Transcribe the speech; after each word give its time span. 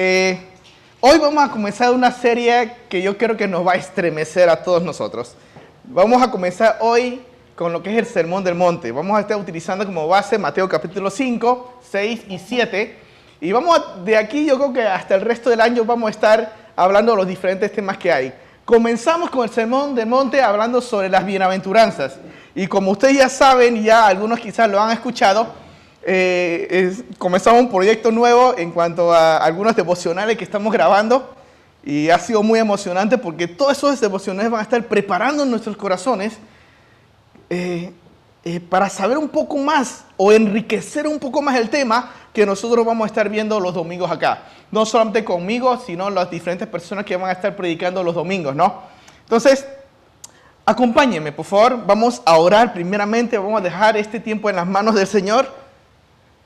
Eh, 0.00 0.38
hoy 1.00 1.18
vamos 1.18 1.42
a 1.42 1.50
comenzar 1.50 1.92
una 1.92 2.12
serie 2.12 2.70
que 2.88 3.02
yo 3.02 3.18
creo 3.18 3.36
que 3.36 3.48
nos 3.48 3.66
va 3.66 3.72
a 3.72 3.74
estremecer 3.74 4.48
a 4.48 4.62
todos 4.62 4.80
nosotros. 4.80 5.34
Vamos 5.82 6.22
a 6.22 6.30
comenzar 6.30 6.78
hoy 6.82 7.20
con 7.56 7.72
lo 7.72 7.82
que 7.82 7.90
es 7.90 7.98
el 7.98 8.06
Sermón 8.06 8.44
del 8.44 8.54
Monte. 8.54 8.92
Vamos 8.92 9.18
a 9.18 9.22
estar 9.22 9.36
utilizando 9.36 9.84
como 9.84 10.06
base 10.06 10.38
Mateo 10.38 10.68
capítulo 10.68 11.10
5, 11.10 11.80
6 11.90 12.20
y 12.28 12.38
7. 12.38 12.96
Y 13.40 13.50
vamos 13.50 14.04
de 14.04 14.16
aquí, 14.16 14.46
yo 14.46 14.56
creo 14.56 14.72
que 14.72 14.82
hasta 14.82 15.16
el 15.16 15.22
resto 15.22 15.50
del 15.50 15.60
año 15.60 15.84
vamos 15.84 16.06
a 16.06 16.10
estar 16.12 16.52
hablando 16.76 17.10
de 17.10 17.18
los 17.18 17.26
diferentes 17.26 17.72
temas 17.72 17.98
que 17.98 18.12
hay. 18.12 18.32
Comenzamos 18.64 19.30
con 19.30 19.42
el 19.42 19.50
Sermón 19.50 19.96
del 19.96 20.06
Monte 20.06 20.40
hablando 20.40 20.80
sobre 20.80 21.08
las 21.08 21.26
bienaventuranzas. 21.26 22.20
Y 22.54 22.68
como 22.68 22.92
ustedes 22.92 23.16
ya 23.16 23.28
saben, 23.28 23.82
ya 23.82 24.06
algunos 24.06 24.38
quizás 24.38 24.70
lo 24.70 24.80
han 24.80 24.92
escuchado, 24.92 25.48
eh, 26.02 26.66
es- 26.70 27.04
comenzamos 27.18 27.60
un 27.60 27.68
proyecto 27.70 28.10
nuevo 28.10 28.54
en 28.56 28.70
cuanto 28.70 29.12
a 29.12 29.38
algunos 29.38 29.74
devocionales 29.76 30.36
que 30.36 30.44
estamos 30.44 30.72
grabando 30.72 31.34
y 31.84 32.10
ha 32.10 32.18
sido 32.18 32.42
muy 32.42 32.58
emocionante 32.58 33.18
porque 33.18 33.46
todos 33.48 33.72
esos 33.76 34.00
devocionales 34.00 34.50
van 34.50 34.60
a 34.60 34.62
estar 34.62 34.82
preparando 34.84 35.44
nuestros 35.44 35.76
corazones 35.76 36.38
eh, 37.50 37.92
eh, 38.44 38.60
para 38.60 38.88
saber 38.88 39.18
un 39.18 39.28
poco 39.28 39.56
más 39.58 40.04
o 40.16 40.32
enriquecer 40.32 41.06
un 41.06 41.18
poco 41.18 41.42
más 41.42 41.56
el 41.56 41.70
tema 41.70 42.10
que 42.32 42.46
nosotros 42.46 42.84
vamos 42.84 43.04
a 43.04 43.08
estar 43.08 43.28
viendo 43.28 43.58
los 43.58 43.74
domingos 43.74 44.10
acá. 44.10 44.42
No 44.70 44.84
solamente 44.86 45.24
conmigo, 45.24 45.78
sino 45.84 46.10
las 46.10 46.30
diferentes 46.30 46.68
personas 46.68 47.04
que 47.04 47.16
van 47.16 47.30
a 47.30 47.32
estar 47.32 47.56
predicando 47.56 48.02
los 48.04 48.14
domingos, 48.14 48.54
¿no? 48.54 48.82
Entonces, 49.22 49.66
acompáñenme, 50.66 51.32
por 51.32 51.44
favor. 51.46 51.86
Vamos 51.86 52.22
a 52.24 52.36
orar 52.36 52.72
primeramente, 52.72 53.38
vamos 53.38 53.60
a 53.60 53.64
dejar 53.64 53.96
este 53.96 54.20
tiempo 54.20 54.50
en 54.50 54.56
las 54.56 54.66
manos 54.66 54.94
del 54.94 55.06
Señor 55.06 55.50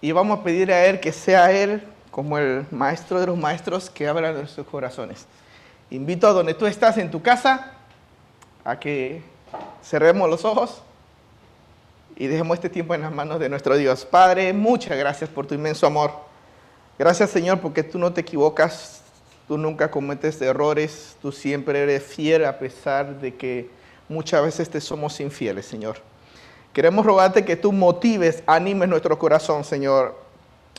y 0.02 0.10
vamos 0.10 0.40
a 0.40 0.42
pedir 0.42 0.70
a 0.72 0.84
Él 0.84 1.00
que 1.00 1.12
sea 1.12 1.52
Él 1.52 1.82
como 2.10 2.36
el 2.36 2.66
maestro 2.70 3.20
de 3.20 3.28
los 3.28 3.38
maestros 3.38 3.88
que 3.88 4.06
abra 4.06 4.32
nuestros 4.32 4.66
corazones. 4.66 5.26
Invito 5.90 6.26
a 6.26 6.32
donde 6.32 6.52
tú 6.54 6.66
estás 6.66 6.98
en 6.98 7.10
tu 7.10 7.22
casa 7.22 7.72
a 8.64 8.78
que 8.78 9.22
cerremos 9.82 10.28
los 10.28 10.44
ojos 10.44 10.82
y 12.16 12.26
dejemos 12.26 12.56
este 12.56 12.68
tiempo 12.68 12.94
en 12.94 13.02
las 13.02 13.12
manos 13.12 13.38
de 13.38 13.48
nuestro 13.48 13.76
Dios. 13.76 14.04
Padre, 14.04 14.52
muchas 14.52 14.98
gracias 14.98 15.30
por 15.30 15.46
tu 15.46 15.54
inmenso 15.54 15.86
amor. 15.86 16.10
Gracias 16.98 17.30
Señor 17.30 17.60
porque 17.60 17.84
tú 17.84 17.98
no 17.98 18.12
te 18.12 18.22
equivocas, 18.22 19.02
tú 19.46 19.56
nunca 19.56 19.90
cometes 19.90 20.42
errores, 20.42 21.16
tú 21.22 21.30
siempre 21.30 21.80
eres 21.80 22.02
fiel 22.02 22.44
a 22.44 22.58
pesar 22.58 23.20
de 23.20 23.36
que 23.36 23.70
muchas 24.08 24.42
veces 24.42 24.68
te 24.68 24.80
somos 24.80 25.20
infieles, 25.20 25.64
Señor. 25.64 26.11
Queremos 26.72 27.04
rogarte 27.04 27.44
que 27.44 27.56
tú 27.56 27.70
motives, 27.70 28.42
animes 28.46 28.88
nuestro 28.88 29.18
corazón, 29.18 29.62
Señor, 29.62 30.18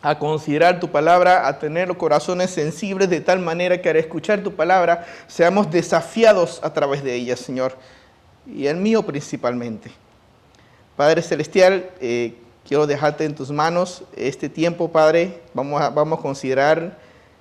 a 0.02 0.18
considerar 0.18 0.80
tu 0.80 0.90
palabra, 0.90 1.48
a 1.48 1.60
tener 1.60 1.88
los 1.88 1.98
corazones 1.98 2.50
sensibles 2.50 3.10
de 3.10 3.22
tal 3.22 3.40
manera 3.40 3.82
que 3.82 3.90
al 3.90 3.98
escuchar 3.98 4.42
tu 4.42 4.54
palabra 4.54 5.06
seamos 5.28 5.70
desafiados 5.70 6.60
a 6.64 6.74
través 6.74 7.04
de 7.04 7.14
ella, 7.14 7.38
Señor, 7.38 7.78
y 8.46 8.66
el 8.66 8.78
mío 8.78 9.04
principalmente. 9.04 9.92
Padre 10.98 11.22
Celestial, 11.22 11.90
eh, 12.02 12.36
quiero 12.68 12.88
dejarte 12.88 13.26
en 13.26 13.36
tus 13.36 13.52
manos 13.52 14.04
este 14.16 14.50
tiempo, 14.50 14.92
Padre. 14.92 15.42
Vamos 15.54 15.82
a, 15.82 15.90
vamos 15.90 16.20
a 16.20 16.22
considerar 16.22 16.98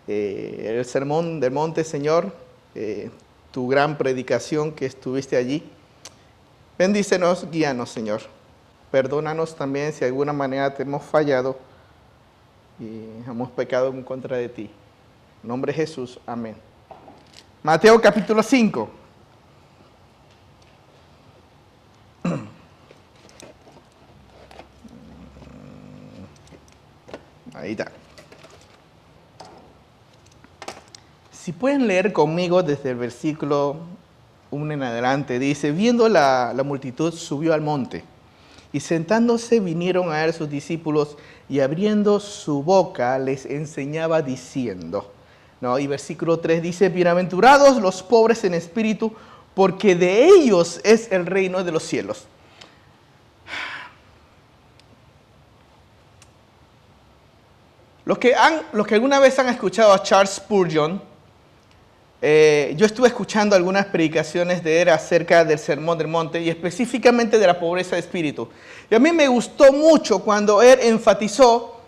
eh, 0.07 0.77
el 0.79 0.85
sermón 0.85 1.41
del 1.41 1.53
monte, 1.53 1.85
Señor, 1.85 2.33
eh, 2.75 3.11
tu 3.51 3.67
gran 3.67 3.99
predicación 3.99 4.73
que 4.73 4.87
estuviste 4.87 5.37
allí. 5.37 5.65
Bendícenos, 6.79 7.51
guíanos, 7.51 7.91
Señor. 7.91 8.23
Perdónanos 8.93 9.57
también 9.57 9.93
si 9.95 10.01
de 10.01 10.07
alguna 10.07 10.35
manera 10.35 10.75
te 10.75 10.83
hemos 10.83 11.03
fallado 11.03 11.59
y 12.79 13.07
hemos 13.27 13.51
pecado 13.51 13.89
en 13.89 14.03
contra 14.03 14.37
de 14.37 14.51
ti. 14.51 14.71
En 15.43 15.49
nombre 15.49 15.73
de 15.73 15.79
Jesús, 15.79 16.21
amén. 16.27 16.55
Mateo 17.63 17.99
capítulo 18.03 18.43
5. 18.43 18.91
Ahí 27.55 27.71
está. 27.71 27.91
Si 31.31 31.53
pueden 31.53 31.87
leer 31.87 32.13
conmigo 32.13 32.63
desde 32.63 32.91
el 32.91 32.97
versículo 32.97 33.77
1 34.51 34.75
en 34.75 34.83
adelante, 34.83 35.39
dice, 35.39 35.73
viendo 35.73 36.11
la, 36.11 36.53
la 36.55 36.63
multitud 36.63 37.11
subió 37.11 37.55
al 37.55 37.63
monte 37.63 38.12
y 38.73 38.81
sentándose 38.81 39.61
vinieron 39.61 40.11
a 40.11 40.25
él 40.25 40.33
sus 40.33 40.49
discípulos 40.49 41.17
y 41.49 41.61
abriendo 41.61 42.21
su 42.21 42.63
boca 42.63 43.19
les 43.19 43.45
enseñaba 43.45 44.23
diciendo, 44.23 45.13
¿no? 45.61 45.79
Y 45.79 45.87
versículo 45.87 46.39
3 46.39 46.63
dice, 46.63 46.89
bienaventurados 46.89 47.81
los 47.81 48.03
pobres 48.03 48.45
en 48.45 48.55
espíritu, 48.55 49.13
porque 49.55 49.95
de 49.95 50.27
ellos 50.27 50.81
es 50.85 51.13
el 51.13 51.27
reino 51.27 51.63
de 51.63 51.73
los 51.73 51.83
cielos. 51.83 52.27
Los 58.05 58.19
que, 58.19 58.35
han, 58.35 58.63
los 58.73 58.87
que 58.87 58.95
alguna 58.95 59.21
vez 59.21 59.39
han 59.39 59.49
escuchado 59.49 59.93
a 59.93 60.03
Charles 60.03 60.35
Spurgeon, 60.35 61.01
eh, 62.25 62.75
yo 62.77 62.87
estuve 62.87 63.09
escuchando 63.09 63.57
algunas 63.57 63.87
predicaciones 63.87 64.63
de 64.63 64.81
él 64.81 64.91
acerca 64.91 65.45
del 65.45 65.59
Sermón 65.59 65.99
del 65.99 66.07
Monte 66.07 66.41
y 66.41 66.49
específicamente 66.49 67.37
de 67.37 67.47
la 67.49 67.59
pobreza 67.59 67.97
de 67.97 68.01
espíritu. 68.01 68.49
Y 68.89 68.95
a 68.95 69.01
mí 69.01 69.11
me 69.11 69.27
gustó 69.27 69.73
mucho 69.73 70.21
cuando 70.21 70.63
él 70.63 70.79
enfatizó 70.83 71.81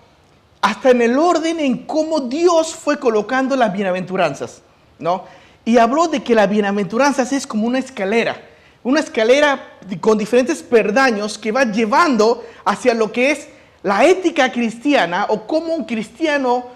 hasta 0.61 0.91
en 0.91 1.03
el 1.03 1.17
orden 1.17 1.61
en 1.61 1.87
cómo 1.87 2.19
Dios 2.19 2.75
fue 2.75 2.99
colocando 2.99 3.55
las 3.55 3.73
bienaventuranzas, 3.73 4.63
¿no? 4.99 5.23
Y 5.65 5.79
habló 5.79 6.09
de 6.09 6.25
que 6.25 6.35
las 6.35 6.51
bienaventuranzas 6.51 7.33
es 7.33 7.47
como 7.47 7.69
una 7.69 7.79
escalera, 7.79 8.43
una 8.83 8.99
escalera 8.99 9.79
con 10.01 10.19
diferentes 10.19 10.65
perdaños 10.65 11.39
que 11.39 11.53
va 11.53 11.65
llevando 11.65 12.45
hacia 12.65 12.93
lo 12.93 13.13
que 13.13 13.31
es 13.31 13.47
la 13.85 14.05
ética 14.05 14.51
cristiana 14.51 15.27
o 15.29 15.47
cómo 15.47 15.75
un 15.75 15.85
cristiano 15.85 16.74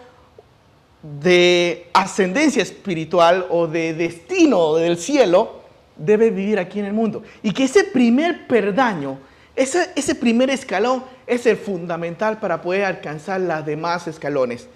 de 1.03 1.89
ascendencia 1.93 2.63
espiritual 2.63 3.47
o 3.51 3.67
de 3.67 3.95
destino 3.95 4.75
del 4.75 4.99
cielo 4.99 5.61
debe 5.97 6.31
vivir 6.31 6.59
aquí 6.59 6.81
en 6.81 6.87
el 6.87 6.93
mundo. 6.93 7.23
Y 7.43 7.53
que 7.53 7.65
ese 7.65 7.85
primer 7.85 8.47
perdaño, 8.47 9.19
ese, 9.55 9.91
ese 9.95 10.15
primer 10.15 10.51
escalón 10.51 11.05
es 11.27 11.47
el 11.47 11.57
fundamental 11.57 12.39
para 12.39 12.63
poder 12.63 12.85
alcanzar 12.85 13.41
los 13.41 13.65
demás 13.65 14.07
escalones. 14.07 14.69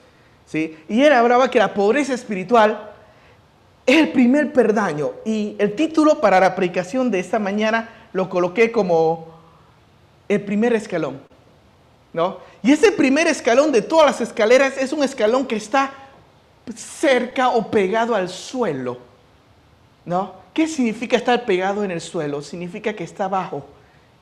¿sí? 0.47 0.77
Y 0.89 1.03
él 1.03 1.13
hablaba 1.13 1.51
que 1.51 1.59
la 1.59 1.75
pobreza 1.75 2.15
espiritual 2.15 2.91
es 3.87 3.97
el 3.97 4.13
primer 4.13 4.53
perdaño. 4.53 5.13
Y 5.25 5.57
el 5.59 5.75
título 5.75 6.21
para 6.21 6.39
la 6.41 6.55
predicación 6.55 7.11
de 7.11 7.21
esta 7.21 7.39
mañana 7.39 7.89
lo 8.13 8.29
coloqué 8.29 8.71
como 8.71 9.33
el 10.29 10.41
primer 10.43 10.73
escalón. 10.75 11.21
¿no? 12.13 12.39
Y 12.63 12.73
ese 12.73 12.93
primer 12.93 13.27
escalón 13.27 13.73
de 13.73 13.83
todas 13.83 14.07
las 14.07 14.21
escaleras 14.21 14.77
es 14.77 14.93
un 14.93 15.03
escalón 15.03 15.47
que 15.47 15.57
está 15.57 15.93
cerca 16.75 17.51
o 17.51 17.71
pegado 17.71 18.15
al 18.15 18.29
suelo. 18.29 18.99
¿No? 20.05 20.43
¿Qué 20.53 20.67
significa 20.67 21.17
estar 21.17 21.45
pegado 21.45 21.85
en 21.85 21.91
el 21.91 22.01
suelo? 22.01 22.43
Significa 22.43 22.93
que 22.95 23.05
está 23.05 23.25
abajo, 23.25 23.65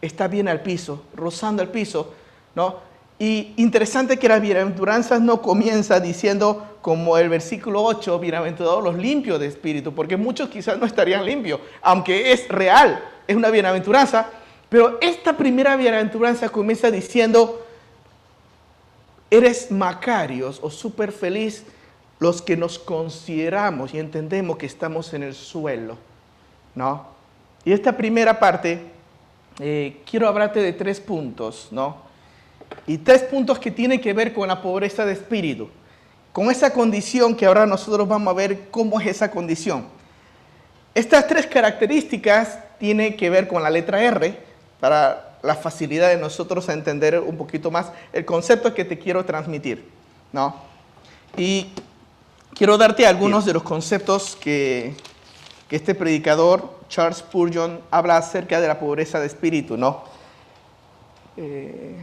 está 0.01 0.29
bien 0.29 0.47
al 0.47 0.61
piso, 0.61 1.05
rozando 1.15 1.63
el 1.63 1.69
piso, 1.69 2.13
¿no? 2.55 2.77
Y 3.19 3.53
interesante 3.57 4.19
que 4.19 4.29
las 4.29 4.41
bienaventuranzas 4.41 5.21
no 5.21 5.43
comienza 5.43 6.01
diciendo 6.01 6.67
como 6.81 7.19
el 7.19 7.29
versículo 7.29 7.83
8, 7.83 8.19
bienaventurados 8.19 8.83
los 8.83 8.97
limpios 8.97 9.39
de 9.41 9.47
espíritu, 9.47 9.95
porque 9.95 10.17
muchos 10.17 10.49
quizás 10.49 10.79
no 10.79 10.87
estarían 10.87 11.25
limpios, 11.25 11.61
aunque 11.83 12.33
es 12.33 12.49
real, 12.49 13.03
es 13.27 13.37
una 13.37 13.51
bienaventuranza, 13.51 14.27
pero 14.69 14.99
esta 15.01 15.37
primera 15.37 15.77
bienaventuranza 15.77 16.49
comienza 16.49 16.91
diciendo, 16.91 17.67
eres 19.31 19.71
macarios 19.71 20.59
o 20.63 20.71
súper 20.71 21.13
feliz 21.13 21.65
los 22.21 22.43
que 22.43 22.57
nos 22.57 22.79
consideramos 22.79 23.93
y 23.93 23.99
entendemos 23.99 24.59
que 24.59 24.67
estamos 24.67 25.13
en 25.15 25.23
el 25.23 25.35
suelo, 25.35 25.97
¿no? 26.75 27.07
Y 27.65 27.73
esta 27.73 27.97
primera 27.97 28.39
parte, 28.39 28.81
eh, 29.59 30.01
quiero 30.09 30.29
hablarte 30.29 30.61
de 30.61 30.73
tres 30.73 31.01
puntos, 31.01 31.69
¿no? 31.71 31.97
Y 32.87 32.99
tres 32.99 33.23
puntos 33.23 33.59
que 33.59 33.71
tienen 33.71 34.01
que 34.01 34.13
ver 34.13 34.33
con 34.33 34.49
la 34.49 34.63
pobreza 34.63 35.05
de 35.05 35.15
espíritu, 35.15 35.69
con 36.33 36.51
esa 36.51 36.73
condición 36.73 37.35
que 37.35 37.47
ahora 37.47 37.67
nosotros 37.67 38.07
vamos 38.07 38.33
a 38.33 38.37
ver 38.37 38.69
cómo 38.71 39.01
es 39.01 39.09
esa 39.09 39.31
condición. 39.31 39.87
Estas 40.95 41.27
tres 41.27 41.47
características 41.47 42.59
tienen 42.79 43.17
que 43.17 43.31
ver 43.31 43.49
con 43.49 43.63
la 43.63 43.71
letra 43.71 44.03
R, 44.03 44.51
para 44.79 45.37
la 45.43 45.55
facilidad 45.55 46.09
de 46.09 46.17
nosotros 46.17 46.69
a 46.69 46.73
entender 46.73 47.19
un 47.19 47.37
poquito 47.37 47.71
más 47.71 47.93
el 48.13 48.25
concepto 48.25 48.75
que 48.75 48.85
te 48.85 48.99
quiero 48.99 49.25
transmitir, 49.25 49.85
¿no? 50.33 50.57
Y 51.37 51.69
quiero 52.55 52.79
darte 52.79 53.07
algunos 53.07 53.45
de 53.45 53.53
los 53.53 53.63
conceptos 53.63 54.37
que, 54.37 54.95
que 55.69 55.77
este 55.77 55.95
predicador, 55.95 56.79
Charles 56.89 57.19
Spurgeon, 57.19 57.81
habla 57.91 58.17
acerca 58.17 58.61
de 58.61 58.69
la 58.69 58.79
pobreza 58.79 59.21
de 59.21 59.27
espíritu, 59.27 59.77
¿no? 59.77 60.05
Eh, 61.37 61.97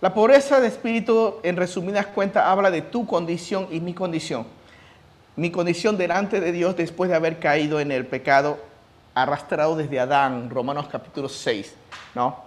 la 0.00 0.12
pobreza 0.12 0.60
de 0.60 0.68
espíritu, 0.68 1.36
en 1.42 1.56
resumidas 1.56 2.06
cuentas, 2.06 2.44
habla 2.46 2.70
de 2.70 2.82
tu 2.82 3.06
condición 3.06 3.68
y 3.70 3.80
mi 3.80 3.94
condición. 3.94 4.46
mi 5.36 5.50
condición 5.50 5.96
delante 5.96 6.40
de 6.40 6.52
Dios 6.52 6.76
después 6.76 7.10
de 7.10 7.16
haber 7.16 7.40
caído 7.40 7.80
en 7.80 7.90
el 7.90 8.06
pecado 8.06 8.58
arrastrado 9.14 9.76
desde 9.76 9.98
Adán, 9.98 10.50
Romanos 10.50 10.86
capítulo 10.90 11.28
6, 11.28 11.74
¿no? 12.14 12.38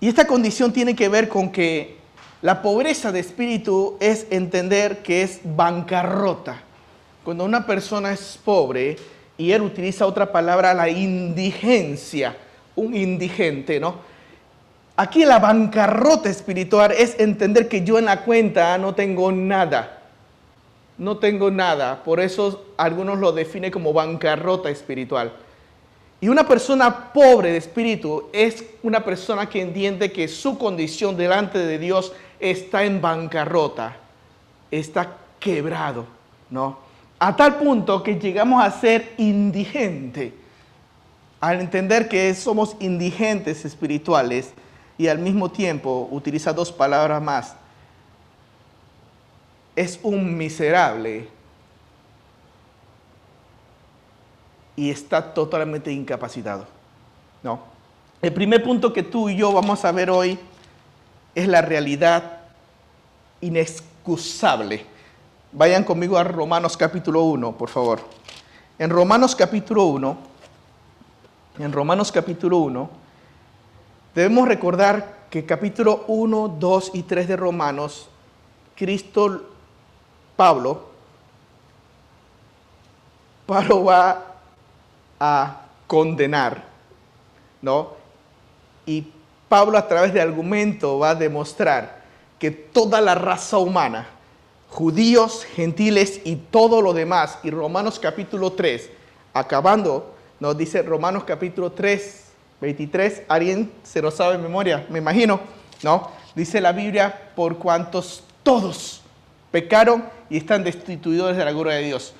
Y 0.00 0.08
esta 0.08 0.26
condición 0.26 0.72
tiene 0.72 0.94
que 0.94 1.08
ver 1.08 1.28
con 1.28 1.50
que 1.50 1.98
la 2.46 2.62
pobreza 2.62 3.10
de 3.10 3.18
espíritu 3.18 3.96
es 3.98 4.28
entender 4.30 5.02
que 5.02 5.22
es 5.22 5.40
bancarrota. 5.42 6.62
Cuando 7.24 7.44
una 7.44 7.66
persona 7.66 8.12
es 8.12 8.38
pobre 8.44 8.96
y 9.36 9.50
él 9.50 9.62
utiliza 9.62 10.06
otra 10.06 10.30
palabra, 10.30 10.72
la 10.72 10.88
indigencia, 10.88 12.36
un 12.76 12.94
indigente, 12.94 13.80
¿no? 13.80 13.96
Aquí 14.96 15.24
la 15.24 15.40
bancarrota 15.40 16.30
espiritual 16.30 16.92
es 16.92 17.18
entender 17.18 17.68
que 17.68 17.82
yo 17.82 17.98
en 17.98 18.04
la 18.04 18.22
cuenta 18.22 18.78
no 18.78 18.94
tengo 18.94 19.32
nada. 19.32 20.02
No 20.98 21.16
tengo 21.16 21.50
nada. 21.50 22.04
Por 22.04 22.20
eso 22.20 22.66
algunos 22.76 23.18
lo 23.18 23.32
definen 23.32 23.72
como 23.72 23.92
bancarrota 23.92 24.70
espiritual. 24.70 25.32
Y 26.20 26.28
una 26.28 26.46
persona 26.46 27.12
pobre 27.12 27.50
de 27.50 27.58
espíritu 27.58 28.30
es 28.32 28.64
una 28.84 29.04
persona 29.04 29.48
que 29.48 29.60
entiende 29.60 30.12
que 30.12 30.28
su 30.28 30.56
condición 30.56 31.16
delante 31.16 31.58
de 31.58 31.78
Dios 31.80 32.12
está 32.40 32.84
en 32.84 33.00
bancarrota, 33.00 33.96
está 34.70 35.16
quebrado, 35.40 36.06
¿no? 36.50 36.78
A 37.18 37.34
tal 37.34 37.56
punto 37.56 38.02
que 38.02 38.18
llegamos 38.18 38.62
a 38.62 38.70
ser 38.70 39.14
indigente. 39.16 40.34
Al 41.40 41.60
entender 41.60 42.08
que 42.08 42.34
somos 42.34 42.76
indigentes 42.80 43.64
espirituales 43.64 44.52
y 44.98 45.08
al 45.08 45.18
mismo 45.18 45.50
tiempo 45.50 46.08
utiliza 46.10 46.52
dos 46.52 46.72
palabras 46.72 47.22
más, 47.22 47.54
es 49.74 50.00
un 50.02 50.36
miserable 50.36 51.28
y 54.74 54.90
está 54.90 55.34
totalmente 55.34 55.92
incapacitado. 55.92 56.66
No. 57.42 57.60
El 58.20 58.32
primer 58.32 58.62
punto 58.62 58.92
que 58.92 59.02
tú 59.02 59.28
y 59.28 59.36
yo 59.36 59.52
vamos 59.52 59.84
a 59.84 59.92
ver 59.92 60.10
hoy 60.10 60.38
es 61.36 61.46
la 61.46 61.60
realidad 61.60 62.40
inexcusable. 63.42 64.86
Vayan 65.52 65.84
conmigo 65.84 66.16
a 66.16 66.24
Romanos 66.24 66.78
capítulo 66.78 67.22
1, 67.24 67.52
por 67.58 67.68
favor. 67.68 68.00
En 68.78 68.88
Romanos 68.88 69.36
capítulo 69.36 69.84
1, 69.84 70.18
en 71.58 71.72
Romanos 71.72 72.10
capítulo 72.10 72.56
1, 72.58 72.90
debemos 74.14 74.48
recordar 74.48 75.26
que 75.28 75.44
capítulo 75.44 76.04
1, 76.08 76.56
2 76.58 76.90
y 76.94 77.02
3 77.02 77.28
de 77.28 77.36
Romanos, 77.36 78.08
Cristo, 78.74 79.42
Pablo, 80.36 80.88
Pablo 83.44 83.84
va 83.84 84.36
a 85.20 85.60
condenar, 85.86 86.64
¿no? 87.60 87.90
Y 88.86 89.12
Pablo 89.48 89.78
a 89.78 89.86
través 89.86 90.12
de 90.12 90.20
argumento 90.20 90.98
va 90.98 91.10
a 91.10 91.14
demostrar 91.14 92.02
que 92.38 92.50
toda 92.50 93.00
la 93.00 93.14
raza 93.14 93.58
humana, 93.58 94.08
judíos, 94.68 95.44
gentiles 95.54 96.20
y 96.24 96.36
todo 96.36 96.82
lo 96.82 96.92
demás, 96.92 97.38
y 97.42 97.50
Romanos 97.50 97.98
capítulo 97.98 98.52
3, 98.52 98.90
acabando, 99.32 100.14
nos 100.40 100.56
dice 100.58 100.82
Romanos 100.82 101.24
capítulo 101.24 101.72
3, 101.72 102.24
23, 102.60 103.22
¿alguien 103.28 103.72
se 103.82 104.02
lo 104.02 104.10
sabe 104.10 104.34
en 104.34 104.42
memoria? 104.42 104.86
Me 104.90 104.98
imagino, 104.98 105.40
¿no? 105.82 106.10
Dice 106.34 106.60
la 106.60 106.72
Biblia, 106.72 107.30
por 107.34 107.56
cuantos 107.58 108.24
todos 108.42 109.02
pecaron 109.50 110.04
y 110.28 110.38
están 110.38 110.64
destituidos 110.64 111.36
de 111.36 111.44
la 111.44 111.52
gloria 111.52 111.74
de 111.74 111.84
Dios. 111.84 112.12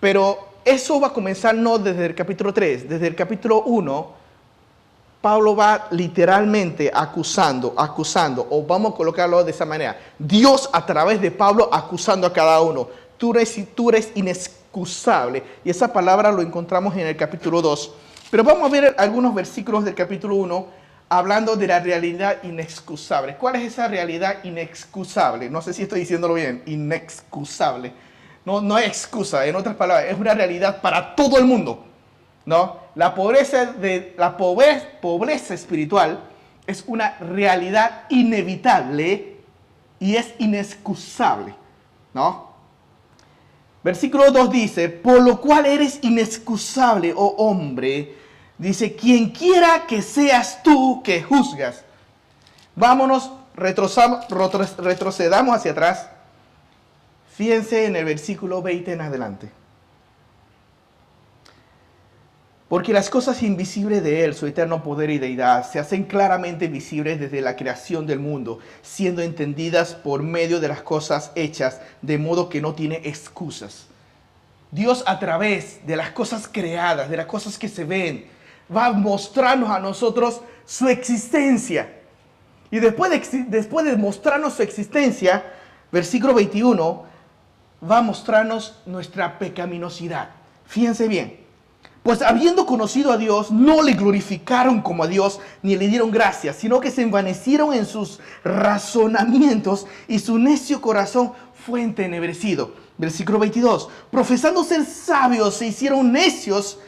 Pero 0.00 0.48
eso 0.64 1.00
va 1.00 1.08
a 1.08 1.12
comenzar 1.12 1.54
no 1.54 1.78
desde 1.78 2.06
el 2.06 2.14
capítulo 2.14 2.54
3, 2.54 2.88
desde 2.88 3.06
el 3.06 3.14
capítulo 3.14 3.62
1, 3.62 4.17
Pablo 5.20 5.56
va 5.56 5.88
literalmente 5.90 6.90
acusando, 6.94 7.74
acusando, 7.76 8.46
o 8.50 8.62
vamos 8.62 8.92
a 8.92 8.96
colocarlo 8.96 9.42
de 9.42 9.50
esa 9.50 9.64
manera, 9.64 9.98
Dios 10.18 10.70
a 10.72 10.86
través 10.86 11.20
de 11.20 11.30
Pablo 11.30 11.68
acusando 11.72 12.26
a 12.26 12.32
cada 12.32 12.60
uno. 12.60 12.88
Tú 13.16 13.32
eres, 13.32 13.58
tú 13.74 13.90
inexcusable. 14.14 15.42
Y 15.64 15.70
esa 15.70 15.92
palabra 15.92 16.30
lo 16.30 16.40
encontramos 16.40 16.94
en 16.94 17.08
el 17.08 17.16
capítulo 17.16 17.60
2. 17.60 17.92
Pero 18.30 18.44
vamos 18.44 18.68
a 18.68 18.72
ver 18.72 18.94
algunos 18.96 19.34
versículos 19.34 19.84
del 19.84 19.94
capítulo 19.94 20.36
1 20.36 20.66
hablando 21.08 21.56
de 21.56 21.66
la 21.66 21.80
realidad 21.80 22.36
inexcusable. 22.44 23.36
¿Cuál 23.36 23.56
es 23.56 23.72
esa 23.72 23.88
realidad 23.88 24.44
inexcusable? 24.44 25.50
No 25.50 25.62
sé 25.62 25.72
si 25.72 25.82
estoy 25.82 26.00
diciéndolo 26.00 26.34
bien, 26.34 26.62
inexcusable. 26.66 27.92
No, 28.44 28.60
no 28.60 28.76
hay 28.76 28.84
excusa, 28.84 29.44
en 29.46 29.56
otras 29.56 29.74
palabras, 29.74 30.12
es 30.12 30.18
una 30.18 30.34
realidad 30.34 30.80
para 30.80 31.16
todo 31.16 31.38
el 31.38 31.44
mundo. 31.44 31.87
¿No? 32.48 32.78
La 32.94 33.14
pobreza, 33.14 33.74
espiritual 35.50 36.20
es 36.66 36.82
una 36.86 37.18
realidad 37.18 38.04
inevitable 38.08 39.36
y 40.00 40.16
es 40.16 40.32
inexcusable, 40.38 41.54
¿no? 42.14 42.48
Versículo 43.84 44.30
2 44.30 44.50
dice, 44.50 44.88
por 44.88 45.20
lo 45.20 45.42
cual 45.42 45.66
eres 45.66 45.98
inexcusable, 46.00 47.12
oh 47.14 47.34
hombre, 47.36 48.14
dice, 48.56 48.96
quien 48.96 49.28
quiera 49.28 49.86
que 49.86 50.00
seas 50.00 50.62
tú 50.62 51.02
que 51.02 51.22
juzgas. 51.22 51.84
Vámonos, 52.74 53.30
retrocedamos 53.54 55.54
hacia 55.54 55.72
atrás 55.72 56.08
Fíjense 57.34 57.84
en 57.84 57.94
el 57.94 58.04
versículo 58.04 58.62
20 58.62 58.94
en 58.94 59.00
adelante. 59.00 59.57
Porque 62.68 62.92
las 62.92 63.08
cosas 63.08 63.42
invisibles 63.42 64.02
de 64.02 64.24
Él, 64.24 64.34
su 64.34 64.46
eterno 64.46 64.82
poder 64.82 65.08
y 65.08 65.18
deidad, 65.18 65.68
se 65.70 65.78
hacen 65.78 66.04
claramente 66.04 66.68
visibles 66.68 67.18
desde 67.18 67.40
la 67.40 67.56
creación 67.56 68.06
del 68.06 68.18
mundo, 68.18 68.58
siendo 68.82 69.22
entendidas 69.22 69.94
por 69.94 70.22
medio 70.22 70.60
de 70.60 70.68
las 70.68 70.82
cosas 70.82 71.32
hechas, 71.34 71.80
de 72.02 72.18
modo 72.18 72.50
que 72.50 72.60
no 72.60 72.74
tiene 72.74 73.00
excusas. 73.04 73.86
Dios 74.70 75.02
a 75.06 75.18
través 75.18 75.86
de 75.86 75.96
las 75.96 76.10
cosas 76.10 76.46
creadas, 76.46 77.08
de 77.08 77.16
las 77.16 77.24
cosas 77.24 77.56
que 77.56 77.68
se 77.68 77.84
ven, 77.84 78.26
va 78.74 78.86
a 78.86 78.92
mostrarnos 78.92 79.70
a 79.70 79.80
nosotros 79.80 80.42
su 80.66 80.88
existencia. 80.88 81.90
Y 82.70 82.80
después 82.80 83.10
de, 83.10 83.44
después 83.44 83.86
de 83.86 83.96
mostrarnos 83.96 84.52
su 84.52 84.62
existencia, 84.62 85.42
versículo 85.90 86.34
21, 86.34 87.06
va 87.90 87.98
a 87.98 88.02
mostrarnos 88.02 88.78
nuestra 88.84 89.38
pecaminosidad. 89.38 90.28
Fíjense 90.66 91.08
bien. 91.08 91.37
Pues 92.08 92.22
habiendo 92.22 92.64
conocido 92.64 93.12
a 93.12 93.18
Dios, 93.18 93.50
no 93.50 93.82
le 93.82 93.92
glorificaron 93.92 94.80
como 94.80 95.04
a 95.04 95.06
Dios, 95.06 95.40
ni 95.62 95.76
le 95.76 95.88
dieron 95.88 96.10
gracias, 96.10 96.56
sino 96.56 96.80
que 96.80 96.90
se 96.90 97.02
envanecieron 97.02 97.74
en 97.74 97.84
sus 97.84 98.18
razonamientos 98.42 99.86
y 100.08 100.18
su 100.18 100.38
necio 100.38 100.80
corazón 100.80 101.32
fue 101.66 101.82
entenebrecido. 101.82 102.72
Versículo 102.96 103.38
22. 103.38 103.90
Profesando 104.10 104.64
ser 104.64 104.86
sabios, 104.86 105.56
se 105.56 105.66
hicieron 105.66 106.10
necios 106.10 106.78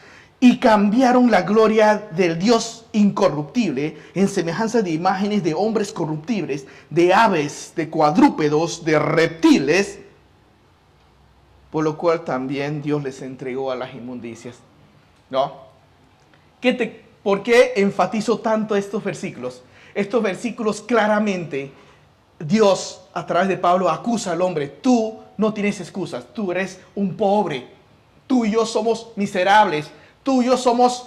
y 0.41 0.57
cambiaron 0.57 1.31
la 1.31 1.43
gloria 1.43 2.09
del 2.17 2.39
Dios 2.39 2.87
incorruptible 2.93 3.99
en 4.15 4.27
semejanza 4.27 4.81
de 4.81 4.93
imágenes 4.93 5.45
de 5.45 5.53
hombres 5.53 5.93
corruptibles, 5.93 6.65
de 6.89 7.13
aves, 7.13 7.75
de 7.77 7.91
cuadrúpedos, 7.91 8.87
de 8.87 8.99
reptiles 8.99 9.99
por 11.71 11.85
lo 11.85 11.97
cual 11.97 12.25
también 12.25 12.83
Dios 12.83 13.03
les 13.05 13.23
entregó 13.23 13.71
a 13.71 13.77
las 13.77 13.95
inmundicias. 13.95 14.57
¿No? 15.31 15.71
¿Qué 16.61 16.73
te, 16.75 17.05
¿Por 17.23 17.43
qué 17.43 17.73
enfatizo 17.77 18.39
tanto 18.39 18.77
estos 18.77 19.03
versículos? 19.03 19.63
Estos 19.95 20.23
versículos 20.23 20.81
claramente 20.83 21.73
Dios 22.39 23.03
a 23.13 23.27
través 23.27 23.49
de 23.49 23.57
Pablo 23.57 23.91
acusa 23.91 24.33
al 24.33 24.43
hombre, 24.43 24.69
tú 24.69 25.21
no 25.37 25.53
tienes 25.53 25.81
excusas, 25.81 26.25
tú 26.35 26.51
eres 26.53 26.81
un 26.95 27.17
pobre, 27.17 27.69
tú 28.27 28.45
y 28.45 28.53
yo 28.53 28.65
somos 28.65 29.09
miserables, 29.17 29.91
tú 30.23 30.43
y 30.43 30.47
yo 30.47 30.57
somos 30.57 31.07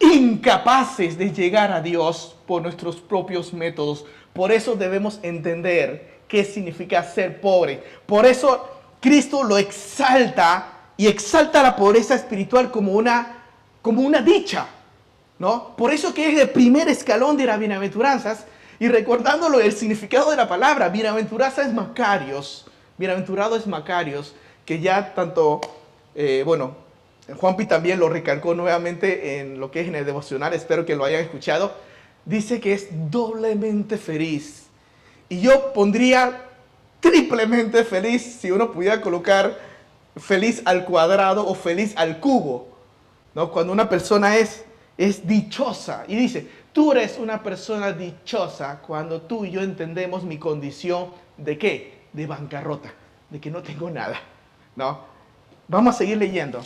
incapaces 0.00 1.18
de 1.18 1.32
llegar 1.32 1.72
a 1.72 1.80
Dios 1.80 2.36
por 2.46 2.62
nuestros 2.62 2.96
propios 2.96 3.52
métodos. 3.52 4.04
Por 4.32 4.52
eso 4.52 4.74
debemos 4.74 5.20
entender 5.22 6.18
qué 6.28 6.44
significa 6.44 7.02
ser 7.02 7.40
pobre. 7.40 7.82
Por 8.06 8.26
eso 8.26 8.68
Cristo 9.00 9.44
lo 9.44 9.58
exalta 9.58 10.72
y 10.96 11.06
exalta 11.06 11.62
la 11.62 11.76
pobreza 11.76 12.14
espiritual 12.14 12.70
como 12.70 12.92
una, 12.92 13.37
como 13.82 14.02
una 14.02 14.20
dicha, 14.20 14.66
¿no? 15.38 15.76
Por 15.76 15.92
eso 15.92 16.12
que 16.12 16.32
es 16.32 16.40
el 16.40 16.50
primer 16.50 16.88
escalón 16.88 17.36
de 17.36 17.46
las 17.46 17.58
bienaventuranzas 17.58 18.44
y 18.80 18.88
recordándolo 18.88 19.60
el 19.60 19.72
significado 19.72 20.30
de 20.30 20.36
la 20.36 20.48
palabra, 20.48 20.88
bienaventuranza 20.88 21.62
es 21.62 21.72
Macarios, 21.72 22.66
bienaventurado 22.96 23.56
es 23.56 23.66
Macarios, 23.66 24.34
que 24.64 24.80
ya 24.80 25.14
tanto, 25.14 25.60
eh, 26.14 26.42
bueno, 26.44 26.76
Juanpi 27.36 27.66
también 27.66 27.98
lo 27.98 28.08
recalcó 28.08 28.54
nuevamente 28.54 29.38
en 29.38 29.60
lo 29.60 29.70
que 29.70 29.80
es 29.80 29.88
en 29.88 29.94
el 29.94 30.06
devocional, 30.06 30.54
espero 30.54 30.86
que 30.86 30.96
lo 30.96 31.04
hayan 31.04 31.22
escuchado, 31.22 31.72
dice 32.24 32.60
que 32.60 32.72
es 32.72 32.88
doblemente 33.10 33.98
feliz. 33.98 34.66
Y 35.28 35.40
yo 35.40 35.72
pondría 35.72 36.42
triplemente 37.00 37.84
feliz 37.84 38.38
si 38.40 38.50
uno 38.50 38.72
pudiera 38.72 39.00
colocar 39.00 39.58
feliz 40.16 40.62
al 40.64 40.84
cuadrado 40.84 41.46
o 41.46 41.54
feliz 41.54 41.92
al 41.96 42.20
cubo. 42.20 42.77
¿No? 43.34 43.50
Cuando 43.50 43.72
una 43.72 43.88
persona 43.88 44.36
es, 44.36 44.64
es 44.96 45.26
dichosa 45.26 46.04
y 46.08 46.16
dice, 46.16 46.48
tú 46.72 46.92
eres 46.92 47.18
una 47.18 47.42
persona 47.42 47.92
dichosa 47.92 48.80
cuando 48.80 49.22
tú 49.22 49.44
y 49.44 49.50
yo 49.50 49.62
entendemos 49.62 50.24
mi 50.24 50.38
condición 50.38 51.08
de 51.36 51.58
qué? 51.58 51.98
De 52.12 52.26
bancarrota, 52.26 52.92
de 53.30 53.40
que 53.40 53.50
no 53.50 53.62
tengo 53.62 53.90
nada. 53.90 54.18
¿no? 54.76 55.00
Vamos 55.66 55.94
a 55.94 55.98
seguir 55.98 56.16
leyendo. 56.16 56.60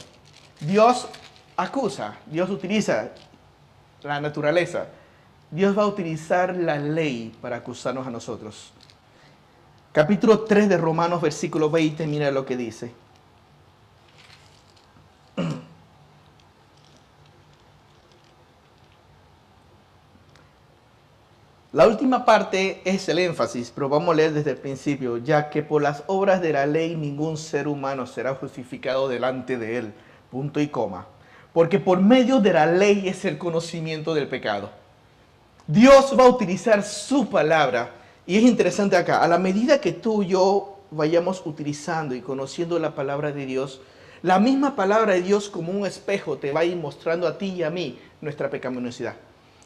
Dios 0.60 1.08
acusa, 1.56 2.18
Dios 2.26 2.50
utiliza 2.50 3.10
la 4.02 4.20
naturaleza. 4.20 4.86
Dios 5.50 5.76
va 5.76 5.82
a 5.82 5.86
utilizar 5.86 6.54
la 6.56 6.78
ley 6.78 7.34
para 7.40 7.56
acusarnos 7.56 8.06
a 8.06 8.10
nosotros. 8.10 8.72
Capítulo 9.92 10.40
3 10.40 10.68
de 10.68 10.76
Romanos, 10.78 11.20
versículo 11.20 11.70
20, 11.70 12.06
mira 12.06 12.30
lo 12.30 12.46
que 12.46 12.56
dice. 12.56 12.92
La 21.72 21.88
última 21.88 22.26
parte 22.26 22.82
es 22.84 23.08
el 23.08 23.18
énfasis, 23.18 23.72
pero 23.74 23.88
vamos 23.88 24.12
a 24.12 24.16
leer 24.16 24.34
desde 24.34 24.50
el 24.50 24.58
principio, 24.58 25.16
ya 25.16 25.48
que 25.48 25.62
por 25.62 25.80
las 25.80 26.04
obras 26.06 26.42
de 26.42 26.52
la 26.52 26.66
ley 26.66 26.96
ningún 26.96 27.38
ser 27.38 27.66
humano 27.66 28.06
será 28.06 28.34
justificado 28.34 29.08
delante 29.08 29.56
de 29.56 29.78
él. 29.78 29.94
Punto 30.30 30.60
y 30.60 30.68
coma. 30.68 31.06
Porque 31.54 31.78
por 31.78 31.98
medio 32.02 32.40
de 32.40 32.52
la 32.52 32.66
ley 32.66 33.08
es 33.08 33.24
el 33.24 33.38
conocimiento 33.38 34.12
del 34.12 34.28
pecado. 34.28 34.68
Dios 35.66 36.14
va 36.18 36.24
a 36.24 36.28
utilizar 36.28 36.82
su 36.82 37.30
palabra. 37.30 37.92
Y 38.26 38.36
es 38.36 38.42
interesante 38.42 38.94
acá, 38.94 39.22
a 39.22 39.28
la 39.28 39.38
medida 39.38 39.80
que 39.80 39.92
tú 39.92 40.22
y 40.22 40.26
yo 40.26 40.80
vayamos 40.90 41.40
utilizando 41.46 42.14
y 42.14 42.20
conociendo 42.20 42.78
la 42.78 42.94
palabra 42.94 43.32
de 43.32 43.46
Dios, 43.46 43.80
la 44.20 44.38
misma 44.38 44.76
palabra 44.76 45.14
de 45.14 45.22
Dios 45.22 45.48
como 45.48 45.72
un 45.72 45.86
espejo 45.86 46.36
te 46.36 46.52
va 46.52 46.60
a 46.60 46.64
ir 46.66 46.76
mostrando 46.76 47.26
a 47.26 47.38
ti 47.38 47.46
y 47.46 47.62
a 47.62 47.70
mí 47.70 47.98
nuestra 48.20 48.50
pecaminosidad. 48.50 49.14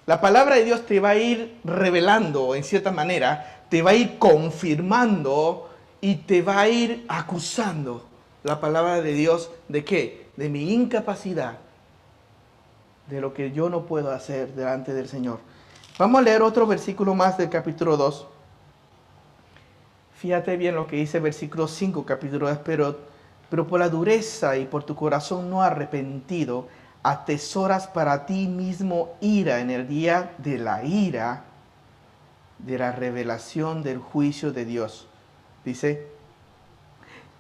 La 0.07 0.21
palabra 0.21 0.55
de 0.55 0.65
Dios 0.65 0.87
te 0.87 1.01
va 1.01 1.11
a 1.11 1.17
ir 1.17 1.59
revelando, 1.65 2.55
en 2.55 2.63
cierta 2.63 2.93
manera, 2.93 3.65
te 3.69 3.83
va 3.83 3.91
a 3.91 3.95
ir 3.95 4.19
confirmando 4.19 5.69
y 6.01 6.15
te 6.15 6.43
va 6.43 6.61
a 6.61 6.69
ir 6.69 7.05
acusando. 7.09 8.05
La 8.45 8.61
palabra 8.61 9.03
de 9.03 9.13
Dios 9.13 9.51
de 9.67 9.85
qué? 9.85 10.29
De 10.37 10.49
mi 10.49 10.73
incapacidad, 10.73 11.59
de 13.09 13.21
lo 13.21 13.35
que 13.35 13.51
yo 13.51 13.69
no 13.69 13.83
puedo 13.87 14.13
hacer 14.13 14.55
delante 14.55 14.95
del 14.95 15.09
Señor. 15.09 15.41
Vamos 15.99 16.21
a 16.21 16.23
leer 16.23 16.43
otro 16.43 16.69
versículo 16.69 17.17
más 17.17 17.37
del 17.37 17.51
capítulo 17.51 17.97
2. 17.97 18.29
Fíjate 20.15 20.57
bien 20.57 20.77
lo 20.77 20.87
que 20.87 20.97
dice 20.97 21.19
versículo 21.19 21.67
5, 21.67 22.07
capítulo 22.07 22.49
2, 22.49 22.59
pero, 22.65 22.97
pero 23.51 23.67
por 23.67 23.81
la 23.81 23.89
dureza 23.89 24.57
y 24.57 24.67
por 24.67 24.85
tu 24.85 24.95
corazón 24.95 25.51
no 25.51 25.63
arrepentido, 25.63 26.69
atesoras 27.07 27.87
para 27.87 28.27
ti 28.27 28.49
mismo 28.49 29.11
ira 29.21 29.61
en 29.61 29.71
el 29.71 29.87
día 29.87 30.33
de 30.39 30.59
la 30.59 30.83
ira, 30.83 31.45
de 32.59 32.79
la 32.79 32.91
revelación 32.91 33.85
del 33.85 34.01
juicio 34.01 34.51
de 34.51 34.65
Dios. 34.65 35.07
Dice, 35.65 36.09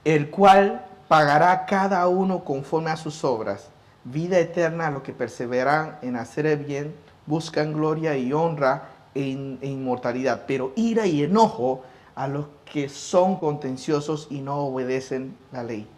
el 0.05 0.31
cual 0.31 0.87
pagará 1.09 1.67
cada 1.67 2.07
uno 2.07 2.45
conforme 2.45 2.91
a 2.91 2.97
sus 2.97 3.25
obras, 3.25 3.69
vida 4.05 4.39
eterna 4.39 4.87
a 4.87 4.91
los 4.93 5.03
que 5.03 5.13
perseveran 5.13 5.99
en 6.01 6.15
hacer 6.15 6.47
el 6.47 6.65
bien, 6.65 6.95
buscan 7.27 7.73
gloria 7.73 8.17
y 8.17 8.33
honra 8.33 8.91
e, 9.17 9.59
e 9.61 9.67
inmortalidad, 9.67 10.45
pero 10.47 10.73
ira 10.77 11.07
y 11.09 11.25
enojo 11.25 11.83
a 12.15 12.29
los 12.29 12.47
que 12.73 12.89
son 12.89 13.41
contenciosos 13.41 14.29
y 14.31 14.43
no 14.43 14.59
obedecen 14.59 15.37
la 15.51 15.65
ley. 15.65 15.89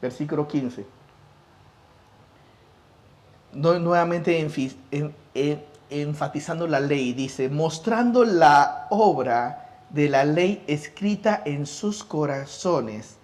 Versículo 0.00 0.46
15 0.46 1.01
nuevamente 3.52 4.46
enfatizando 5.90 6.66
la 6.66 6.80
ley, 6.80 7.12
dice, 7.12 7.48
mostrando 7.48 8.24
la 8.24 8.86
obra 8.90 9.84
de 9.90 10.08
la 10.08 10.24
ley 10.24 10.62
escrita 10.66 11.42
en 11.44 11.66
sus 11.66 12.02
corazones, 12.02 13.16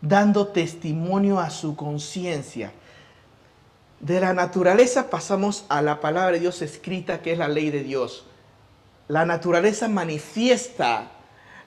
dando 0.00 0.48
testimonio 0.48 1.38
a 1.38 1.50
su 1.50 1.76
conciencia. 1.76 2.72
De 4.00 4.20
la 4.20 4.34
naturaleza 4.34 5.08
pasamos 5.08 5.64
a 5.68 5.80
la 5.82 6.00
palabra 6.00 6.32
de 6.32 6.40
Dios 6.40 6.62
escrita, 6.62 7.22
que 7.22 7.32
es 7.32 7.38
la 7.38 7.48
ley 7.48 7.70
de 7.70 7.82
Dios. 7.82 8.26
La 9.08 9.24
naturaleza 9.24 9.88
manifiesta 9.88 11.12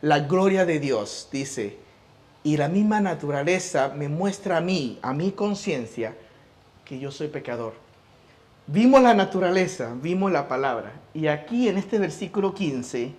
la 0.01 0.19
gloria 0.19 0.65
de 0.65 0.79
Dios, 0.79 1.29
dice, 1.31 1.77
y 2.43 2.57
la 2.57 2.67
misma 2.67 2.99
naturaleza 3.01 3.93
me 3.95 4.09
muestra 4.09 4.57
a 4.57 4.61
mí, 4.61 4.99
a 5.01 5.13
mi 5.13 5.31
conciencia, 5.31 6.15
que 6.85 6.99
yo 6.99 7.11
soy 7.11 7.29
pecador. 7.29 7.88
Vimos 8.71 9.01
la 9.01 9.15
naturaleza, 9.15 9.95
vimos 9.95 10.31
la 10.31 10.47
palabra. 10.47 10.91
Y 11.15 11.25
aquí 11.25 11.67
en 11.67 11.79
este 11.79 11.97
versículo 11.97 12.53
15, 12.53 13.15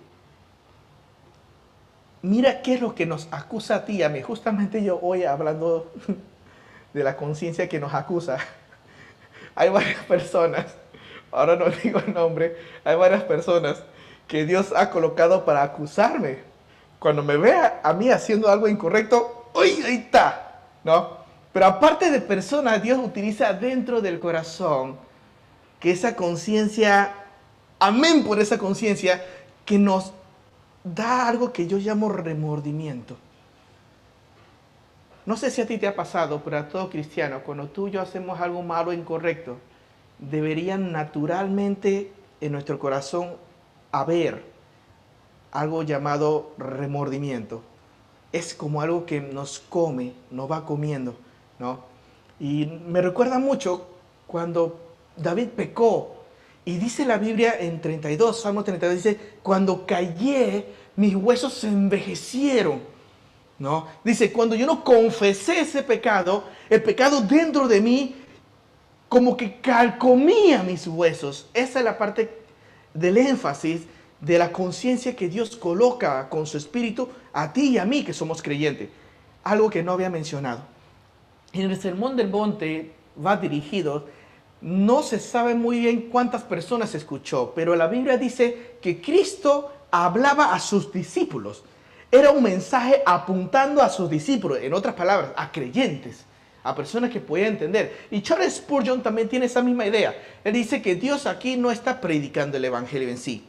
mira 2.21 2.61
qué 2.61 2.75
es 2.75 2.81
lo 2.81 2.95
que 2.95 3.05
nos 3.05 3.27
acusa 3.31 3.75
a 3.75 3.85
ti 3.85 3.97
y 3.97 4.03
a 4.03 4.07
mí. 4.07 4.21
Justamente 4.21 4.81
yo 4.81 4.97
hoy 5.01 5.25
hablando 5.25 5.91
de 6.93 7.03
la 7.03 7.17
conciencia 7.17 7.67
que 7.67 7.81
nos 7.81 7.93
acusa. 7.93 8.37
Hay 9.55 9.67
varias 9.67 10.01
personas, 10.05 10.67
ahora 11.33 11.57
no 11.57 11.65
digo 11.83 11.99
el 11.99 12.13
nombre, 12.13 12.55
hay 12.85 12.95
varias 12.95 13.23
personas 13.23 13.83
que 14.29 14.45
Dios 14.45 14.71
ha 14.73 14.89
colocado 14.89 15.43
para 15.43 15.63
acusarme. 15.63 16.37
Cuando 16.97 17.23
me 17.23 17.35
vea 17.35 17.81
a 17.83 17.91
mí 17.91 18.09
haciendo 18.09 18.47
algo 18.47 18.69
incorrecto, 18.69 19.49
¡uy! 19.53 19.83
Ahí 19.85 19.95
está, 19.95 20.61
¿no? 20.85 21.17
Pero 21.51 21.65
aparte 21.65 22.09
de 22.09 22.21
personas, 22.21 22.81
Dios 22.81 22.99
utiliza 23.03 23.51
dentro 23.51 23.99
del 23.99 24.21
corazón 24.21 25.10
que 25.81 25.91
esa 25.91 26.15
conciencia, 26.15 27.11
amén 27.79 28.23
por 28.23 28.39
esa 28.39 28.57
conciencia, 28.57 29.25
que 29.65 29.79
nos 29.79 30.13
da 30.83 31.27
algo 31.27 31.51
que 31.51 31.67
yo 31.67 31.77
llamo 31.77 32.07
remordimiento. 32.07 33.17
No 35.25 35.35
sé 35.35 35.49
si 35.49 35.61
a 35.61 35.67
ti 35.67 35.79
te 35.79 35.87
ha 35.87 35.95
pasado, 35.95 36.41
pero 36.43 36.59
a 36.59 36.69
todo 36.69 36.89
cristiano, 36.89 37.41
cuando 37.43 37.67
tú 37.67 37.87
y 37.87 37.91
yo 37.91 38.01
hacemos 38.01 38.39
algo 38.39 38.61
malo 38.61 38.91
o 38.91 38.93
incorrecto, 38.93 39.57
deberían 40.19 40.91
naturalmente 40.91 42.13
en 42.41 42.51
nuestro 42.51 42.77
corazón 42.77 43.35
haber 43.91 44.43
algo 45.51 45.81
llamado 45.81 46.53
remordimiento. 46.59 47.63
Es 48.31 48.53
como 48.53 48.81
algo 48.81 49.07
que 49.07 49.19
nos 49.19 49.59
come, 49.59 50.13
nos 50.29 50.49
va 50.49 50.65
comiendo, 50.65 51.15
¿no? 51.57 51.79
Y 52.39 52.65
me 52.65 53.01
recuerda 53.01 53.39
mucho 53.39 53.87
cuando 54.27 54.90
David 55.15 55.49
pecó. 55.49 56.15
Y 56.63 56.77
dice 56.77 57.05
la 57.05 57.17
Biblia 57.17 57.55
en 57.59 57.81
32, 57.81 58.41
Salmo 58.41 58.63
32, 58.63 58.95
dice, 58.95 59.19
cuando 59.41 59.85
callé, 59.85 60.65
mis 60.95 61.15
huesos 61.15 61.53
se 61.53 61.67
envejecieron. 61.67 62.81
¿No? 63.57 63.87
Dice, 64.03 64.31
cuando 64.31 64.55
yo 64.55 64.65
no 64.65 64.83
confesé 64.83 65.61
ese 65.61 65.83
pecado, 65.83 66.43
el 66.69 66.81
pecado 66.81 67.21
dentro 67.21 67.67
de 67.67 67.79
mí 67.79 68.15
como 69.07 69.35
que 69.35 69.59
calcomía 69.59 70.63
mis 70.63 70.87
huesos. 70.87 71.47
Esa 71.53 71.79
es 71.79 71.85
la 71.85 71.97
parte 71.97 72.41
del 72.93 73.17
énfasis 73.17 73.81
de 74.21 74.37
la 74.37 74.51
conciencia 74.51 75.15
que 75.15 75.27
Dios 75.27 75.57
coloca 75.57 76.29
con 76.29 76.45
su 76.45 76.57
espíritu 76.57 77.09
a 77.33 77.51
ti 77.51 77.71
y 77.71 77.77
a 77.77 77.85
mí 77.85 78.03
que 78.03 78.13
somos 78.13 78.41
creyentes. 78.41 78.89
Algo 79.43 79.69
que 79.69 79.83
no 79.83 79.91
había 79.91 80.09
mencionado. 80.09 80.61
En 81.53 81.69
el 81.69 81.81
Sermón 81.81 82.15
del 82.15 82.29
Monte 82.29 82.93
va 83.23 83.35
dirigido 83.35 84.05
no 84.61 85.01
se 85.01 85.19
sabe 85.19 85.55
muy 85.55 85.79
bien 85.79 86.09
cuántas 86.09 86.43
personas 86.43 86.93
escuchó, 86.93 87.51
pero 87.55 87.75
la 87.75 87.87
Biblia 87.87 88.17
dice 88.17 88.75
que 88.79 89.01
Cristo 89.01 89.73
hablaba 89.89 90.53
a 90.53 90.59
sus 90.59 90.91
discípulos. 90.91 91.63
Era 92.11 92.31
un 92.31 92.43
mensaje 92.43 93.01
apuntando 93.05 93.81
a 93.81 93.89
sus 93.89 94.09
discípulos, 94.09 94.59
en 94.61 94.73
otras 94.73 94.93
palabras, 94.93 95.31
a 95.35 95.51
creyentes, 95.51 96.25
a 96.63 96.75
personas 96.75 97.09
que 97.09 97.19
podían 97.19 97.53
entender. 97.53 98.05
Y 98.11 98.21
Charles 98.21 98.55
Spurgeon 98.55 99.01
también 99.01 99.29
tiene 99.29 99.47
esa 99.47 99.63
misma 99.63 99.87
idea. 99.87 100.15
Él 100.43 100.53
dice 100.53 100.81
que 100.81 100.95
Dios 100.95 101.25
aquí 101.25 101.57
no 101.57 101.71
está 101.71 101.99
predicando 101.99 102.57
el 102.57 102.65
Evangelio 102.65 103.09
en 103.09 103.17
sí. 103.17 103.45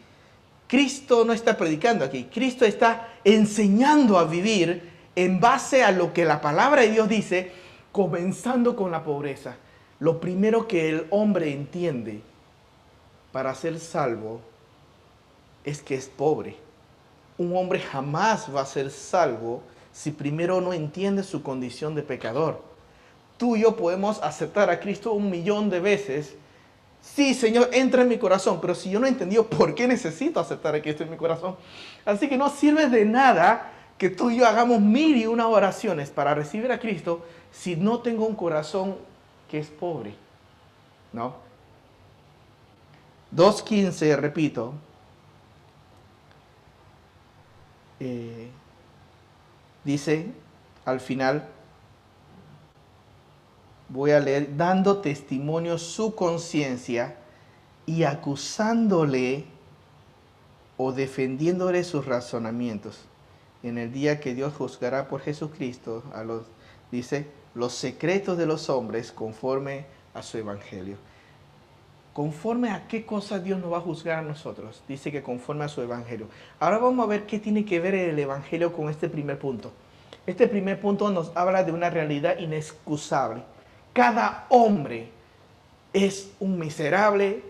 Cristo 0.66 1.24
no 1.26 1.34
está 1.34 1.56
predicando 1.58 2.04
aquí. 2.04 2.28
Cristo 2.32 2.64
está 2.64 3.08
enseñando 3.24 4.18
a 4.18 4.24
vivir 4.24 4.90
en 5.14 5.40
base 5.40 5.84
a 5.84 5.90
lo 5.90 6.14
que 6.14 6.24
la 6.24 6.40
palabra 6.40 6.82
de 6.82 6.92
Dios 6.92 7.08
dice, 7.08 7.52
comenzando 7.90 8.74
con 8.74 8.90
la 8.90 9.04
pobreza 9.04 9.56
lo 10.02 10.18
primero 10.20 10.66
que 10.66 10.88
el 10.88 11.06
hombre 11.10 11.52
entiende 11.52 12.22
para 13.30 13.54
ser 13.54 13.78
salvo 13.78 14.40
es 15.62 15.80
que 15.80 15.94
es 15.94 16.06
pobre. 16.08 16.56
Un 17.38 17.56
hombre 17.56 17.78
jamás 17.78 18.52
va 18.52 18.62
a 18.62 18.66
ser 18.66 18.90
salvo 18.90 19.62
si 19.92 20.10
primero 20.10 20.60
no 20.60 20.72
entiende 20.72 21.22
su 21.22 21.44
condición 21.44 21.94
de 21.94 22.02
pecador. 22.02 22.60
Tú 23.36 23.54
y 23.54 23.62
yo 23.62 23.76
podemos 23.76 24.20
aceptar 24.24 24.70
a 24.70 24.80
Cristo 24.80 25.12
un 25.12 25.30
millón 25.30 25.70
de 25.70 25.78
veces. 25.78 26.34
Sí, 27.00 27.32
Señor, 27.32 27.70
entra 27.72 28.02
en 28.02 28.08
mi 28.08 28.18
corazón, 28.18 28.58
pero 28.60 28.74
si 28.74 28.90
yo 28.90 28.98
no 28.98 29.06
he 29.06 29.10
entendido 29.10 29.46
por 29.46 29.72
qué 29.76 29.86
necesito 29.86 30.40
aceptar 30.40 30.74
a 30.74 30.82
Cristo 30.82 31.04
en 31.04 31.12
mi 31.12 31.16
corazón. 31.16 31.54
Así 32.04 32.28
que 32.28 32.36
no 32.36 32.50
sirve 32.50 32.88
de 32.88 33.04
nada 33.04 33.70
que 33.98 34.10
tú 34.10 34.32
y 34.32 34.38
yo 34.38 34.48
hagamos 34.48 34.80
mil 34.80 35.16
y 35.16 35.26
una 35.26 35.46
oraciones 35.46 36.10
para 36.10 36.34
recibir 36.34 36.72
a 36.72 36.80
Cristo 36.80 37.24
si 37.52 37.76
no 37.76 38.00
tengo 38.00 38.26
un 38.26 38.34
corazón 38.34 38.96
que 39.52 39.58
es 39.58 39.68
pobre. 39.68 40.14
¿No? 41.12 41.34
2.15, 43.36 44.16
repito. 44.16 44.72
Eh, 48.00 48.48
dice 49.84 50.32
al 50.86 51.00
final, 51.00 51.46
voy 53.90 54.12
a 54.12 54.20
leer, 54.20 54.56
dando 54.56 55.02
testimonio 55.02 55.76
su 55.76 56.14
conciencia 56.14 57.18
y 57.84 58.04
acusándole 58.04 59.44
o 60.78 60.92
defendiéndole 60.92 61.84
sus 61.84 62.06
razonamientos. 62.06 63.00
En 63.62 63.76
el 63.76 63.92
día 63.92 64.18
que 64.18 64.34
Dios 64.34 64.54
juzgará 64.54 65.08
por 65.08 65.20
Jesucristo 65.20 66.04
a 66.14 66.24
los, 66.24 66.46
dice, 66.90 67.41
los 67.54 67.72
secretos 67.74 68.38
de 68.38 68.46
los 68.46 68.68
hombres 68.68 69.12
conforme 69.12 69.84
a 70.14 70.22
su 70.22 70.38
evangelio. 70.38 70.96
¿Conforme 72.12 72.70
a 72.70 72.86
qué 72.88 73.06
cosa 73.06 73.38
Dios 73.38 73.58
nos 73.58 73.72
va 73.72 73.78
a 73.78 73.80
juzgar 73.80 74.18
a 74.18 74.22
nosotros? 74.22 74.82
Dice 74.86 75.10
que 75.10 75.22
conforme 75.22 75.64
a 75.64 75.68
su 75.68 75.80
evangelio. 75.80 76.26
Ahora 76.60 76.78
vamos 76.78 77.04
a 77.04 77.08
ver 77.08 77.26
qué 77.26 77.38
tiene 77.38 77.64
que 77.64 77.80
ver 77.80 77.94
el 77.94 78.18
evangelio 78.18 78.72
con 78.72 78.90
este 78.90 79.08
primer 79.08 79.38
punto. 79.38 79.72
Este 80.26 80.46
primer 80.46 80.78
punto 80.80 81.10
nos 81.10 81.32
habla 81.34 81.64
de 81.64 81.72
una 81.72 81.88
realidad 81.88 82.38
inexcusable. 82.38 83.42
Cada 83.94 84.46
hombre 84.50 85.08
es 85.92 86.30
un 86.38 86.58
miserable, 86.58 87.42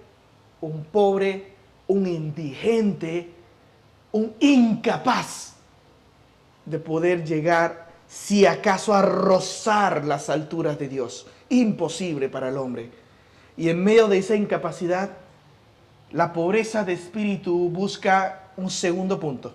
un 0.61 0.85
pobre, 0.85 1.53
un 1.89 2.07
indigente, 2.07 3.31
un 4.13 4.33
incapaz 4.39 5.55
de 6.65 6.79
poder 6.79 7.25
llegar, 7.25 7.82
si 8.13 8.45
acaso, 8.45 8.93
a 8.93 9.01
rozar 9.01 10.05
las 10.05 10.29
alturas 10.29 10.79
de 10.79 10.87
Dios. 10.89 11.27
Imposible 11.49 12.29
para 12.29 12.51
el 12.51 12.59
hombre. 12.59 12.91
Y 13.57 13.71
en 13.71 13.83
medio 13.83 14.07
de 14.07 14.19
esa 14.19 14.37
incapacidad, 14.37 15.13
la 16.11 16.35
pobreza 16.35 16.85
de 16.85 16.93
espíritu 16.93 17.71
busca 17.71 18.51
un 18.59 18.69
segundo 18.69 19.19
punto. 19.19 19.55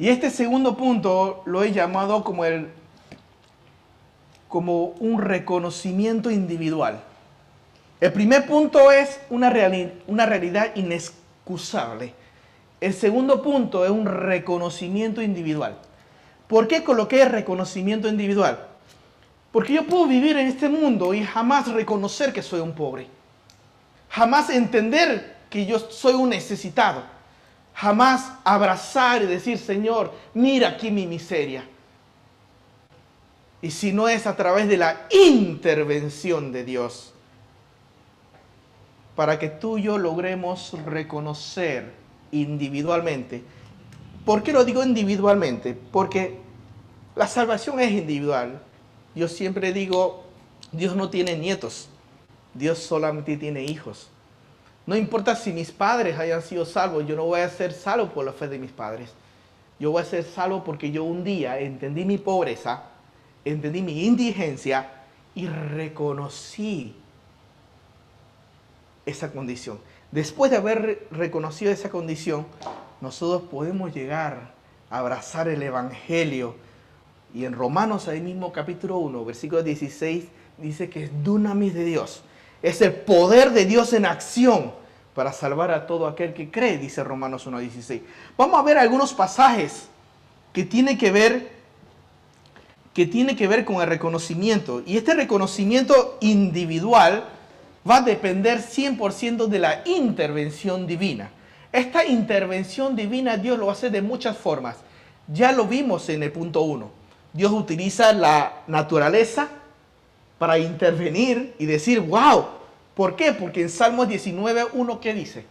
Y 0.00 0.08
este 0.08 0.30
segundo 0.30 0.76
punto 0.76 1.42
lo 1.46 1.62
he 1.62 1.70
llamado 1.70 2.24
como, 2.24 2.44
el, 2.44 2.70
como 4.48 4.86
un 4.98 5.20
reconocimiento 5.22 6.28
individual. 6.28 7.00
El 8.00 8.12
primer 8.12 8.46
punto 8.46 8.90
es 8.90 9.20
una, 9.30 9.52
una 10.08 10.26
realidad 10.26 10.74
inexcusable. 10.74 12.14
El 12.80 12.94
segundo 12.94 13.42
punto 13.42 13.84
es 13.84 13.92
un 13.92 14.06
reconocimiento 14.06 15.22
individual. 15.22 15.76
¿Por 16.50 16.66
qué 16.66 16.82
coloqué 16.82 17.26
reconocimiento 17.26 18.08
individual? 18.08 18.66
Porque 19.52 19.72
yo 19.72 19.86
puedo 19.86 20.08
vivir 20.08 20.36
en 20.36 20.48
este 20.48 20.68
mundo 20.68 21.14
y 21.14 21.22
jamás 21.22 21.70
reconocer 21.70 22.32
que 22.32 22.42
soy 22.42 22.58
un 22.58 22.72
pobre. 22.72 23.06
Jamás 24.08 24.50
entender 24.50 25.36
que 25.48 25.64
yo 25.64 25.78
soy 25.78 26.14
un 26.14 26.30
necesitado. 26.30 27.04
Jamás 27.72 28.32
abrazar 28.42 29.22
y 29.22 29.26
decir, 29.26 29.58
Señor, 29.58 30.12
mira 30.34 30.70
aquí 30.70 30.90
mi 30.90 31.06
miseria. 31.06 31.62
Y 33.62 33.70
si 33.70 33.92
no 33.92 34.08
es 34.08 34.26
a 34.26 34.34
través 34.34 34.66
de 34.66 34.76
la 34.76 35.06
intervención 35.08 36.50
de 36.50 36.64
Dios, 36.64 37.14
para 39.14 39.38
que 39.38 39.50
tú 39.50 39.78
y 39.78 39.82
yo 39.82 39.98
logremos 39.98 40.74
reconocer 40.84 41.92
individualmente. 42.32 43.44
¿Por 44.24 44.42
qué 44.42 44.52
lo 44.52 44.64
digo 44.64 44.82
individualmente? 44.84 45.74
Porque 45.74 46.38
la 47.16 47.26
salvación 47.26 47.80
es 47.80 47.90
individual. 47.90 48.60
Yo 49.14 49.28
siempre 49.28 49.72
digo, 49.72 50.24
Dios 50.72 50.94
no 50.94 51.10
tiene 51.10 51.36
nietos, 51.36 51.88
Dios 52.54 52.78
solamente 52.78 53.36
tiene 53.36 53.64
hijos. 53.64 54.08
No 54.86 54.96
importa 54.96 55.36
si 55.36 55.52
mis 55.52 55.70
padres 55.70 56.18
hayan 56.18 56.42
sido 56.42 56.64
salvos, 56.64 57.06
yo 57.06 57.16
no 57.16 57.24
voy 57.24 57.40
a 57.40 57.48
ser 57.48 57.72
salvo 57.72 58.08
por 58.08 58.24
la 58.24 58.32
fe 58.32 58.48
de 58.48 58.58
mis 58.58 58.70
padres. 58.70 59.10
Yo 59.78 59.90
voy 59.90 60.02
a 60.02 60.04
ser 60.04 60.24
salvo 60.24 60.62
porque 60.62 60.90
yo 60.90 61.04
un 61.04 61.24
día 61.24 61.58
entendí 61.58 62.04
mi 62.04 62.18
pobreza, 62.18 62.84
entendí 63.44 63.82
mi 63.82 64.04
indigencia 64.04 64.90
y 65.34 65.46
reconocí 65.46 66.94
esa 69.06 69.32
condición. 69.32 69.80
Después 70.12 70.50
de 70.50 70.58
haber 70.58 71.06
reconocido 71.10 71.72
esa 71.72 71.88
condición, 71.88 72.46
nosotros 73.00 73.48
podemos 73.50 73.94
llegar 73.94 74.52
a 74.90 74.98
abrazar 74.98 75.48
el 75.48 75.62
Evangelio. 75.62 76.54
Y 77.34 77.44
en 77.44 77.52
Romanos, 77.52 78.08
ahí 78.08 78.20
mismo 78.20 78.52
capítulo 78.52 78.98
1, 78.98 79.24
versículo 79.24 79.62
16, 79.62 80.24
dice 80.58 80.90
que 80.90 81.04
es 81.04 81.24
dunamis 81.24 81.74
de 81.74 81.84
Dios. 81.84 82.22
Es 82.62 82.80
el 82.82 82.92
poder 82.92 83.50
de 83.50 83.64
Dios 83.64 83.92
en 83.92 84.04
acción 84.04 84.72
para 85.14 85.32
salvar 85.32 85.70
a 85.70 85.86
todo 85.86 86.06
aquel 86.06 86.34
que 86.34 86.50
cree, 86.50 86.78
dice 86.78 87.02
Romanos 87.02 87.46
1.16. 87.46 88.02
Vamos 88.36 88.58
a 88.58 88.62
ver 88.62 88.78
algunos 88.78 89.14
pasajes 89.14 89.88
que 90.52 90.64
tienen 90.64 90.98
que 90.98 91.10
ver 91.10 91.60
que 92.94 93.06
tiene 93.06 93.36
que 93.36 93.46
ver 93.46 93.64
con 93.64 93.80
el 93.80 93.88
reconocimiento. 93.88 94.82
Y 94.84 94.96
este 94.96 95.14
reconocimiento 95.14 96.18
individual 96.20 97.24
va 97.88 97.98
a 97.98 98.02
depender 98.02 98.58
100% 98.58 99.46
de 99.46 99.58
la 99.58 99.82
intervención 99.86 100.86
divina. 100.86 101.30
Esta 101.72 102.04
intervención 102.04 102.96
divina 102.96 103.36
Dios 103.36 103.58
lo 103.58 103.70
hace 103.70 103.90
de 103.90 104.02
muchas 104.02 104.36
formas. 104.36 104.76
Ya 105.28 105.52
lo 105.52 105.66
vimos 105.66 106.08
en 106.08 106.22
el 106.22 106.32
punto 106.32 106.62
1. 106.62 106.90
Dios 107.32 107.52
utiliza 107.52 108.12
la 108.12 108.62
naturaleza 108.66 109.48
para 110.38 110.58
intervenir 110.58 111.54
y 111.58 111.66
decir, 111.66 112.00
wow. 112.00 112.46
¿Por 112.94 113.14
qué? 113.16 113.32
Porque 113.32 113.62
en 113.62 113.70
Salmos 113.70 114.08
19, 114.08 114.66
1, 114.72 115.00
¿qué 115.00 115.14
dice? 115.14 115.44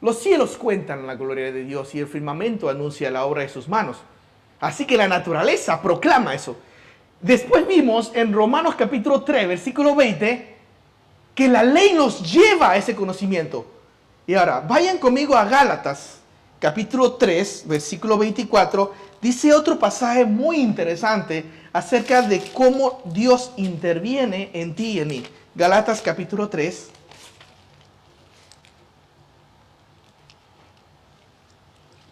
Los 0.00 0.18
cielos 0.18 0.56
cuentan 0.56 1.06
la 1.06 1.14
gloria 1.14 1.52
de 1.52 1.62
Dios 1.64 1.94
y 1.94 2.00
el 2.00 2.08
firmamento 2.08 2.68
anuncia 2.68 3.10
la 3.10 3.24
obra 3.24 3.42
de 3.42 3.48
sus 3.48 3.68
manos. 3.68 3.98
Así 4.60 4.86
que 4.86 4.96
la 4.96 5.06
naturaleza 5.06 5.80
proclama 5.82 6.34
eso. 6.34 6.56
Después 7.20 7.68
vimos 7.68 8.10
en 8.14 8.32
Romanos 8.32 8.74
capítulo 8.76 9.22
3, 9.22 9.46
versículo 9.46 9.94
20, 9.94 10.56
que 11.34 11.48
la 11.48 11.62
ley 11.62 11.92
nos 11.92 12.32
lleva 12.32 12.70
a 12.72 12.76
ese 12.76 12.96
conocimiento. 12.96 13.66
Y 14.26 14.34
ahora, 14.34 14.60
vayan 14.60 14.98
conmigo 14.98 15.36
a 15.36 15.44
Gálatas, 15.44 16.18
capítulo 16.60 17.14
3, 17.14 17.64
versículo 17.66 18.16
24. 18.16 18.94
Dice 19.20 19.52
otro 19.52 19.78
pasaje 19.78 20.24
muy 20.24 20.58
interesante 20.58 21.44
acerca 21.72 22.22
de 22.22 22.40
cómo 22.52 23.02
Dios 23.06 23.52
interviene 23.56 24.50
en 24.52 24.74
ti 24.74 24.92
y 24.92 25.00
en 25.00 25.08
mí. 25.08 25.26
Gálatas 25.54 26.00
capítulo 26.00 26.48
3. 26.48 26.88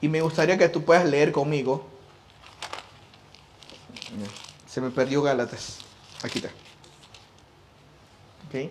Y 0.01 0.09
me 0.09 0.21
gustaría 0.21 0.59
que 0.59 0.69
tú 0.69 0.83
puedas 0.83 1.05
leer 1.05 1.31
conmigo. 1.31 1.87
Se 4.67 4.81
me 4.81 4.91
perdió 4.91 5.23
Gálatas. 5.23 5.79
Aquí 6.23 6.39
está. 6.39 6.51
¿Okay? 8.49 8.71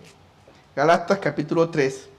Galatas 0.76 1.18
capítulo 1.18 1.70
3. 1.70 2.09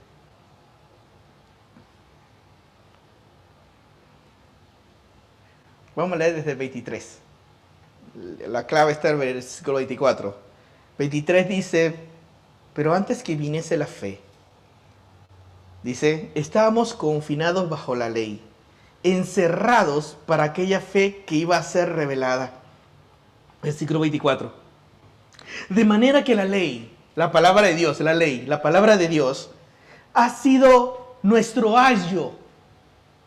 Vamos 5.94 6.14
a 6.14 6.16
leer 6.16 6.36
desde 6.36 6.52
el 6.52 6.56
23. 6.56 7.18
La 8.48 8.66
clave 8.66 8.92
está 8.92 9.10
en 9.10 9.20
el 9.20 9.34
versículo 9.34 9.76
24. 9.76 10.36
23 10.98 11.48
dice, 11.48 11.94
pero 12.74 12.94
antes 12.94 13.22
que 13.22 13.36
viniese 13.36 13.76
la 13.76 13.86
fe, 13.86 14.20
dice, 15.82 16.30
estábamos 16.34 16.94
confinados 16.94 17.68
bajo 17.68 17.94
la 17.94 18.08
ley, 18.08 18.40
encerrados 19.02 20.16
para 20.26 20.44
aquella 20.44 20.80
fe 20.80 21.24
que 21.26 21.36
iba 21.36 21.56
a 21.56 21.62
ser 21.62 21.92
revelada. 21.92 22.52
Versículo 23.62 24.00
24. 24.00 24.52
De 25.68 25.84
manera 25.84 26.24
que 26.24 26.34
la 26.34 26.44
ley, 26.44 26.90
la 27.14 27.32
palabra 27.32 27.66
de 27.66 27.74
Dios, 27.74 28.00
la 28.00 28.14
ley, 28.14 28.46
la 28.46 28.62
palabra 28.62 28.96
de 28.96 29.08
Dios, 29.08 29.50
ha 30.14 30.30
sido 30.30 31.16
nuestro 31.22 31.78
ayo. 31.78 32.32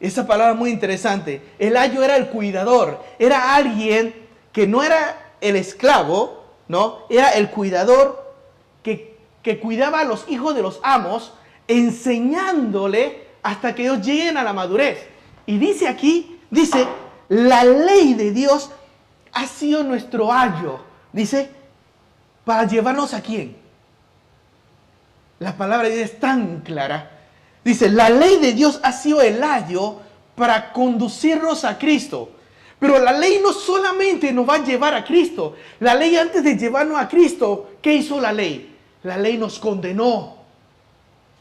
Esa 0.05 0.27
palabra 0.27 0.53
muy 0.53 0.69
interesante. 0.69 1.41
El 1.57 1.75
ayo 1.75 2.03
era 2.03 2.15
el 2.15 2.27
cuidador, 2.27 3.03
era 3.17 3.55
alguien 3.55 4.13
que 4.51 4.67
no 4.67 4.83
era 4.83 5.33
el 5.41 5.55
esclavo, 5.55 6.43
¿no? 6.67 6.99
Era 7.09 7.31
el 7.31 7.49
cuidador 7.49 8.35
que, 8.83 9.17
que 9.41 9.59
cuidaba 9.59 10.01
a 10.01 10.03
los 10.03 10.29
hijos 10.29 10.53
de 10.53 10.61
los 10.61 10.79
amos, 10.83 11.33
enseñándole 11.67 13.25
hasta 13.41 13.73
que 13.73 13.81
ellos 13.81 14.05
lleguen 14.05 14.37
a 14.37 14.43
la 14.43 14.53
madurez. 14.53 15.07
Y 15.47 15.57
dice 15.57 15.87
aquí, 15.87 16.39
dice, 16.51 16.85
la 17.27 17.63
ley 17.63 18.13
de 18.13 18.29
Dios 18.31 18.69
ha 19.31 19.47
sido 19.47 19.83
nuestro 19.83 20.31
ayo. 20.31 20.81
Dice, 21.13 21.49
para 22.43 22.67
llevarnos 22.67 23.15
a 23.15 23.21
quién? 23.21 23.57
La 25.39 25.57
palabra 25.57 25.89
de 25.89 25.95
Dios 25.95 26.11
es 26.11 26.19
tan 26.19 26.61
clara. 26.61 27.14
Dice, 27.65 27.89
la 27.89 28.11
ley 28.11 28.37
de 28.37 28.53
Dios 28.53 28.79
ha 28.83 28.91
sido 28.91 29.23
el 29.23 29.43
ayo 29.43 29.95
para 30.35 30.71
conducirnos 30.71 31.65
a 31.65 31.79
Cristo. 31.79 32.29
Pero 32.77 32.99
la 32.99 33.11
ley 33.11 33.39
no 33.41 33.51
solamente 33.53 34.31
nos 34.31 34.47
va 34.47 34.55
a 34.55 34.63
llevar 34.63 34.93
a 34.93 35.03
Cristo. 35.03 35.55
La 35.79 35.95
ley 35.95 36.15
antes 36.15 36.43
de 36.43 36.55
llevarnos 36.55 36.99
a 36.99 37.07
Cristo, 37.07 37.71
¿qué 37.81 37.95
hizo 37.95 38.21
la 38.21 38.31
ley? 38.31 38.71
La 39.01 39.17
ley 39.17 39.39
nos 39.39 39.57
condenó. 39.57 40.35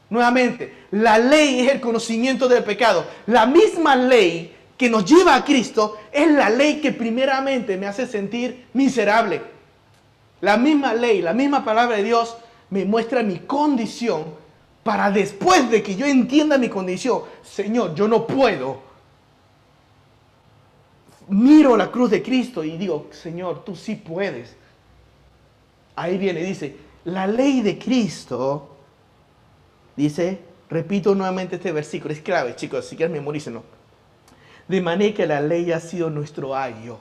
Nuevamente, 0.09 0.87
la 0.93 1.19
ley 1.19 1.61
es 1.61 1.73
el 1.73 1.81
conocimiento 1.83 2.49
del 2.49 2.65
pecado. 2.65 3.05
La 3.27 3.45
misma 3.45 3.95
ley 3.95 4.57
que 4.79 4.89
nos 4.89 5.05
lleva 5.05 5.35
a 5.35 5.45
Cristo 5.45 5.99
es 6.11 6.31
la 6.31 6.49
ley 6.49 6.81
que 6.81 6.93
primeramente 6.93 7.77
me 7.77 7.87
hace 7.87 8.07
sentir 8.07 8.65
miserable. 8.73 9.43
La 10.41 10.57
misma 10.57 10.95
ley, 10.95 11.21
la 11.21 11.35
misma 11.35 11.67
palabra 11.67 11.97
de 11.97 12.05
Dios 12.05 12.35
me 12.71 12.87
muestra 12.87 13.23
mi 13.23 13.41
condición 13.41 14.43
para 14.85 15.11
después 15.11 15.71
de 15.71 15.83
que 15.83 15.97
yo 15.97 16.05
entienda 16.05 16.59
mi 16.59 16.69
condición, 16.69 17.23
Señor, 17.43 17.95
yo 17.95 18.07
no 18.07 18.27
puedo. 18.27 18.83
Miro 21.29 21.75
la 21.75 21.91
cruz 21.91 22.11
de 22.11 22.23
Cristo 22.23 22.63
y 22.63 22.77
digo, 22.77 23.09
Señor, 23.11 23.65
tú 23.65 23.75
sí 23.75 23.97
puedes. 23.97 24.55
Ahí 25.97 26.19
viene, 26.19 26.43
dice, 26.43 26.77
la 27.05 27.27
ley 27.27 27.63
de 27.63 27.79
Cristo, 27.79 28.77
dice, 29.97 30.41
repito 30.69 31.15
nuevamente 31.15 31.57
este 31.57 31.73
versículo, 31.73 32.13
es 32.13 32.21
clave, 32.21 32.55
chicos, 32.55 32.85
si 32.85 32.95
quieren 32.95 33.15
memorícenlo. 33.15 33.63
De 34.69 34.83
manera 34.83 35.15
que 35.15 35.27
la 35.27 35.41
ley 35.41 35.73
ha 35.73 35.81
sido 35.81 36.11
nuestro 36.11 36.55
ayo 36.55 36.99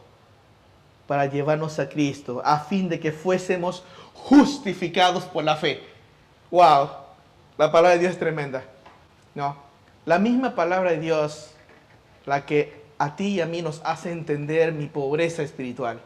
para 1.06 1.26
llevarnos 1.26 1.80
a 1.80 1.90
Cristo, 1.90 2.42
a 2.46 2.60
fin 2.60 2.88
de 2.88 3.02
que 3.02 3.12
fuésemos 3.12 3.84
justificados 4.14 5.26
por 5.26 5.44
la 5.44 5.58
fe. 5.58 5.82
Wow, 6.50 7.03
la 7.58 7.72
palabra 7.72 7.92
de 7.92 8.00
Dios 8.00 8.14
es 8.14 8.20
tremenda. 8.20 8.64
No, 9.36 9.58
la 10.06 10.20
misma 10.20 10.56
palabra 10.56 10.92
de 10.92 11.00
Dios, 11.00 11.52
la 12.26 12.46
que 12.46 12.84
a 12.98 13.16
ti 13.16 13.28
y 13.28 13.42
a 13.42 13.46
mí 13.46 13.62
nos 13.62 13.82
hace 13.84 14.12
entender 14.12 14.74
mi 14.74 14.88
pobreza 14.88 15.44
espiritual. 15.44 16.00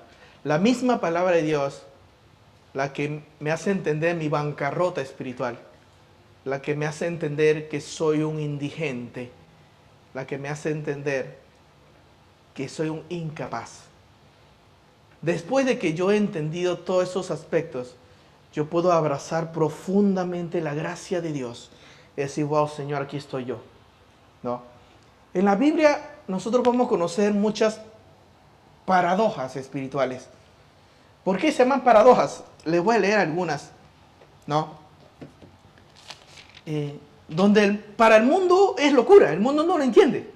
La 0.43 0.57
misma 0.57 1.01
palabra 1.01 1.35
de 1.35 1.43
Dios, 1.43 1.83
la 2.73 2.93
que 2.93 3.21
me 3.39 3.51
hace 3.51 3.71
entender 3.71 4.15
mi 4.15 4.29
bancarrota 4.29 5.01
espiritual. 5.01 5.59
La 6.45 6.61
que 6.61 6.75
me 6.75 6.85
hace 6.85 7.07
entender 7.07 7.69
que 7.69 7.81
soy 7.81 8.21
un 8.23 8.39
indigente. 8.39 9.31
La 10.13 10.25
que 10.25 10.37
me 10.37 10.49
hace 10.49 10.71
entender 10.71 11.37
que 12.53 12.69
soy 12.69 12.89
un 12.89 13.03
incapaz. 13.09 13.83
Después 15.21 15.65
de 15.65 15.79
que 15.79 15.93
yo 15.93 16.11
he 16.11 16.17
entendido 16.17 16.77
todos 16.77 17.09
esos 17.09 17.31
aspectos, 17.31 17.95
yo 18.53 18.69
puedo 18.69 18.91
abrazar 18.91 19.51
profundamente 19.51 20.61
la 20.61 20.73
gracia 20.73 21.21
de 21.21 21.31
Dios. 21.31 21.69
Decir, 22.15 22.45
wow, 22.45 22.67
Señor, 22.67 23.03
aquí 23.03 23.17
estoy 23.17 23.45
yo. 23.45 23.59
¿No? 24.43 24.61
En 25.33 25.45
la 25.45 25.55
Biblia 25.55 26.15
nosotros 26.27 26.63
vamos 26.63 26.87
a 26.87 26.89
conocer 26.89 27.33
muchas 27.33 27.79
paradojas 28.85 29.55
espirituales. 29.55 30.27
¿Por 31.23 31.37
qué 31.37 31.51
se 31.51 31.59
llaman 31.59 31.83
paradojas? 31.83 32.43
Les 32.65 32.81
voy 32.81 32.95
a 32.95 32.99
leer 32.99 33.19
algunas. 33.19 33.71
¿No? 34.45 34.71
Eh, 36.65 36.97
donde 37.27 37.73
para 37.73 38.17
el 38.17 38.23
mundo 38.23 38.75
es 38.77 38.93
locura, 38.93 39.31
el 39.31 39.39
mundo 39.39 39.63
no 39.63 39.77
lo 39.77 39.83
entiende. 39.83 40.31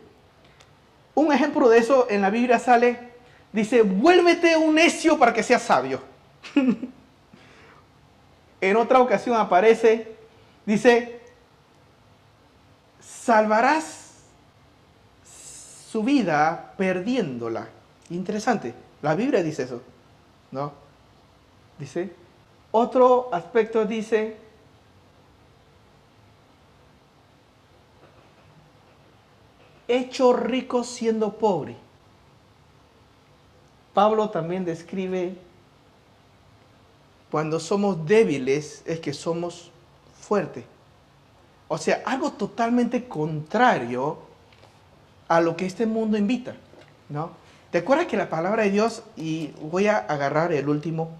Un 1.15 1.31
ejemplo 1.31 1.69
de 1.69 1.77
eso 1.77 2.07
en 2.09 2.21
la 2.21 2.29
Biblia 2.29 2.59
sale, 2.59 2.99
dice, 3.51 3.81
vuélvete 3.81 4.55
un 4.57 4.75
necio 4.75 5.17
para 5.17 5.33
que 5.33 5.43
seas 5.43 5.61
sabio. 5.61 6.01
en 8.61 8.77
otra 8.77 9.01
ocasión 9.01 9.35
aparece, 9.35 10.15
dice, 10.65 11.19
salvarás 12.99 14.19
su 15.23 16.03
vida 16.03 16.73
perdiéndola. 16.77 17.67
Interesante, 18.11 18.73
la 19.01 19.15
Biblia 19.15 19.41
dice 19.41 19.63
eso, 19.63 19.81
¿no? 20.51 20.71
Dice, 21.79 22.13
otro 22.71 23.29
aspecto 23.33 23.85
dice, 23.85 24.37
hecho 29.87 30.33
rico 30.33 30.83
siendo 30.83 31.33
pobre. 31.37 31.75
Pablo 33.93 34.29
también 34.29 34.63
describe 34.63 35.35
cuando 37.31 37.61
somos 37.61 38.05
débiles 38.05 38.83
es 38.85 38.99
que 38.99 39.13
somos 39.13 39.71
fuertes. 40.19 40.65
O 41.69 41.77
sea, 41.77 42.03
algo 42.05 42.33
totalmente 42.33 43.07
contrario 43.07 44.19
a 45.29 45.39
lo 45.39 45.55
que 45.55 45.65
este 45.65 45.85
mundo 45.85 46.17
invita, 46.17 46.57
¿no? 47.07 47.31
¿Te 47.71 47.77
acuerdas 47.77 48.07
que 48.07 48.17
la 48.17 48.29
palabra 48.29 48.63
de 48.63 48.71
Dios, 48.71 49.03
y 49.15 49.53
voy 49.61 49.87
a 49.87 49.97
agarrar 49.97 50.51
el 50.51 50.67
último, 50.67 51.11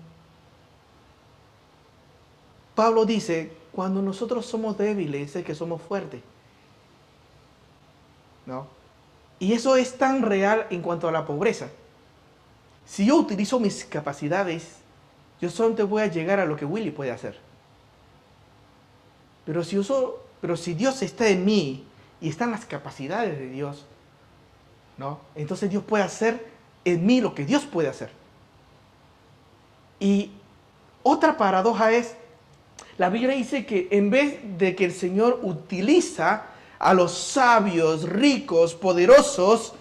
Pablo 2.75 3.05
dice, 3.05 3.53
cuando 3.71 4.01
nosotros 4.01 4.45
somos 4.45 4.77
débiles 4.77 5.33
es 5.33 5.45
que 5.45 5.55
somos 5.55 5.81
fuertes, 5.81 6.21
¿no? 8.45 8.67
Y 9.39 9.53
eso 9.53 9.77
es 9.77 9.97
tan 9.97 10.23
real 10.23 10.67
en 10.71 10.81
cuanto 10.81 11.07
a 11.07 11.11
la 11.13 11.25
pobreza. 11.25 11.69
Si 12.85 13.05
yo 13.05 13.15
utilizo 13.15 13.61
mis 13.61 13.85
capacidades 13.85 14.80
yo 15.41 15.49
solamente 15.49 15.83
voy 15.83 16.03
a 16.03 16.07
llegar 16.07 16.39
a 16.39 16.45
lo 16.45 16.55
que 16.55 16.65
Willy 16.65 16.91
puede 16.91 17.11
hacer. 17.11 17.37
Pero 19.45 19.63
si, 19.63 19.77
uso, 19.77 20.23
pero 20.39 20.55
si 20.55 20.75
Dios 20.75 21.01
está 21.01 21.27
en 21.27 21.43
mí 21.43 21.83
y 22.21 22.29
están 22.29 22.51
las 22.51 22.65
capacidades 22.65 23.39
de 23.39 23.49
Dios, 23.49 23.85
¿no? 24.97 25.19
entonces 25.35 25.69
Dios 25.71 25.83
puede 25.83 26.03
hacer 26.03 26.45
en 26.85 27.05
mí 27.05 27.21
lo 27.21 27.33
que 27.33 27.45
Dios 27.45 27.63
puede 27.63 27.89
hacer. 27.89 28.11
Y 29.99 30.31
otra 31.01 31.37
paradoja 31.37 31.91
es, 31.91 32.15
la 32.99 33.09
Biblia 33.09 33.35
dice 33.35 33.65
que 33.65 33.87
en 33.91 34.11
vez 34.11 34.39
de 34.59 34.75
que 34.75 34.85
el 34.85 34.93
Señor 34.93 35.39
utiliza 35.41 36.45
a 36.77 36.93
los 36.93 37.17
sabios, 37.17 38.07
ricos, 38.07 38.75
poderosos, 38.75 39.73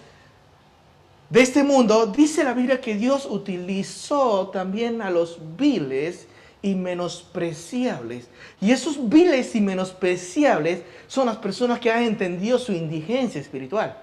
de 1.31 1.41
este 1.41 1.63
mundo, 1.63 2.07
dice 2.07 2.43
la 2.43 2.53
Biblia 2.53 2.81
que 2.81 2.95
Dios 2.95 3.25
utilizó 3.25 4.49
también 4.49 5.01
a 5.01 5.09
los 5.09 5.39
viles 5.57 6.27
y 6.61 6.75
menospreciables. 6.75 8.27
Y 8.59 8.71
esos 8.71 9.09
viles 9.09 9.55
y 9.55 9.61
menospreciables 9.61 10.83
son 11.07 11.27
las 11.27 11.37
personas 11.37 11.79
que 11.79 11.89
han 11.89 12.03
entendido 12.03 12.59
su 12.59 12.73
indigencia 12.73 13.39
espiritual. 13.39 13.97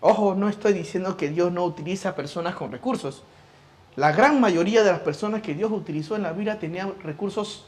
Ojo, 0.00 0.36
no 0.36 0.48
estoy 0.48 0.74
diciendo 0.74 1.16
que 1.16 1.28
Dios 1.28 1.50
no 1.50 1.64
utiliza 1.64 2.14
personas 2.14 2.54
con 2.54 2.70
recursos. 2.70 3.24
La 3.96 4.12
gran 4.12 4.40
mayoría 4.40 4.84
de 4.84 4.92
las 4.92 5.00
personas 5.00 5.42
que 5.42 5.54
Dios 5.54 5.72
utilizó 5.72 6.14
en 6.14 6.22
la 6.22 6.32
Biblia 6.32 6.60
tenían 6.60 6.94
recursos 7.02 7.66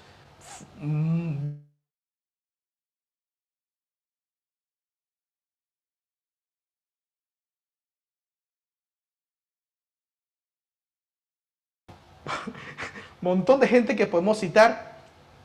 montón 13.23 13.61
de 13.61 13.69
gente 13.69 13.97
que 13.97 14.07
podemos 14.07 14.39
citar, 14.39 14.97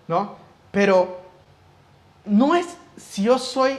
¿no? 0.08 0.36
Pero 0.72 1.20
no 2.26 2.56
es 2.56 2.66
si 2.98 3.24
yo 3.24 3.38
soy 3.38 3.78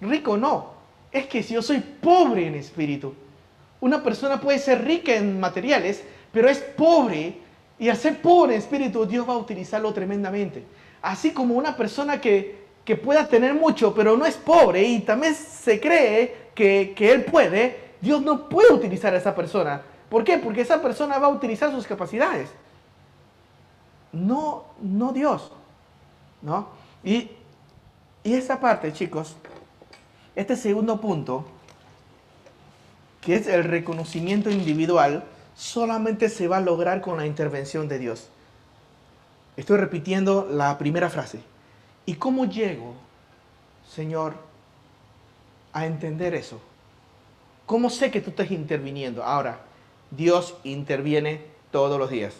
rico, 0.00 0.36
no. 0.36 0.78
Es 1.10 1.26
que 1.26 1.42
si 1.42 1.54
yo 1.54 1.62
soy 1.62 1.80
pobre 1.80 2.46
en 2.46 2.54
espíritu. 2.54 3.14
Una 3.80 4.02
persona 4.02 4.40
puede 4.40 4.58
ser 4.58 4.84
rica 4.84 5.14
en 5.14 5.40
materiales, 5.40 6.04
pero 6.32 6.48
es 6.48 6.58
pobre. 6.58 7.38
Y 7.78 7.88
al 7.88 7.96
ser 7.96 8.20
pobre 8.20 8.54
en 8.54 8.58
espíritu, 8.58 9.06
Dios 9.06 9.28
va 9.28 9.34
a 9.34 9.38
utilizarlo 9.38 9.92
tremendamente. 9.92 10.64
Así 11.00 11.30
como 11.30 11.54
una 11.54 11.76
persona 11.76 12.20
que, 12.20 12.66
que 12.84 12.96
pueda 12.96 13.28
tener 13.28 13.54
mucho, 13.54 13.94
pero 13.94 14.16
no 14.16 14.26
es 14.26 14.36
pobre 14.36 14.82
y 14.82 15.00
también 15.00 15.34
se 15.34 15.80
cree 15.80 16.48
que, 16.54 16.92
que 16.96 17.12
él 17.12 17.24
puede, 17.24 17.92
Dios 18.00 18.20
no 18.20 18.48
puede 18.48 18.72
utilizar 18.72 19.14
a 19.14 19.18
esa 19.18 19.34
persona 19.34 19.82
¿Por 20.08 20.24
qué? 20.24 20.38
Porque 20.38 20.62
esa 20.62 20.80
persona 20.80 21.18
va 21.18 21.26
a 21.26 21.30
utilizar 21.30 21.70
sus 21.70 21.86
capacidades. 21.86 22.50
No, 24.12 24.64
no 24.80 25.12
Dios. 25.12 25.52
¿No? 26.40 26.68
Y, 27.04 27.30
y 28.24 28.40
parte, 28.40 28.92
chicos, 28.92 29.36
este 30.34 30.56
segundo 30.56 31.00
punto, 31.00 31.44
que 33.20 33.34
es 33.36 33.46
el 33.46 33.64
reconocimiento 33.64 34.50
individual, 34.50 35.24
solamente 35.56 36.28
se 36.28 36.48
va 36.48 36.58
a 36.58 36.60
lograr 36.60 37.00
con 37.00 37.16
la 37.16 37.26
intervención 37.26 37.88
de 37.88 37.98
Dios. 37.98 38.28
Estoy 39.56 39.78
repitiendo 39.78 40.46
la 40.50 40.78
primera 40.78 41.10
frase. 41.10 41.40
¿Y 42.06 42.14
cómo 42.14 42.44
llego, 42.44 42.94
Señor, 43.92 44.34
a 45.72 45.84
entender 45.84 46.34
eso? 46.34 46.60
¿Cómo 47.66 47.90
sé 47.90 48.10
que 48.10 48.20
tú 48.20 48.30
estás 48.30 48.50
interviniendo? 48.50 49.24
Ahora, 49.24 49.58
Dios 50.10 50.56
interviene 50.64 51.42
todos 51.70 51.98
los 51.98 52.10
días. 52.10 52.34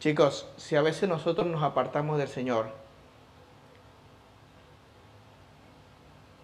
Chicos, 0.00 0.46
si 0.56 0.76
a 0.76 0.82
veces 0.82 1.08
nosotros 1.08 1.46
nos 1.46 1.62
apartamos 1.62 2.18
del 2.18 2.28
Señor, 2.28 2.84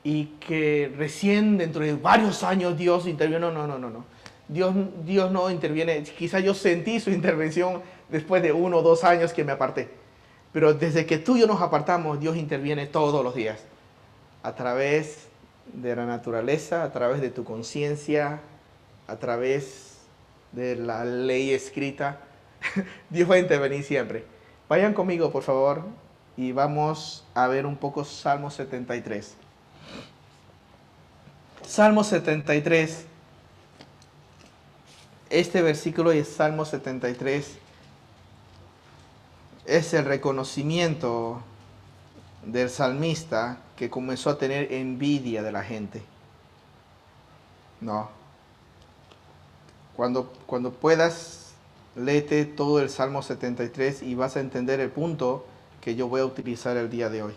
y 0.02 0.26
que 0.40 0.92
recién 0.96 1.58
dentro 1.58 1.82
de 1.84 1.94
varios 1.94 2.42
años 2.42 2.76
Dios 2.76 3.06
intervino. 3.06 3.50
No, 3.50 3.66
no, 3.66 3.78
no, 3.78 3.90
no. 3.90 4.04
Dios, 4.48 4.74
Dios 5.04 5.30
no 5.30 5.50
interviene. 5.50 6.02
Quizá 6.02 6.40
yo 6.40 6.54
sentí 6.54 7.00
su 7.00 7.10
intervención 7.10 7.82
después 8.08 8.42
de 8.42 8.52
uno 8.52 8.78
o 8.78 8.82
dos 8.82 9.04
años 9.04 9.32
que 9.32 9.44
me 9.44 9.52
aparté. 9.52 9.90
Pero 10.52 10.74
desde 10.74 11.06
que 11.06 11.18
tú 11.18 11.36
y 11.36 11.40
yo 11.40 11.46
nos 11.46 11.60
apartamos, 11.60 12.18
Dios 12.18 12.36
interviene 12.36 12.86
todos 12.86 13.22
los 13.22 13.34
días. 13.34 13.60
A 14.42 14.54
través 14.54 15.28
de 15.72 15.94
la 15.94 16.06
naturaleza, 16.06 16.82
a 16.82 16.90
través 16.90 17.20
de 17.20 17.30
tu 17.30 17.44
conciencia, 17.44 18.40
a 19.10 19.18
través 19.18 19.98
de 20.52 20.76
la 20.76 21.04
ley 21.04 21.50
escrita. 21.52 22.20
Dios 23.10 23.30
va 23.30 23.34
a 23.34 23.38
intervenir 23.38 23.84
siempre. 23.84 24.24
Vayan 24.68 24.94
conmigo, 24.94 25.32
por 25.32 25.42
favor, 25.42 25.84
y 26.36 26.52
vamos 26.52 27.24
a 27.34 27.48
ver 27.48 27.66
un 27.66 27.76
poco 27.76 28.04
Salmo 28.04 28.50
73. 28.50 29.34
Salmo 31.66 32.04
73. 32.04 33.06
Este 35.28 35.62
versículo 35.62 36.10
de 36.10 36.24
Salmo 36.24 36.64
73 36.64 37.58
es 39.66 39.94
el 39.94 40.04
reconocimiento 40.04 41.42
del 42.44 42.70
salmista 42.70 43.58
que 43.76 43.90
comenzó 43.90 44.30
a 44.30 44.38
tener 44.38 44.72
envidia 44.72 45.42
de 45.42 45.52
la 45.52 45.62
gente. 45.62 46.02
No. 47.80 48.19
Cuando, 50.00 50.72
puedas, 50.72 51.50
léete 51.94 52.46
todo 52.46 52.80
el 52.80 52.88
Salmo 52.88 53.20
73 53.20 54.02
y 54.02 54.14
vas 54.14 54.34
a 54.34 54.40
entender 54.40 54.80
el 54.80 54.88
punto 54.88 55.44
que 55.82 55.94
yo 55.94 56.08
voy 56.08 56.22
a 56.22 56.24
utilizar 56.24 56.74
el 56.78 56.88
día 56.88 57.10
de 57.10 57.22
hoy. 57.22 57.34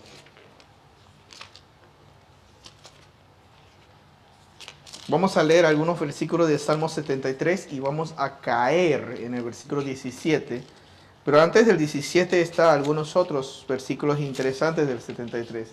Vamos 5.09 5.35
a 5.35 5.43
leer 5.43 5.65
algunos 5.65 5.99
versículos 5.99 6.47
de 6.47 6.57
Salmo 6.57 6.87
73 6.87 7.67
y 7.73 7.81
vamos 7.81 8.13
a 8.15 8.39
caer 8.39 9.19
en 9.19 9.33
el 9.33 9.43
versículo 9.43 9.81
17. 9.81 10.63
Pero 11.25 11.41
antes 11.41 11.67
del 11.67 11.77
17 11.77 12.39
está 12.39 12.71
algunos 12.71 13.17
otros 13.17 13.65
versículos 13.67 14.21
interesantes 14.21 14.87
del 14.87 15.01
73. 15.01 15.67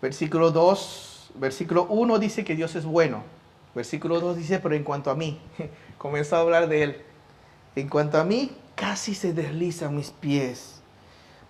Versículo 0.00 0.50
2, 0.52 1.32
versículo 1.34 1.84
1 1.90 2.18
dice 2.18 2.44
que 2.44 2.56
Dios 2.56 2.74
es 2.76 2.86
bueno. 2.86 3.37
Versículo 3.74 4.20
2 4.20 4.36
dice, 4.36 4.58
pero 4.58 4.74
en 4.74 4.84
cuanto 4.84 5.10
a 5.10 5.14
mí, 5.14 5.38
comenzó 5.98 6.36
a 6.36 6.40
hablar 6.40 6.68
de 6.68 6.82
él. 6.82 7.02
En 7.76 7.88
cuanto 7.88 8.18
a 8.18 8.24
mí, 8.24 8.50
casi 8.74 9.14
se 9.14 9.32
deslizan 9.32 9.94
mis 9.94 10.10
pies. 10.10 10.80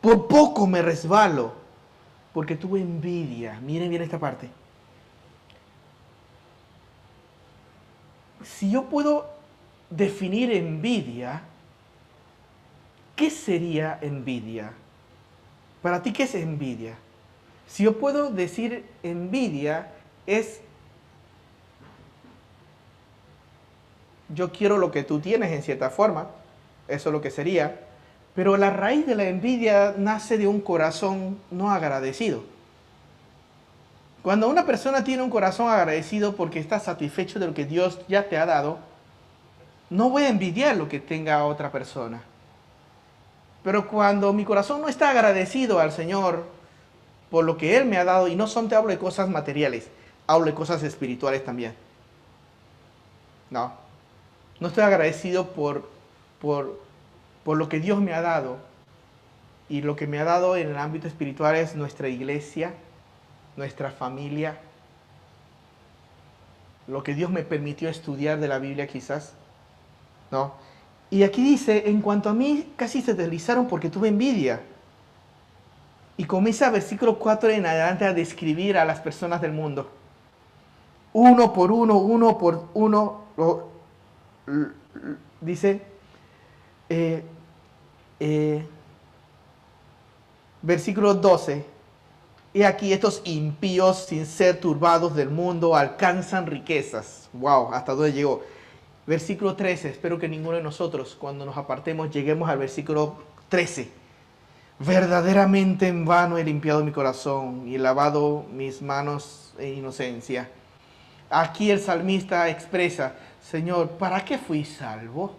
Por 0.01 0.29
poco 0.29 0.67
me 0.67 0.83
resbalo, 0.83 1.53
porque 2.33 2.57
tuve 2.57 2.81
envidia. 2.81 3.61
Miren 3.61 3.91
bien 3.91 4.03
esta 4.03 4.19
parte. 4.19 4.49
Si 8.45 8.71
yo 8.71 8.85
puedo 8.85 9.27
definir 9.91 10.53
envidia, 10.53 11.43
¿qué 13.17 13.31
sería 13.31 13.99
envidia? 14.01 14.73
Para 15.83 16.03
ti, 16.03 16.13
¿qué 16.13 16.25
es 16.25 16.35
envidia? 16.35 16.97
Si 17.67 17.85
yo 17.85 17.99
puedo 17.99 18.31
decir 18.31 18.85
envidia, 19.03 19.93
es 20.27 20.61
yo 24.29 24.53
quiero 24.53 24.79
lo 24.79 24.91
que 24.91 25.03
tú 25.03 25.21
tienes 25.21 25.53
en 25.53 25.63
cierta 25.63 25.91
forma, 25.91 26.29
eso 26.87 27.09
es 27.09 27.13
lo 27.13 27.21
que 27.21 27.31
sería, 27.31 27.81
pero 28.35 28.57
la 28.57 28.71
raíz 28.71 29.07
de 29.07 29.15
la 29.15 29.25
envidia 29.25 29.95
nace 29.97 30.39
de 30.39 30.47
un 30.47 30.61
corazón 30.61 31.39
no 31.51 31.71
agradecido. 31.71 32.43
Cuando 34.23 34.49
una 34.49 34.67
persona 34.67 35.05
tiene 35.05 35.23
un 35.23 35.31
corazón 35.31 35.69
agradecido 35.69 36.37
porque 36.37 36.59
está 36.61 36.81
satisfecho 36.81 37.39
de 37.39 37.47
lo 37.47 37.55
que 37.55 37.65
Dios 37.65 38.01
ya 38.09 38.29
te 38.29 38.37
ha 38.37 38.47
dado, 38.47 38.79
no 39.91 40.11
voy 40.11 40.25
a 40.25 40.29
envidiar 40.29 40.77
lo 40.77 40.89
que 40.89 41.01
tenga 41.01 41.45
otra 41.45 41.73
persona. 41.73 42.23
Pero 43.65 43.89
cuando 43.89 44.33
mi 44.33 44.45
corazón 44.45 44.81
no 44.81 44.89
está 44.89 45.11
agradecido 45.11 45.81
al 45.81 45.93
Señor 45.93 46.45
por 47.31 47.45
lo 47.45 47.57
que 47.57 47.77
Él 47.77 47.85
me 47.87 47.99
ha 47.99 48.05
dado, 48.05 48.29
y 48.29 48.37
no 48.37 48.47
son 48.47 48.69
te 48.69 48.75
hablo 48.75 48.91
de 48.91 48.99
cosas 48.99 49.29
materiales, 49.29 49.89
hablo 50.27 50.47
de 50.47 50.55
cosas 50.55 50.83
espirituales 50.83 51.45
también. 51.45 51.75
No, 53.51 53.73
no 54.61 54.69
estoy 54.69 54.85
agradecido 54.85 55.49
por, 55.49 55.89
por, 56.41 56.81
por 57.45 57.57
lo 57.57 57.69
que 57.69 57.81
Dios 57.81 58.01
me 58.01 58.13
ha 58.13 58.21
dado. 58.21 58.59
Y 59.69 59.83
lo 59.83 59.97
que 59.97 60.07
me 60.07 60.19
ha 60.19 60.25
dado 60.25 60.57
en 60.57 60.69
el 60.69 60.79
ámbito 60.79 61.07
espiritual 61.07 61.55
es 61.57 61.77
nuestra 61.77 62.09
iglesia, 62.09 62.73
nuestra 63.57 63.91
familia, 63.91 64.59
lo 66.87 67.03
que 67.03 67.15
Dios 67.15 67.31
me 67.31 67.43
permitió 67.43 67.91
estudiar 67.91 68.41
de 68.41 68.49
la 68.49 68.59
Biblia 68.59 68.87
quizás. 68.87 69.35
No, 70.31 70.55
y 71.11 71.23
aquí 71.23 71.43
dice, 71.43 71.89
en 71.89 72.03
cuanto 72.03 72.29
a 72.29 72.35
mí, 72.35 72.73
casi 72.77 73.01
se 73.01 73.15
deslizaron 73.15 73.67
porque 73.67 73.89
tuve 73.89 74.09
envidia. 74.09 74.61
Y 76.17 76.25
comienza 76.25 76.71
versículo 76.71 77.19
4 77.19 77.51
en 77.51 77.65
adelante 77.65 78.05
a 78.05 78.13
describir 78.13 78.77
a 78.77 78.85
las 78.85 79.01
personas 79.01 79.41
del 79.41 79.53
mundo. 79.53 79.91
Uno 81.13 81.53
por 81.53 81.73
uno, 81.73 81.97
uno 81.97 82.37
por 82.37 82.69
uno, 82.75 83.23
dice, 85.41 85.83
eh, 86.89 87.23
eh, 88.21 88.67
versículo 90.63 91.15
12, 91.15 91.65
y 92.53 92.63
aquí 92.63 92.93
estos 92.93 93.21
impíos 93.25 94.07
sin 94.07 94.27
ser 94.27 94.59
turbados 94.59 95.15
del 95.15 95.31
mundo 95.31 95.77
alcanzan 95.77 96.47
riquezas. 96.47 97.29
Wow, 97.33 97.73
hasta 97.73 97.93
dónde 97.95 98.13
llegó. 98.13 98.43
Versículo 99.07 99.55
13, 99.55 99.91
espero 99.91 100.19
que 100.19 100.29
ninguno 100.29 100.57
de 100.57 100.63
nosotros 100.63 101.17
cuando 101.19 101.45
nos 101.45 101.57
apartemos 101.57 102.11
lleguemos 102.11 102.49
al 102.49 102.59
versículo 102.59 103.17
13. 103.49 103.91
Verdaderamente 104.81 105.89
en 105.89 106.05
vano 106.05 106.39
he 106.39 106.45
limpiado 106.45 106.85
mi 106.85 106.93
corazón 106.93 107.67
y 107.67 107.79
lavado 107.79 108.45
mis 108.53 108.83
manos 108.83 109.55
en 109.59 109.79
inocencia. 109.79 110.51
Aquí 111.31 111.71
el 111.71 111.81
salmista 111.81 112.49
expresa, 112.49 113.15
Señor, 113.51 113.93
¿para 113.93 114.23
qué 114.27 114.37
fui 114.37 114.63
salvo? 114.63 115.35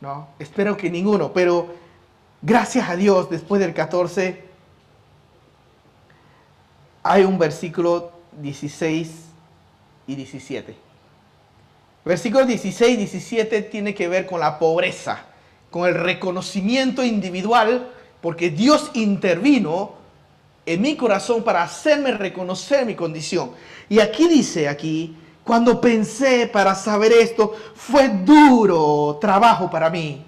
No, 0.00 0.30
espero 0.36 0.76
que 0.76 0.90
ninguno, 0.90 1.32
pero 1.32 1.76
gracias 2.42 2.88
a 2.88 2.96
Dios, 2.96 3.30
después 3.30 3.60
del 3.60 3.72
14, 3.72 4.42
hay 7.04 7.22
un 7.22 7.38
versículo 7.38 8.10
16 8.40 9.10
y 10.08 10.16
17. 10.16 10.74
Versículos 12.04 12.48
16 12.48 12.94
y 12.94 12.96
17 12.96 13.62
tiene 13.62 13.94
que 13.94 14.08
ver 14.08 14.26
con 14.26 14.40
la 14.40 14.58
pobreza, 14.58 15.24
con 15.70 15.86
el 15.86 15.94
reconocimiento 15.94 17.04
individual, 17.04 17.92
porque 18.20 18.50
Dios 18.50 18.90
intervino 18.94 19.92
en 20.66 20.82
mi 20.82 20.96
corazón 20.96 21.44
para 21.44 21.62
hacerme 21.62 22.10
reconocer 22.10 22.84
mi 22.84 22.96
condición. 22.96 23.52
Y 23.88 24.00
aquí 24.00 24.26
dice, 24.26 24.68
aquí, 24.68 25.16
cuando 25.48 25.80
pensé 25.80 26.46
para 26.46 26.74
saber 26.74 27.10
esto, 27.10 27.56
fue 27.74 28.10
duro 28.10 29.16
trabajo 29.18 29.70
para 29.70 29.88
mí. 29.88 30.22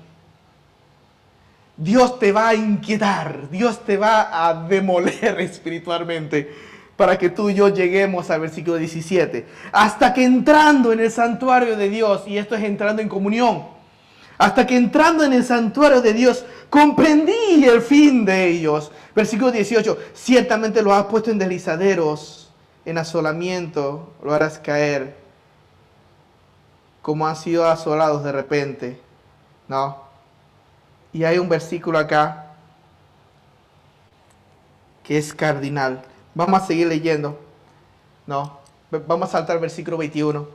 Dios 1.77 2.19
te 2.19 2.33
va 2.33 2.49
a 2.49 2.55
inquietar, 2.55 3.51
Dios 3.51 3.85
te 3.85 3.99
va 3.99 4.49
a 4.49 4.55
demoler 4.67 5.39
espiritualmente 5.41 6.51
para 6.97 7.19
que 7.19 7.29
tú 7.29 7.51
y 7.51 7.55
yo 7.55 7.69
lleguemos 7.69 8.31
al 8.31 8.41
versículo 8.41 8.77
17. 8.79 9.47
Hasta 9.73 10.15
que 10.15 10.25
entrando 10.25 10.91
en 10.91 11.01
el 11.01 11.11
santuario 11.11 11.77
de 11.77 11.91
Dios, 11.91 12.23
y 12.27 12.39
esto 12.39 12.55
es 12.55 12.65
entrando 12.65 13.03
en 13.03 13.09
comunión, 13.11 13.65
hasta 14.39 14.67
que 14.67 14.75
entrando 14.75 15.23
en 15.23 15.35
el 15.35 15.45
santuario 15.45 16.01
de 16.01 16.15
Dios, 16.15 16.47
comprendí 16.71 17.63
el 17.63 17.83
fin 17.83 18.25
de 18.25 18.49
ellos. 18.49 18.91
Versículo 19.15 19.51
18, 19.53 19.99
ciertamente 20.15 20.81
lo 20.81 20.95
has 20.95 21.05
puesto 21.05 21.31
en 21.31 21.39
deslizaderos, 21.39 22.50
en 22.91 22.99
asolamiento, 22.99 24.13
lo 24.23 24.35
harás 24.35 24.59
caer, 24.59 25.17
como 27.03 27.27
han 27.27 27.37
sido 27.37 27.67
asolados 27.67 28.25
de 28.25 28.33
repente. 28.33 29.01
No. 29.69 29.99
Y 31.13 31.25
hay 31.25 31.39
un 31.39 31.49
versículo 31.49 31.99
acá 31.99 32.47
que 35.05 35.19
es 35.19 35.33
cardinal. 35.33 36.03
Vamos 36.35 36.63
a 36.63 36.67
seguir 36.67 36.89
leyendo. 36.89 37.39
No, 38.27 38.59
vamos 39.07 39.29
a 39.29 39.33
saltar 39.33 39.57
al 39.57 39.63
versículo 39.63 39.97
21. 39.97 40.49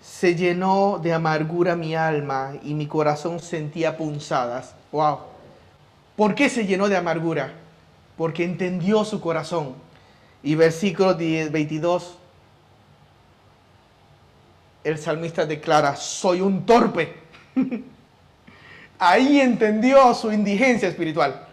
Se 0.00 0.34
llenó 0.34 0.98
de 1.02 1.12
amargura 1.12 1.76
mi 1.76 1.94
alma 1.94 2.52
y 2.62 2.74
mi 2.74 2.86
corazón 2.86 3.40
sentía 3.40 3.96
punzadas. 3.96 4.74
Wow. 4.92 5.18
¿Por 6.16 6.34
qué 6.34 6.48
se 6.48 6.66
llenó 6.66 6.88
de 6.88 6.96
amargura? 6.96 7.52
Porque 8.16 8.44
entendió 8.44 9.04
su 9.04 9.20
corazón. 9.20 9.85
Y 10.46 10.54
versículo 10.54 11.16
22, 11.16 12.18
el 14.84 14.96
salmista 14.96 15.44
declara, 15.44 15.96
soy 15.96 16.40
un 16.40 16.64
torpe. 16.64 17.14
Ahí 19.00 19.40
entendió 19.40 20.14
su 20.14 20.30
indigencia 20.30 20.88
espiritual. 20.88 21.48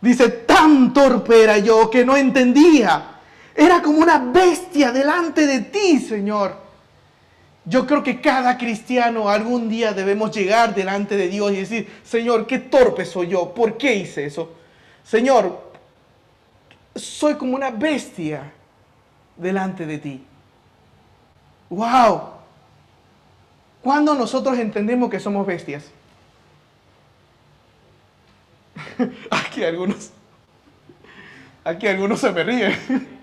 Dice, 0.00 0.30
tan 0.30 0.94
torpe 0.94 1.42
era 1.42 1.58
yo 1.58 1.90
que 1.90 2.02
no 2.02 2.16
entendía. 2.16 3.18
Era 3.54 3.82
como 3.82 3.98
una 3.98 4.16
bestia 4.16 4.90
delante 4.90 5.46
de 5.46 5.60
ti, 5.60 5.98
Señor. 5.98 6.56
Yo 7.66 7.86
creo 7.86 8.02
que 8.02 8.22
cada 8.22 8.56
cristiano 8.56 9.28
algún 9.28 9.68
día 9.68 9.92
debemos 9.92 10.34
llegar 10.34 10.74
delante 10.74 11.18
de 11.18 11.28
Dios 11.28 11.52
y 11.52 11.56
decir, 11.56 11.88
Señor, 12.02 12.46
qué 12.46 12.58
torpe 12.58 13.04
soy 13.04 13.28
yo, 13.28 13.52
¿por 13.52 13.76
qué 13.76 13.96
hice 13.96 14.24
eso? 14.24 14.54
Señor, 15.04 15.69
soy 16.94 17.34
como 17.34 17.54
una 17.54 17.70
bestia 17.70 18.52
delante 19.36 19.86
de 19.86 19.98
ti. 19.98 20.24
¡Wow! 21.68 22.22
¿Cuándo 23.82 24.14
nosotros 24.14 24.58
entendemos 24.58 25.10
que 25.10 25.20
somos 25.20 25.46
bestias? 25.46 25.90
Aquí 29.30 29.64
algunos, 29.64 30.10
aquí 31.64 31.86
algunos 31.86 32.20
se 32.20 32.30
me 32.32 32.44
ríen. 32.44 33.18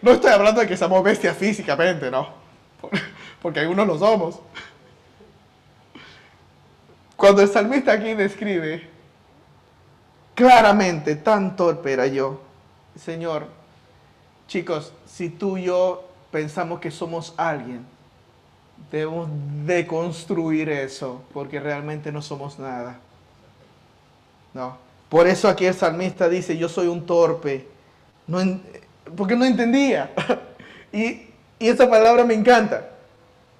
No 0.00 0.12
estoy 0.12 0.30
hablando 0.30 0.60
de 0.60 0.66
que 0.66 0.76
somos 0.76 1.02
bestias 1.02 1.36
físicamente, 1.36 2.10
no. 2.10 2.28
Porque 3.40 3.60
algunos 3.60 3.86
lo 3.86 3.98
somos. 3.98 4.38
Cuando 7.16 7.40
el 7.40 7.48
salmista 7.48 7.92
aquí 7.92 8.12
describe 8.14 8.93
claramente, 10.34 11.16
tan 11.16 11.56
torpe 11.56 11.92
era 11.92 12.06
yo, 12.06 12.40
Señor, 12.98 13.46
chicos, 14.46 14.92
si 15.06 15.28
tú 15.28 15.56
y 15.56 15.64
yo 15.64 16.08
pensamos 16.30 16.80
que 16.80 16.90
somos 16.90 17.34
alguien, 17.36 17.84
debemos 18.90 19.28
deconstruir 19.64 20.68
eso, 20.68 21.22
porque 21.32 21.60
realmente 21.60 22.12
no 22.12 22.22
somos 22.22 22.58
nada. 22.58 22.98
No. 24.52 24.76
Por 25.08 25.26
eso 25.26 25.48
aquí 25.48 25.66
el 25.66 25.74
salmista 25.74 26.28
dice, 26.28 26.56
yo 26.56 26.68
soy 26.68 26.86
un 26.86 27.04
torpe. 27.06 27.68
No, 28.26 28.38
porque 29.16 29.36
no 29.36 29.44
entendía. 29.44 30.12
y, 30.92 31.30
esa 31.58 31.88
palabra 31.88 32.24
me 32.24 32.34
encanta. 32.34 32.90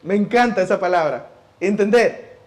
Me 0.03 0.15
encanta 0.15 0.63
esa 0.63 0.79
palabra. 0.79 1.29
Entender. 1.61 2.39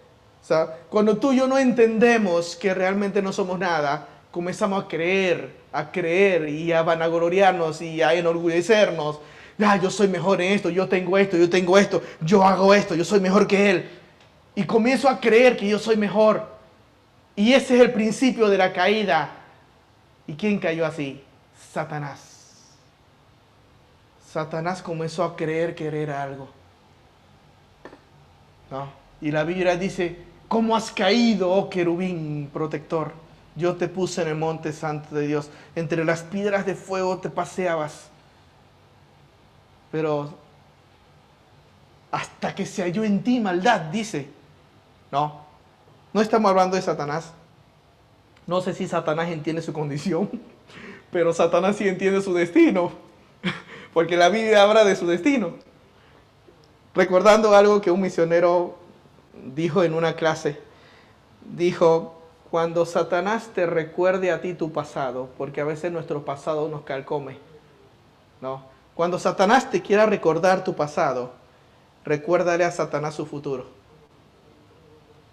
cuando 0.88 1.16
tú 1.18 1.32
y 1.32 1.38
yo 1.38 1.48
no 1.48 1.58
entendemos 1.58 2.54
que 2.54 2.72
realmente 2.74 3.20
no 3.20 3.32
somos 3.32 3.58
nada, 3.58 4.06
comenzamos 4.30 4.84
a 4.84 4.88
creer, 4.88 5.54
a 5.72 5.90
creer 5.90 6.48
y 6.48 6.72
a 6.72 6.82
vanagloriarnos 6.82 7.80
y 7.82 8.02
a 8.02 8.14
enorgullecernos. 8.14 9.20
Ah, 9.60 9.76
yo 9.76 9.90
soy 9.90 10.08
mejor 10.08 10.40
en 10.40 10.52
esto, 10.52 10.70
yo 10.70 10.88
tengo 10.88 11.18
esto, 11.18 11.36
yo 11.36 11.50
tengo 11.50 11.76
esto, 11.76 12.02
yo 12.20 12.44
hago 12.44 12.72
esto, 12.74 12.94
yo 12.94 13.04
soy 13.04 13.20
mejor 13.20 13.46
que 13.46 13.70
él. 13.70 13.90
Y 14.54 14.64
comienzo 14.64 15.08
a 15.08 15.20
creer 15.20 15.56
que 15.56 15.68
yo 15.68 15.78
soy 15.78 15.96
mejor. 15.96 16.46
Y 17.34 17.52
ese 17.52 17.76
es 17.76 17.80
el 17.80 17.92
principio 17.92 18.48
de 18.48 18.58
la 18.58 18.72
caída. 18.72 19.30
¿Y 20.26 20.34
quién 20.34 20.58
cayó 20.58 20.84
así? 20.84 21.22
Satanás. 21.72 22.28
Satanás 24.32 24.82
comenzó 24.82 25.24
a 25.24 25.36
creer 25.36 25.74
que 25.74 25.88
algo. 26.12 26.48
Y 29.20 29.30
la 29.30 29.44
Biblia 29.44 29.76
dice, 29.76 30.18
¿cómo 30.46 30.76
has 30.76 30.90
caído, 30.92 31.50
oh 31.50 31.70
querubín 31.70 32.50
protector? 32.52 33.12
Yo 33.58 33.76
te 33.76 33.88
puse 33.88 34.22
en 34.22 34.28
el 34.28 34.36
monte 34.36 34.72
santo 34.72 35.14
de 35.14 35.26
Dios. 35.26 35.50
Entre 35.74 36.04
las 36.04 36.22
piedras 36.22 36.64
de 36.64 36.76
fuego 36.76 37.18
te 37.18 37.28
paseabas. 37.28 38.04
Pero 39.90 40.32
hasta 42.12 42.54
que 42.54 42.64
se 42.64 42.82
halló 42.82 43.02
en 43.04 43.22
ti 43.22 43.40
maldad, 43.40 43.80
dice. 43.80 44.28
No, 45.10 45.40
no 46.12 46.20
estamos 46.20 46.48
hablando 46.50 46.76
de 46.76 46.82
Satanás. 46.82 47.32
No 48.46 48.60
sé 48.60 48.74
si 48.74 48.86
Satanás 48.86 49.28
entiende 49.28 49.60
su 49.60 49.72
condición, 49.72 50.30
pero 51.10 51.34
Satanás 51.34 51.76
sí 51.76 51.86
entiende 51.86 52.22
su 52.22 52.32
destino 52.32 52.92
porque 53.92 54.16
la 54.16 54.28
Biblia 54.28 54.62
habla 54.62 54.84
de 54.84 54.96
su 54.96 55.06
destino. 55.06 55.54
Recordando 56.94 57.54
algo 57.54 57.80
que 57.80 57.90
un 57.90 58.00
misionero 58.00 58.78
dijo 59.54 59.82
en 59.82 59.94
una 59.94 60.14
clase, 60.14 60.60
dijo, 61.44 62.17
cuando 62.50 62.86
Satanás 62.86 63.50
te 63.54 63.66
recuerde 63.66 64.30
a 64.32 64.40
ti 64.40 64.54
tu 64.54 64.72
pasado, 64.72 65.28
porque 65.36 65.60
a 65.60 65.64
veces 65.64 65.92
nuestro 65.92 66.24
pasado 66.24 66.68
nos 66.68 66.82
calcome, 66.82 67.38
¿no? 68.40 68.62
Cuando 68.94 69.18
Satanás 69.18 69.70
te 69.70 69.82
quiera 69.82 70.06
recordar 70.06 70.64
tu 70.64 70.74
pasado, 70.74 71.32
recuérdale 72.04 72.64
a 72.64 72.70
Satanás 72.70 73.14
su 73.14 73.26
futuro. 73.26 73.66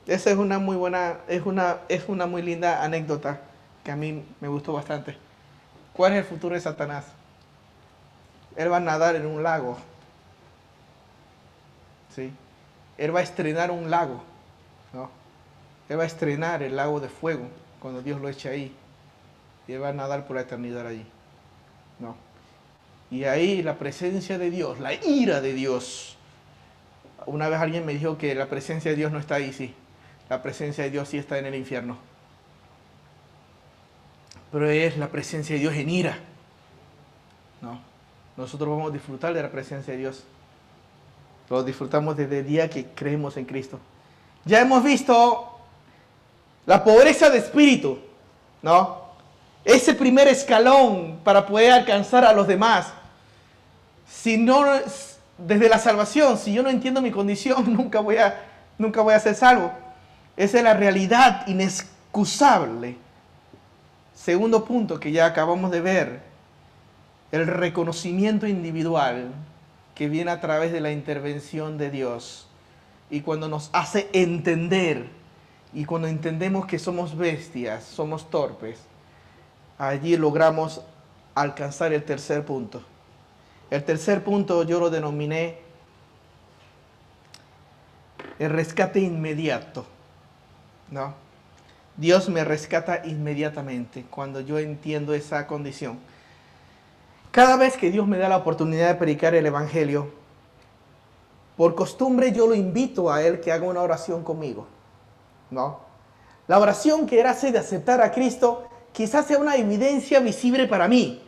Esa 0.05 0.29
es 0.29 0.37
una 0.37 0.59
muy 0.59 0.75
buena, 0.75 1.19
es 1.27 1.45
una, 1.45 1.77
es 1.89 2.07
una 2.07 2.27
muy 2.27 2.41
linda 2.41 2.83
anécdota 2.83 3.39
que 3.83 3.91
a 3.91 3.95
mí 3.95 4.23
me 4.39 4.47
gustó 4.47 4.73
bastante. 4.73 5.17
¿Cuál 5.93 6.13
es 6.13 6.19
el 6.19 6.25
futuro 6.25 6.53
de 6.53 6.61
Satanás? 6.61 7.05
Él 8.55 8.71
va 8.71 8.77
a 8.77 8.81
nadar 8.81 9.15
en 9.15 9.25
un 9.25 9.41
lago. 9.41 9.77
¿Sí? 12.13 12.31
Él 12.97 13.15
va 13.15 13.21
a 13.21 13.23
estrenar 13.23 13.71
un 13.71 13.89
lago. 13.89 14.21
Él 15.89 15.99
va 15.99 16.03
a 16.03 16.07
estrenar 16.07 16.63
el 16.63 16.75
lago 16.75 16.99
de 16.99 17.09
fuego 17.09 17.47
cuando 17.79 18.01
Dios 18.01 18.19
lo 18.19 18.29
eche 18.29 18.49
ahí. 18.49 18.75
Y 19.67 19.73
él 19.73 19.81
va 19.81 19.89
a 19.89 19.93
nadar 19.93 20.25
por 20.25 20.35
la 20.35 20.43
eternidad 20.43 20.85
allí. 20.85 21.05
¿no? 21.99 22.15
Y 23.11 23.23
ahí 23.25 23.61
la 23.61 23.77
presencia 23.77 24.37
de 24.37 24.49
Dios, 24.49 24.79
la 24.79 24.93
ira 24.93 25.41
de 25.41 25.53
Dios. 25.53 26.17
Una 27.25 27.49
vez 27.49 27.59
alguien 27.59 27.85
me 27.85 27.93
dijo 27.93 28.17
que 28.17 28.35
la 28.35 28.47
presencia 28.47 28.91
de 28.91 28.97
Dios 28.97 29.11
no 29.11 29.19
está 29.19 29.35
ahí, 29.35 29.53
sí. 29.53 29.73
La 30.29 30.41
presencia 30.41 30.83
de 30.83 30.89
Dios 30.89 31.09
sí 31.09 31.17
está 31.17 31.37
en 31.37 31.45
el 31.45 31.55
infierno. 31.55 31.97
Pero 34.51 34.69
es 34.69 34.97
la 34.97 35.07
presencia 35.07 35.55
de 35.55 35.61
Dios 35.61 35.73
en 35.75 35.89
ira. 35.89 36.17
¿no? 37.61 37.79
nosotros 38.37 38.69
vamos 38.69 38.91
a 38.91 38.93
disfrutar 38.93 39.33
de 39.33 39.41
la 39.41 39.49
presencia 39.49 39.93
de 39.93 39.99
Dios. 39.99 40.23
Lo 41.49 41.63
disfrutamos 41.63 42.17
desde 42.17 42.39
el 42.39 42.47
día 42.47 42.69
que 42.69 42.85
creemos 42.87 43.37
en 43.37 43.45
Cristo. 43.45 43.79
Ya 44.45 44.61
hemos 44.61 44.83
visto 44.83 45.54
la 46.65 46.83
pobreza 46.83 47.29
de 47.29 47.39
espíritu, 47.39 47.99
¿no? 48.61 49.05
Ese 49.63 49.93
primer 49.93 50.27
escalón 50.27 51.19
para 51.23 51.45
poder 51.45 51.71
alcanzar 51.71 52.23
a 52.25 52.33
los 52.33 52.47
demás. 52.47 52.87
Si 54.07 54.37
no, 54.37 54.63
desde 55.37 55.69
la 55.69 55.79
salvación, 55.79 56.37
si 56.37 56.53
yo 56.53 56.63
no 56.63 56.69
entiendo 56.69 57.01
mi 57.01 57.11
condición, 57.11 57.73
nunca 57.75 57.99
voy 57.99 58.17
a, 58.17 58.43
nunca 58.77 59.01
voy 59.01 59.13
a 59.13 59.19
ser 59.19 59.35
salvo. 59.35 59.71
Esa 60.37 60.57
es 60.57 60.63
la 60.63 60.73
realidad 60.73 61.47
inexcusable. 61.47 62.97
Segundo 64.13 64.65
punto 64.65 64.99
que 64.99 65.11
ya 65.11 65.25
acabamos 65.25 65.71
de 65.71 65.81
ver, 65.81 66.21
el 67.31 67.47
reconocimiento 67.47 68.47
individual 68.47 69.31
que 69.93 70.07
viene 70.09 70.31
a 70.31 70.41
través 70.41 70.71
de 70.71 70.81
la 70.81 70.91
intervención 70.91 71.77
de 71.77 71.89
Dios 71.89 72.47
y 73.09 73.21
cuando 73.21 73.47
nos 73.47 73.69
hace 73.73 74.09
entender 74.13 75.07
y 75.75 75.83
cuando 75.83 76.07
entendemos 76.07 76.65
que 76.65 76.79
somos 76.79 77.17
bestias, 77.17 77.83
somos 77.83 78.29
torpes, 78.29 78.79
allí 79.77 80.15
logramos 80.15 80.81
alcanzar 81.35 81.91
el 81.91 82.05
tercer 82.05 82.45
punto. 82.45 82.81
El 83.69 83.83
tercer 83.83 84.23
punto 84.23 84.63
yo 84.63 84.79
lo 84.79 84.89
denominé 84.89 85.57
el 88.39 88.51
rescate 88.51 89.01
inmediato. 89.01 89.85
¿no? 90.91 91.13
Dios 91.97 92.29
me 92.29 92.45
rescata 92.45 93.01
inmediatamente 93.03 94.05
cuando 94.09 94.39
yo 94.39 94.59
entiendo 94.59 95.13
esa 95.13 95.45
condición. 95.45 95.99
Cada 97.31 97.57
vez 97.57 97.75
que 97.75 97.91
Dios 97.91 98.07
me 98.07 98.17
da 98.17 98.29
la 98.29 98.37
oportunidad 98.37 98.87
de 98.87 98.95
predicar 98.95 99.35
el 99.35 99.45
Evangelio, 99.45 100.09
por 101.57 101.75
costumbre 101.75 102.31
yo 102.31 102.47
lo 102.47 102.55
invito 102.55 103.11
a 103.11 103.21
Él 103.23 103.41
que 103.41 103.51
haga 103.51 103.67
una 103.67 103.81
oración 103.81 104.23
conmigo. 104.23 104.67
¿No? 105.49 105.79
La 106.47 106.59
oración 106.59 107.07
que 107.07 107.23
hace 107.23 107.51
de 107.51 107.59
aceptar 107.59 108.01
a 108.01 108.11
Cristo 108.11 108.67
quizás 108.93 109.25
sea 109.25 109.39
una 109.39 109.55
evidencia 109.55 110.19
visible 110.19 110.67
para 110.67 110.87
mí. 110.87 111.21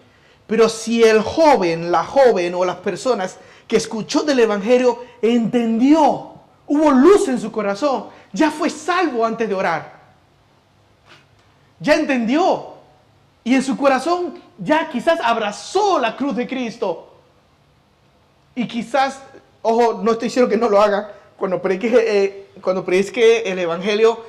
Pero 0.46 0.70
si 0.70 1.04
el 1.04 1.22
joven, 1.22 1.92
la 1.92 2.04
joven 2.04 2.56
o 2.56 2.64
las 2.64 2.78
personas 2.78 3.38
que 3.68 3.78
escuchó 3.78 4.24
del 4.24 4.40
Evangelio 4.40 5.04
entendió, 5.22 6.32
hubo 6.68 6.92
luz 6.92 7.28
en 7.28 7.40
su 7.40 7.52
corazón, 7.52 8.08
ya 8.32 8.52
fue 8.52 8.70
salvo 8.70 9.26
antes 9.26 9.50
de 9.50 9.56
orar. 9.56 9.98
Ya 11.80 11.96
entendió. 11.96 12.78
Y 13.44 13.56
en 13.56 13.64
su 13.64 13.78
corazón 13.78 14.42
ya 14.58 14.90
quizás 14.90 15.20
abrazó 15.22 16.00
la 16.00 16.16
cruz 16.16 16.36
de 16.36 16.48
Cristo. 16.48 17.14
Y 18.56 18.68
quizás, 18.68 19.22
ojo, 19.62 20.02
no 20.02 20.14
estoy 20.14 20.28
diciendo 20.28 20.50
que 20.50 20.58
no 20.58 20.70
lo 20.70 20.82
haga, 20.82 21.14
cuando 21.38 21.62
predique, 21.62 21.92
eh, 21.94 22.48
cuando 22.62 22.84
el 22.88 23.60
Evangelio, 23.60 24.24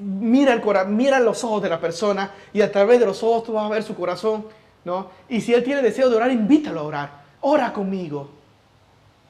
mira, 0.00 0.52
el 0.52 0.62
mira 0.88 1.20
los 1.20 1.44
ojos 1.44 1.62
de 1.62 1.68
la 1.68 1.80
persona 1.80 2.32
y 2.52 2.62
a 2.62 2.72
través 2.72 2.98
de 3.00 3.06
los 3.06 3.22
ojos 3.22 3.44
tú 3.44 3.52
vas 3.52 3.66
a 3.66 3.68
ver 3.68 3.82
su 3.82 3.94
corazón, 3.94 4.46
¿no? 4.84 5.10
Y 5.28 5.40
si 5.40 5.52
él 5.54 5.62
tiene 5.62 5.82
deseo 5.82 6.08
de 6.08 6.16
orar, 6.16 6.30
invítalo 6.30 6.80
a 6.80 6.82
orar. 6.84 7.20
Ora 7.42 7.72
conmigo, 7.72 8.30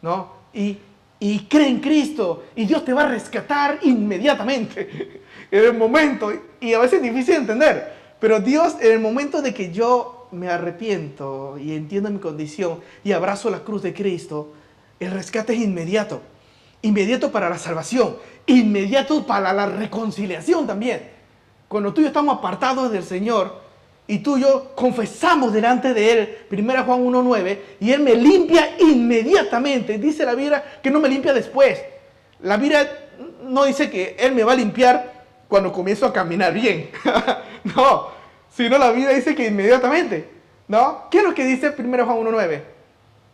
¿no? 0.03 0.33
Y, 0.53 0.79
y 1.19 1.41
cree 1.41 1.69
en 1.69 1.81
Cristo 1.81 2.45
y 2.57 2.67
Dios 2.67 2.85
te 2.85 2.93
va 2.93 3.03
a 3.03 3.09
rescatar 3.09 3.79
inmediatamente, 3.83 5.23
en 5.51 5.65
el 5.65 5.75
momento. 5.75 6.33
Y 6.61 6.73
a 6.73 6.79
veces 6.79 6.95
es 6.95 7.03
difícil 7.03 7.35
de 7.35 7.41
entender, 7.41 7.95
Pero 8.21 8.41
Dios, 8.41 8.77
en 8.81 8.93
el 8.93 9.01
momento 9.01 9.43
de 9.43 9.53
que 9.53 9.73
yo 9.73 10.29
me 10.31 10.49
arrepiento 10.49 11.59
y 11.59 11.75
entiendo 11.75 12.11
mi 12.11 12.21
condición 12.21 12.81
y 13.03 13.13
abrazo 13.13 13.51
la 13.51 13.61
cruz 13.61 13.83
de 13.83 13.93
Cristo, 13.93 14.53
el 15.01 15.11
rescate 15.11 15.55
es 15.55 15.61
inmediato. 15.61 16.21
Inmediato 16.83 17.31
para 17.31 17.51
la 17.51 17.59
salvación, 17.59 18.17
inmediato 18.47 19.27
para 19.27 19.53
la 19.53 19.67
reconciliación 19.67 20.67
también. 20.67 21.11
Cuando 21.69 21.93
tú 21.93 22.01
y 22.01 22.05
yo 22.05 22.09
estamos 22.09 22.39
apartados 22.39 22.91
del 22.91 23.05
Señor 23.05 23.61
y 24.07 24.19
tú 24.19 24.39
y 24.39 24.43
yo 24.43 24.73
confesamos 24.75 25.53
delante 25.53 25.95
de 25.95 26.13
Él, 26.13 26.39
1 26.51 26.85
Juan 26.85 27.05
1.9, 27.05 27.59
y 27.81 27.93
Él 27.93 28.01
me 28.01 28.15
limpia 28.15 28.77
inmediatamente. 28.81 29.99
Dice 29.99 30.25
la 30.25 30.35
Biblia 30.35 30.65
que 30.83 30.91
no 30.91 30.99
me 31.01 31.09
limpia 31.09 31.33
después. 31.33 31.81
La 32.41 32.57
Biblia 32.57 32.91
no 33.45 33.65
dice 33.65 33.91
que 33.91 34.17
Él 34.19 34.35
me 34.35 34.43
va 34.43 34.53
a 34.53 34.57
limpiar 34.57 35.25
cuando 35.49 35.71
comienzo 35.71 36.07
a 36.07 36.13
caminar 36.13 36.53
bien. 36.53 36.91
no, 37.77 38.09
sino 38.51 38.79
la 38.79 38.91
Biblia 38.91 39.15
dice 39.15 39.35
que 39.35 39.47
inmediatamente. 39.47 40.41
¿No? 40.67 41.09
¿Qué 41.11 41.19
es 41.19 41.25
lo 41.25 41.35
que 41.35 41.45
dice 41.45 41.75
1 41.77 42.07
Juan 42.07 42.19
1.9? 42.19 42.63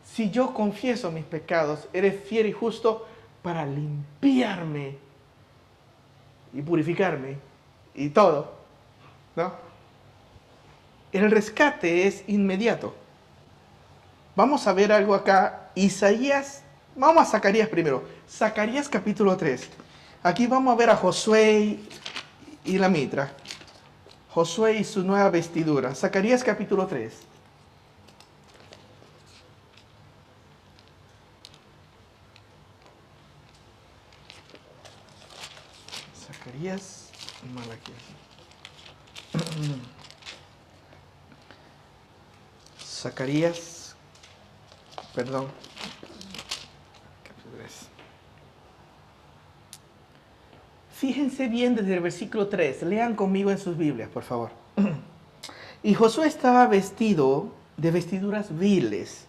Si 0.05 0.31
yo 0.31 0.55
confieso 0.55 1.11
mis 1.11 1.25
pecados, 1.25 1.89
eres 1.93 2.15
fiel 2.25 2.47
y 2.47 2.53
justo 2.53 3.07
para 3.47 3.65
limpiarme 3.65 4.99
y 6.53 6.61
purificarme 6.63 7.37
y 7.95 8.09
todo. 8.09 8.53
¿No? 9.37 9.53
El 11.13 11.31
rescate 11.31 12.09
es 12.09 12.25
inmediato. 12.27 12.93
Vamos 14.35 14.67
a 14.67 14.73
ver 14.73 14.91
algo 14.91 15.15
acá. 15.15 15.71
Isaías, 15.77 16.65
vamos 16.97 17.23
a 17.23 17.31
Zacarías 17.31 17.69
primero. 17.69 18.03
Zacarías 18.29 18.89
capítulo 18.89 19.37
3. 19.37 19.71
Aquí 20.25 20.49
vamos 20.49 20.75
a 20.75 20.77
ver 20.77 20.91
a 20.91 20.97
Josué 20.97 21.79
y 22.65 22.79
la 22.79 22.89
mitra. 22.89 23.33
Josué 24.31 24.79
y 24.79 24.83
su 24.83 25.05
nueva 25.05 25.31
vestidura. 25.31 25.95
Zacarías 25.95 26.43
capítulo 26.43 26.89
3. 26.89 27.26
Malaquías. 37.55 38.03
Zacarías, 42.85 43.95
perdón, 45.15 45.47
Fíjense 50.97 51.49
bien 51.49 51.75
desde 51.75 51.93
el 51.93 52.01
versículo 52.01 52.49
3, 52.49 52.83
lean 52.85 53.15
conmigo 53.15 53.51
en 53.51 53.59
sus 53.59 53.77
Biblias, 53.77 54.09
por 54.09 54.23
favor. 54.23 54.51
Y 55.83 55.95
Josué 55.95 56.27
estaba 56.27 56.67
vestido 56.67 57.53
de 57.77 57.91
vestiduras 57.91 58.59
viles 58.59 59.27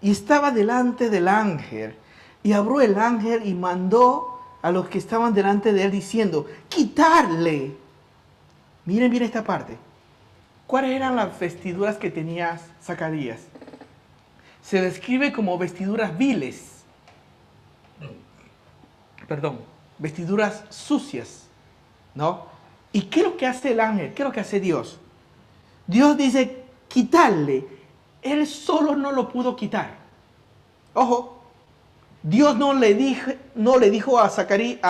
y 0.00 0.12
estaba 0.12 0.52
delante 0.52 1.10
del 1.10 1.26
ángel. 1.26 1.96
Y 2.44 2.52
abrió 2.52 2.80
el 2.80 2.96
ángel 2.96 3.44
y 3.44 3.54
mandó 3.54 4.35
a 4.66 4.72
los 4.72 4.88
que 4.88 4.98
estaban 4.98 5.32
delante 5.32 5.72
de 5.72 5.84
él 5.84 5.92
diciendo, 5.92 6.44
quitarle. 6.68 7.76
Miren 8.84 9.12
bien 9.12 9.22
esta 9.22 9.44
parte. 9.44 9.78
¿Cuáles 10.66 10.90
eran 10.90 11.14
las 11.14 11.38
vestiduras 11.38 11.98
que 11.98 12.10
tenía 12.10 12.58
Zacarías? 12.82 13.42
Se 14.62 14.80
describe 14.80 15.32
como 15.32 15.56
vestiduras 15.56 16.18
viles. 16.18 16.82
Perdón, 19.28 19.60
vestiduras 19.98 20.64
sucias, 20.68 21.44
¿no? 22.16 22.46
¿Y 22.90 23.02
qué 23.02 23.20
es 23.20 23.26
lo 23.26 23.36
que 23.36 23.46
hace 23.46 23.70
el 23.70 23.78
ángel? 23.78 24.14
¿Qué 24.14 24.22
es 24.22 24.26
lo 24.26 24.32
que 24.32 24.40
hace 24.40 24.58
Dios? 24.58 24.98
Dios 25.86 26.16
dice, 26.16 26.64
quitarle. 26.88 27.68
Él 28.20 28.44
solo 28.48 28.96
no 28.96 29.12
lo 29.12 29.28
pudo 29.28 29.54
quitar. 29.54 29.94
Ojo, 30.92 31.35
Dios 32.26 32.56
no 32.56 32.74
le, 32.74 32.94
dijo, 32.94 33.30
no 33.54 33.78
le 33.78 33.88
dijo 33.88 34.18
a 34.18 34.28
Zacarías, 34.28 34.80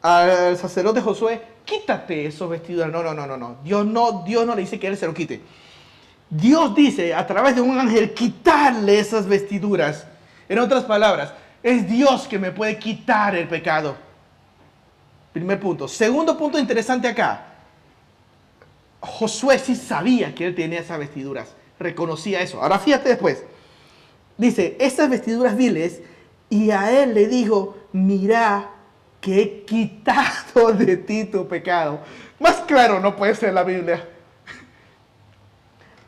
al 0.00 0.56
sacerdote 0.56 1.02
Josué, 1.02 1.42
quítate 1.66 2.24
esos 2.24 2.48
vestidos. 2.48 2.90
No, 2.90 3.02
no, 3.02 3.12
no, 3.12 3.26
no, 3.26 3.36
no. 3.36 3.56
Dios 3.62 3.84
no, 3.84 4.22
Dios 4.22 4.46
no 4.46 4.54
le 4.54 4.62
dice 4.62 4.80
que 4.80 4.86
él 4.86 4.96
se 4.96 5.06
lo 5.06 5.12
quite. 5.12 5.42
Dios 6.30 6.74
dice 6.74 7.12
a 7.12 7.26
través 7.26 7.56
de 7.56 7.60
un 7.60 7.78
ángel 7.78 8.14
quitarle 8.14 8.98
esas 8.98 9.26
vestiduras. 9.26 10.06
En 10.48 10.60
otras 10.60 10.84
palabras, 10.84 11.34
es 11.62 11.86
Dios 11.86 12.26
que 12.26 12.38
me 12.38 12.52
puede 12.52 12.78
quitar 12.78 13.34
el 13.34 13.46
pecado. 13.46 13.96
Primer 15.34 15.60
punto. 15.60 15.88
Segundo 15.88 16.38
punto 16.38 16.58
interesante 16.58 17.06
acá. 17.06 17.48
Josué 19.00 19.58
sí 19.58 19.76
sabía 19.76 20.34
que 20.34 20.46
él 20.46 20.54
tenía 20.54 20.80
esas 20.80 20.98
vestiduras. 20.98 21.54
Reconocía 21.78 22.40
eso. 22.40 22.62
Ahora 22.62 22.78
fíjate 22.78 23.10
después. 23.10 23.44
Dice, 24.38 24.76
esas 24.80 25.08
vestiduras 25.08 25.56
viles, 25.56 26.00
y 26.48 26.70
a 26.70 27.02
él 27.02 27.14
le 27.14 27.26
dijo, 27.26 27.76
mira 27.92 28.70
que 29.20 29.40
he 29.40 29.64
quitado 29.64 30.72
de 30.78 30.96
ti 30.96 31.24
tu 31.24 31.48
pecado. 31.48 32.00
Más 32.38 32.56
claro 32.66 33.00
no 33.00 33.16
puede 33.16 33.34
ser 33.34 33.52
la 33.54 33.64
Biblia. 33.64 34.08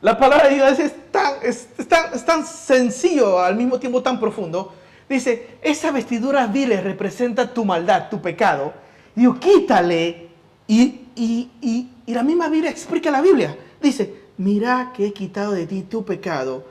La 0.01 0.17
palabra 0.17 0.47
de 0.47 0.55
Dios 0.55 0.79
es 0.79 0.93
tan, 1.11 1.33
es, 1.43 1.67
tan, 1.87 2.13
es 2.13 2.23
tan 2.23 2.45
sencillo, 2.45 3.39
al 3.39 3.55
mismo 3.55 3.79
tiempo 3.79 4.01
tan 4.01 4.19
profundo, 4.19 4.73
Dice, 5.09 5.57
esa 5.63 5.91
vestidura 5.91 6.45
vile 6.45 6.79
representa 6.81 7.51
tu 7.51 7.65
maldad, 7.65 8.09
tu 8.09 8.21
pecado. 8.21 8.71
Digo, 9.15 9.39
quítale. 9.39 10.29
Y, 10.67 11.01
y, 11.15 11.89
la 12.05 12.21
misma 12.21 12.47
Biblia 12.47 12.69
explica 12.69 13.09
la 13.09 13.21
Biblia. 13.21 13.57
Dice, 13.81 14.13
mira 14.37 14.93
que 14.95 15.07
he 15.07 15.13
quitado 15.13 15.53
de 15.53 15.65
ti 15.65 15.81
tu 15.81 16.05
pecado 16.05 16.65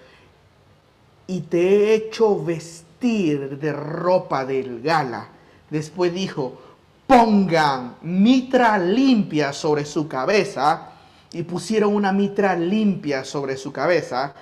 y 1.28 1.42
te 1.42 1.60
he 1.60 1.94
hecho 1.94 2.42
vestir 2.42 3.58
de 3.58 3.72
ropa 3.72 4.46
del 4.46 4.80
gala. 4.80 5.28
Después 5.68 6.12
dijo, 6.12 6.58
pongan 7.06 7.96
mitra 8.00 8.78
limpia 8.78 9.52
sobre 9.52 9.84
su 9.84 10.08
cabeza. 10.08 10.92
Y 11.30 11.42
pusieron 11.42 11.94
una 11.94 12.12
mitra 12.12 12.56
limpia 12.56 13.24
sobre 13.24 13.58
su 13.58 13.70
cabeza. 13.70 14.32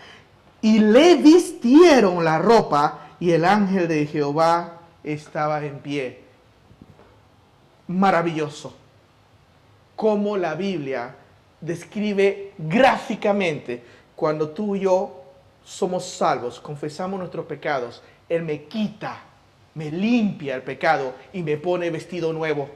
Y 0.62 0.78
le 0.78 1.16
vistieron 1.16 2.24
la 2.24 2.38
ropa 2.38 3.08
y 3.18 3.32
el 3.32 3.44
ángel 3.44 3.88
de 3.88 4.06
Jehová 4.06 4.78
estaba 5.02 5.64
en 5.64 5.80
pie. 5.80 6.20
Maravilloso. 7.88 8.76
Como 9.96 10.36
la 10.36 10.54
Biblia 10.54 11.16
describe 11.60 12.52
gráficamente 12.58 13.82
cuando 14.14 14.50
tú 14.50 14.76
y 14.76 14.80
yo 14.80 15.25
somos 15.66 16.06
salvos, 16.06 16.60
confesamos 16.60 17.18
nuestros 17.18 17.44
pecados, 17.44 18.02
Él 18.28 18.42
me 18.42 18.64
quita, 18.64 19.20
me 19.74 19.90
limpia 19.90 20.54
el 20.54 20.62
pecado 20.62 21.12
y 21.32 21.42
me 21.42 21.58
pone 21.58 21.90
vestido 21.90 22.32
nuevo. 22.32 22.70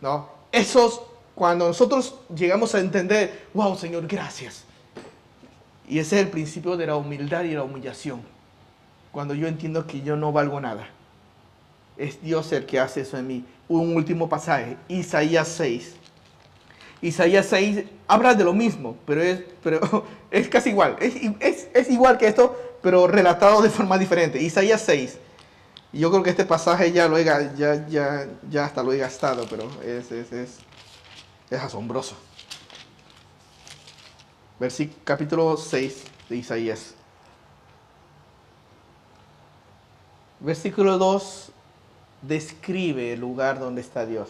¿No? 0.00 0.28
Esos, 0.52 1.00
cuando 1.34 1.66
nosotros 1.66 2.14
llegamos 2.32 2.74
a 2.74 2.80
entender, 2.80 3.46
wow, 3.54 3.76
Señor, 3.76 4.06
gracias. 4.06 4.64
Y 5.88 5.98
ese 5.98 6.20
es 6.20 6.26
el 6.26 6.30
principio 6.30 6.76
de 6.76 6.86
la 6.86 6.96
humildad 6.96 7.42
y 7.44 7.54
la 7.54 7.62
humillación 7.62 8.22
cuando 9.12 9.34
yo 9.34 9.46
entiendo 9.46 9.86
que 9.86 10.00
yo 10.00 10.16
no 10.16 10.32
valgo 10.32 10.60
nada. 10.60 10.88
Es 11.98 12.20
Dios 12.22 12.50
el 12.52 12.64
que 12.64 12.80
hace 12.80 13.02
eso 13.02 13.18
en 13.18 13.26
mí. 13.26 13.44
Un 13.68 13.94
último 13.94 14.28
pasaje, 14.28 14.76
Isaías 14.88 15.48
6. 15.48 15.96
Isaías 17.02 17.46
6 17.46 17.84
habla 18.06 18.34
de 18.34 18.44
lo 18.44 18.54
mismo, 18.54 18.96
pero 19.04 19.20
es, 19.20 19.40
pero 19.62 20.06
es 20.30 20.48
casi 20.48 20.70
igual. 20.70 20.96
Es, 21.00 21.90
igual 21.90 22.16
que 22.16 22.28
esto, 22.28 22.56
pero 22.80 23.08
relatado 23.08 23.60
de 23.60 23.70
forma 23.70 23.98
diferente. 23.98 24.40
Isaías 24.40 24.80
6. 24.82 25.18
Y 25.92 25.98
yo 25.98 26.10
creo 26.10 26.22
que 26.22 26.30
este 26.30 26.44
pasaje 26.44 26.92
ya 26.92 27.08
lo 27.08 27.18
he, 27.18 27.24
ya, 27.24 27.86
ya, 27.88 28.28
ya 28.48 28.64
hasta 28.64 28.82
lo 28.82 28.92
he 28.92 28.98
gastado, 28.98 29.46
pero 29.50 29.68
es, 29.82 30.10
es, 30.12 30.32
es, 30.32 30.58
es 31.50 31.60
asombroso. 31.60 32.16
Versículo 34.60 35.00
capítulo 35.04 35.56
6 35.56 36.04
de 36.28 36.36
Isaías. 36.36 36.94
Versículo 40.38 40.98
2 40.98 41.50
describe 42.22 43.12
el 43.12 43.20
lugar 43.20 43.58
donde 43.58 43.80
está 43.80 44.06
Dios. 44.06 44.28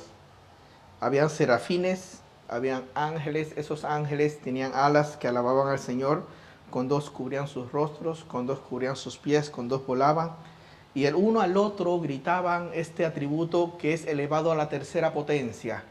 Habían 1.00 1.28
serafines, 1.28 2.21
habían 2.52 2.84
ángeles, 2.94 3.52
esos 3.56 3.84
ángeles 3.84 4.40
tenían 4.40 4.72
alas 4.74 5.16
que 5.16 5.28
alababan 5.28 5.68
al 5.68 5.78
Señor, 5.78 6.24
con 6.70 6.88
dos 6.88 7.10
cubrían 7.10 7.48
sus 7.48 7.72
rostros, 7.72 8.24
con 8.24 8.46
dos 8.46 8.58
cubrían 8.58 8.96
sus 8.96 9.16
pies, 9.16 9.50
con 9.50 9.68
dos 9.68 9.86
volaban, 9.86 10.32
y 10.94 11.06
el 11.06 11.14
uno 11.14 11.40
al 11.40 11.56
otro 11.56 11.98
gritaban 12.00 12.70
este 12.74 13.06
atributo 13.06 13.76
que 13.78 13.94
es 13.94 14.06
elevado 14.06 14.52
a 14.52 14.54
la 14.54 14.68
tercera 14.68 15.12
potencia. 15.12 15.84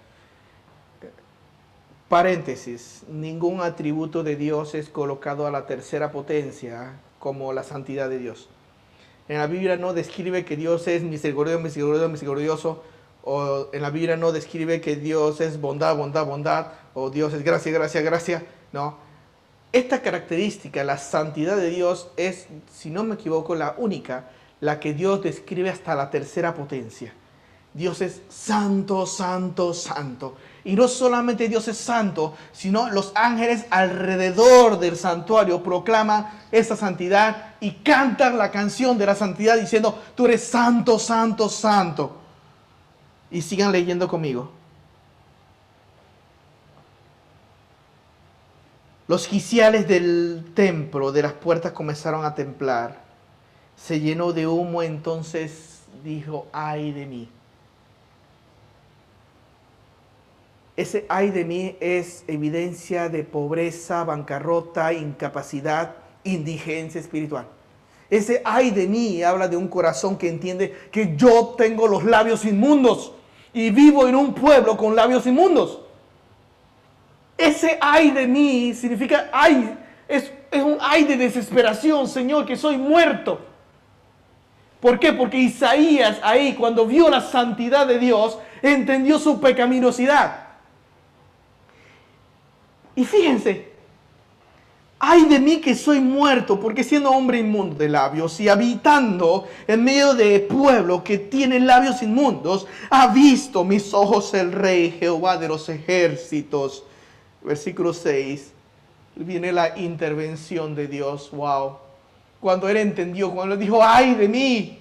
Paréntesis, 2.08 3.04
ningún 3.10 3.62
atributo 3.62 4.22
de 4.24 4.36
Dios 4.36 4.76
es 4.76 4.90
colocado 4.90 5.48
a 5.48 5.52
la 5.52 5.66
tercera 5.66 6.12
potencia 6.12 7.00
como 7.20 7.54
la 7.54 7.64
santidad 7.64 8.10
de 8.10 8.20
Dios. 8.20 8.50
En 9.28 9.38
la 9.38 9.48
Biblia 9.48 9.78
no 9.78 9.94
describe 9.94 10.44
que 10.44 10.58
Dios 10.58 10.88
es 10.88 11.04
misericordioso, 11.04 11.62
misericordioso, 11.62 12.10
misericordioso 12.10 12.84
o 13.24 13.68
en 13.72 13.82
la 13.82 13.90
Biblia 13.90 14.18
no 14.18 14.32
describe 14.32 14.82
que 14.82 14.96
Dios 14.96 15.42
es 15.42 15.60
bondad, 15.60 15.96
bondad, 15.96 16.26
bondad, 16.26 16.68
o 16.94 17.10
Dios 17.10 17.34
es 17.34 17.44
gracia, 17.44 17.72
gracia, 17.72 18.02
gracia, 18.02 18.46
no. 18.72 18.98
Esta 19.72 20.02
característica, 20.02 20.84
la 20.84 20.98
santidad 20.98 21.56
de 21.56 21.70
Dios, 21.70 22.10
es, 22.18 22.48
si 22.74 22.90
no 22.90 23.04
me 23.04 23.16
equivoco, 23.16 23.56
la 23.56 23.76
única, 23.78 24.30
la 24.60 24.80
que 24.80 24.94
Dios 24.94 25.24
describe 25.24 25.70
hasta 25.70 25.96
la 25.96 26.10
tercera 26.10 26.54
potencia. 26.54 27.14
Dios 27.74 28.02
es 28.02 28.22
santo, 28.28 29.06
santo, 29.06 29.74
santo. 29.74 30.36
Y 30.66 30.74
no 30.74 30.90
solamente 30.90 31.48
Dios 31.48 31.70
es 31.70 31.78
santo, 31.78 32.36
sino 32.52 32.90
los 32.90 33.14
ángeles 33.16 33.66
alrededor 33.70 34.78
del 34.78 34.98
santuario 34.98 35.64
proclaman 35.64 36.28
esa 36.52 36.76
santidad 36.76 37.56
y 37.62 37.72
cantan 37.76 38.38
la 38.38 38.52
canción 38.52 38.98
de 38.98 39.06
la 39.06 39.16
santidad 39.16 39.58
diciendo, 39.58 39.98
tú 40.16 40.26
eres 40.26 40.44
santo, 40.44 41.00
santo, 41.00 41.48
santo. 41.48 42.21
Y 43.32 43.42
sigan 43.42 43.72
leyendo 43.72 44.08
conmigo. 44.08 44.52
Los 49.08 49.28
quiciales 49.28 49.88
del 49.88 50.52
templo, 50.54 51.12
de 51.12 51.22
las 51.22 51.34
puertas 51.34 51.72
comenzaron 51.72 52.24
a 52.24 52.36
templar. 52.36 53.02
Se 53.76 54.00
llenó 54.00 54.32
de 54.32 54.48
humo, 54.48 54.84
entonces 54.84 55.82
dijo, 56.04 56.48
ay 56.54 56.92
de 56.92 57.06
mí. 57.06 57.30
Ese 60.78 61.06
ay 61.10 61.30
de 61.32 61.44
mí 61.44 61.76
es 61.80 62.24
evidencia 62.28 63.10
de 63.10 63.24
pobreza, 63.24 64.04
bancarrota, 64.04 64.94
incapacidad, 64.94 65.96
indigencia 66.24 67.02
espiritual. 67.02 67.48
Ese 68.10 68.42
ay 68.46 68.72
de 68.72 68.88
mí 68.88 69.24
habla 69.24 69.48
de 69.48 69.58
un 69.58 69.68
corazón 69.68 70.18
que 70.18 70.30
entiende 70.30 70.74
que 70.92 71.16
yo 71.16 71.56
tengo 71.58 71.88
los 71.88 72.04
labios 72.04 72.46
inmundos 72.46 73.14
y 73.54 73.70
vivo 73.70 74.08
en 74.08 74.16
un 74.16 74.34
pueblo 74.34 74.78
con 74.78 74.96
labios 74.96 75.26
inmundos. 75.28 75.80
Ese 77.38 77.78
ay 77.82 78.12
de 78.12 78.28
mí 78.28 78.74
significa 78.74 79.30
ay, 79.34 79.78
es, 80.08 80.32
es 80.52 80.64
un 80.64 80.78
ay 80.80 81.04
de 81.06 81.18
desesperación, 81.18 82.08
Señor, 82.08 82.46
que 82.46 82.56
soy 82.56 82.78
muerto. 82.78 83.40
¿Por 84.80 85.00
qué? 85.00 85.14
Porque 85.14 85.38
Isaías 85.38 86.20
ahí, 86.24 86.56
cuando 86.56 86.86
vio 86.88 87.10
la 87.10 87.22
santidad 87.22 87.86
de 87.86 88.00
Dios, 88.00 88.38
entendió 88.62 89.20
su 89.20 89.40
pecaminosidad. 89.40 90.48
Y 92.96 93.06
fíjense, 93.06 93.71
ay 95.04 95.26
de 95.26 95.40
mí 95.40 95.60
que 95.60 95.74
soy 95.74 96.00
muerto, 96.00 96.60
porque 96.60 96.84
siendo 96.84 97.10
hombre 97.10 97.40
inmundo 97.40 97.76
de 97.76 97.90
labios 97.90 98.40
y 98.40 98.48
habitando 98.48 99.48
en 99.66 99.84
medio 99.84 100.14
de 100.14 100.40
pueblo 100.42 101.04
que 101.04 101.18
tiene 101.18 101.60
labios 101.60 102.04
inmundos, 102.04 102.68
ha 102.92 103.08
visto 103.08 103.64
mis 103.64 103.96
ojos 103.96 104.32
el 104.36 104.52
rey 104.52 104.92
Jehová 104.92 105.38
de 105.40 105.48
los 105.48 105.68
ejércitos. 105.70 106.84
Versículo 107.42 107.96
6, 107.96 108.52
viene 109.16 109.52
la 109.52 109.76
intervención 109.76 110.76
de 110.76 110.88
Dios, 110.88 111.32
wow. 111.32 111.78
Cuando 112.40 112.70
él 112.70 112.78
entendió, 112.78 113.32
cuando 113.32 113.56
él 113.56 113.60
dijo, 113.60 113.84
ay 113.84 114.14
de 114.14 114.28
mí, 114.28 114.80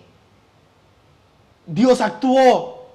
Dios 1.66 1.98
actuó. 2.02 2.88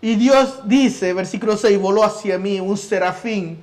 Y 0.00 0.14
Dios 0.14 0.60
dice, 0.64 1.12
versículo 1.12 1.58
6, 1.58 1.78
voló 1.78 2.04
hacia 2.04 2.38
mí 2.38 2.58
un 2.58 2.78
serafín 2.78 3.58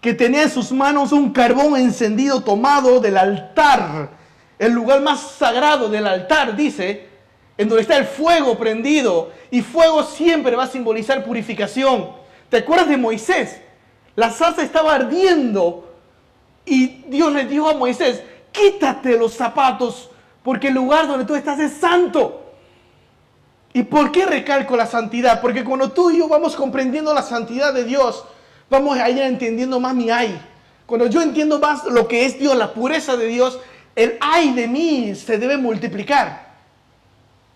que 0.00 0.14
tenía 0.14 0.42
en 0.42 0.50
sus 0.50 0.70
manos 0.72 1.12
un 1.12 1.32
carbón 1.32 1.76
encendido 1.76 2.40
tomado 2.42 3.00
del 3.00 3.16
altar, 3.16 4.10
el 4.58 4.72
lugar 4.72 5.00
más 5.00 5.20
sagrado 5.20 5.88
del 5.88 6.06
altar, 6.06 6.54
dice, 6.56 7.08
en 7.56 7.68
donde 7.68 7.82
está 7.82 7.96
el 7.96 8.06
fuego 8.06 8.56
prendido. 8.56 9.32
Y 9.50 9.62
fuego 9.62 10.04
siempre 10.04 10.54
va 10.56 10.64
a 10.64 10.68
simbolizar 10.68 11.24
purificación. 11.24 12.10
¿Te 12.48 12.58
acuerdas 12.58 12.88
de 12.88 12.96
Moisés? 12.96 13.60
La 14.14 14.30
salsa 14.30 14.62
estaba 14.62 14.94
ardiendo 14.94 15.92
y 16.64 17.04
Dios 17.06 17.32
le 17.32 17.44
dijo 17.46 17.68
a 17.68 17.74
Moisés, 17.74 18.22
quítate 18.52 19.16
los 19.16 19.34
zapatos 19.34 20.10
porque 20.42 20.68
el 20.68 20.74
lugar 20.74 21.06
donde 21.06 21.24
tú 21.24 21.34
estás 21.34 21.58
es 21.58 21.72
santo. 21.72 22.52
¿Y 23.72 23.82
por 23.82 24.10
qué 24.10 24.26
recalco 24.26 24.76
la 24.76 24.86
santidad? 24.86 25.40
Porque 25.40 25.62
cuando 25.62 25.92
tú 25.92 26.10
y 26.10 26.18
yo 26.18 26.28
vamos 26.28 26.56
comprendiendo 26.56 27.12
la 27.12 27.22
santidad 27.22 27.72
de 27.72 27.84
Dios, 27.84 28.24
vamos 28.70 28.98
a 28.98 29.08
ir 29.10 29.18
entendiendo 29.18 29.80
más 29.80 29.94
mi 29.94 30.10
ay. 30.10 30.40
Cuando 30.86 31.06
yo 31.06 31.20
entiendo 31.20 31.58
más 31.58 31.84
lo 31.84 32.08
que 32.08 32.24
es 32.24 32.38
Dios, 32.38 32.56
la 32.56 32.72
pureza 32.72 33.16
de 33.16 33.26
Dios, 33.26 33.58
el 33.94 34.16
ay 34.20 34.52
de 34.52 34.68
mí 34.68 35.14
se 35.14 35.38
debe 35.38 35.56
multiplicar. 35.56 36.48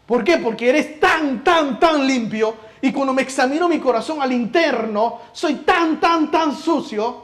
¿Por 0.07 0.25
qué? 0.25 0.39
Porque 0.39 0.69
eres 0.69 1.01
tan, 1.01 1.43
tan, 1.43 1.79
tan 1.79 2.07
limpio. 2.07 2.57
Y 2.81 2.93
cuando 2.93 3.15
me 3.15 3.23
examino 3.23 3.69
mi 3.69 3.79
corazón 3.79 4.21
al 4.21 4.33
interno, 4.33 5.21
soy 5.33 5.57
tan, 5.57 6.01
tan, 6.01 6.31
tan 6.31 6.55
sucio. 6.55 7.23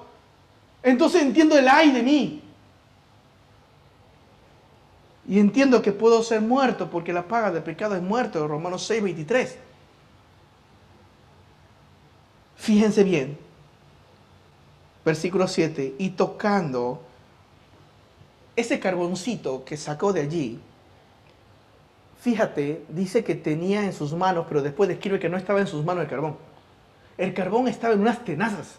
Entonces 0.83 1.23
entiendo 1.23 1.59
el 1.59 1.69
ay 1.69 1.91
de 1.91 2.03
mí. 2.03 2.43
Y 5.29 5.39
entiendo 5.39 5.83
que 5.83 5.93
puedo 5.93 6.23
ser 6.23 6.41
muerto 6.41 6.89
porque 6.89 7.13
la 7.13 7.25
paga 7.25 7.51
del 7.51 7.63
pecado 7.63 7.95
es 7.95 8.03
muerto. 8.03 8.49
Romanos 8.49 8.85
6, 8.87 9.03
23. 9.03 9.59
Fíjense 12.57 13.05
bien, 13.05 13.39
versículo 15.09 15.49
7, 15.49 15.95
y 15.99 16.11
tocando 16.11 17.03
ese 18.57 18.79
carboncito 18.79 19.65
que 19.65 19.79
sacó 19.79 20.13
de 20.13 20.21
allí, 20.21 20.61
fíjate, 22.21 22.85
dice 22.91 23.25
que 23.25 23.35
tenía 23.35 23.85
en 23.85 23.95
sus 23.95 24.13
manos, 24.13 24.45
pero 24.49 24.61
después 24.61 24.87
describe 24.89 25.19
que 25.19 25.31
no 25.31 25.39
estaba 25.39 25.61
en 25.61 25.67
sus 25.67 25.83
manos 25.83 26.05
el 26.05 26.11
carbón. 26.11 26.37
El 27.17 27.33
carbón 27.33 27.69
estaba 27.69 27.95
en 27.95 28.01
unas 28.01 28.23
tenazas. 28.23 28.75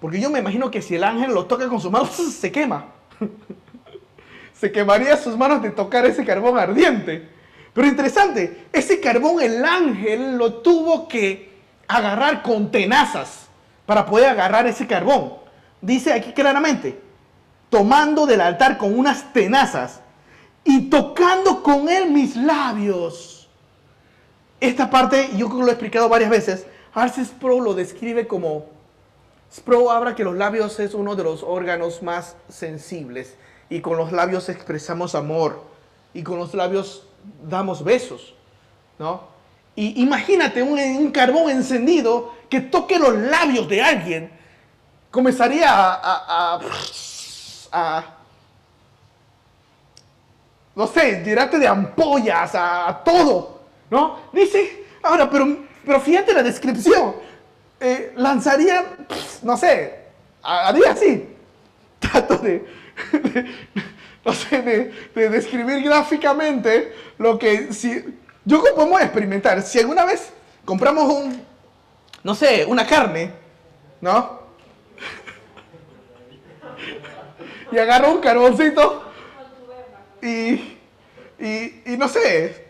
Porque 0.00 0.20
yo 0.20 0.30
me 0.30 0.38
imagino 0.38 0.70
que 0.70 0.80
si 0.80 0.94
el 0.94 1.04
ángel 1.04 1.34
lo 1.34 1.44
toca 1.44 1.68
con 1.68 1.80
sus 1.80 1.90
manos, 1.90 2.10
se 2.40 2.50
quema. 2.50 2.86
se 4.58 4.72
quemaría 4.72 5.18
sus 5.18 5.36
manos 5.36 5.62
de 5.62 5.70
tocar 5.70 6.06
ese 6.06 6.24
carbón 6.24 6.58
ardiente. 6.58 7.28
Pero 7.74 7.86
interesante, 7.86 8.68
ese 8.72 9.00
carbón 9.00 9.42
el 9.42 9.62
ángel 9.62 10.38
lo 10.38 10.54
tuvo 10.62 11.06
que 11.08 11.52
agarrar 11.88 12.42
con 12.42 12.70
tenazas 12.70 13.48
para 13.84 14.06
poder 14.06 14.30
agarrar 14.30 14.66
ese 14.66 14.86
carbón 14.86 15.41
dice 15.82 16.12
aquí 16.12 16.32
claramente, 16.32 16.98
tomando 17.68 18.24
del 18.24 18.40
altar 18.40 18.78
con 18.78 18.98
unas 18.98 19.32
tenazas 19.34 20.00
y 20.64 20.88
tocando 20.88 21.62
con 21.62 21.88
él 21.88 22.10
mis 22.10 22.36
labios. 22.36 23.50
Esta 24.60 24.88
parte 24.88 25.30
yo 25.36 25.48
lo 25.48 25.66
he 25.66 25.72
explicado 25.72 26.08
varias 26.08 26.30
veces. 26.30 26.66
Arce 26.94 27.24
Pro 27.40 27.60
lo 27.60 27.74
describe 27.74 28.26
como, 28.26 28.66
Spro 29.52 29.90
habla 29.90 30.14
que 30.14 30.24
los 30.24 30.36
labios 30.36 30.78
es 30.80 30.94
uno 30.94 31.16
de 31.16 31.24
los 31.24 31.42
órganos 31.42 32.02
más 32.02 32.36
sensibles 32.48 33.34
y 33.68 33.80
con 33.80 33.98
los 33.98 34.12
labios 34.12 34.48
expresamos 34.48 35.14
amor 35.14 35.64
y 36.14 36.22
con 36.22 36.38
los 36.38 36.54
labios 36.54 37.06
damos 37.48 37.82
besos, 37.82 38.34
¿no? 38.98 39.32
Y 39.74 40.02
imagínate 40.02 40.62
un 40.62 41.10
carbón 41.10 41.50
encendido 41.50 42.34
que 42.50 42.60
toque 42.60 42.98
los 42.98 43.14
labios 43.14 43.68
de 43.68 43.82
alguien 43.82 44.41
comenzaría 45.12 45.68
a, 45.70 46.58
a, 47.70 48.04
no 50.74 50.86
sé, 50.86 51.16
tirarte 51.16 51.58
de 51.58 51.68
ampollas, 51.68 52.52
a, 52.54 53.02
todo, 53.04 53.60
¿no? 53.90 54.18
Dice, 54.32 54.86
ahora, 55.02 55.28
pero, 55.30 55.58
pero 55.84 56.00
fíjate 56.00 56.32
la 56.32 56.42
descripción, 56.42 57.14
eh, 57.78 58.14
lanzaría, 58.16 58.86
no 59.42 59.56
sé, 59.56 60.06
haría 60.42 60.92
así, 60.92 61.28
trato 61.98 62.38
de, 62.38 62.64
no 64.24 64.32
sé, 64.32 64.62
de, 65.14 65.28
describir 65.28 65.82
gráficamente 65.82 66.94
lo 67.18 67.38
que, 67.38 67.70
si, 67.74 68.02
yo 68.46 68.64
podemos 68.74 69.02
experimentar, 69.02 69.60
si 69.60 69.78
alguna 69.78 70.06
vez 70.06 70.32
compramos 70.64 71.04
un, 71.12 71.42
no 72.24 72.34
sé, 72.34 72.64
una 72.64 72.86
carne, 72.86 73.30
¿no? 74.00 74.41
Y 77.72 77.78
agarro 77.78 78.12
un 78.12 78.20
carboncito 78.20 79.02
y, 80.20 80.78
y, 81.38 81.96
no 81.96 82.06
sé, 82.08 82.66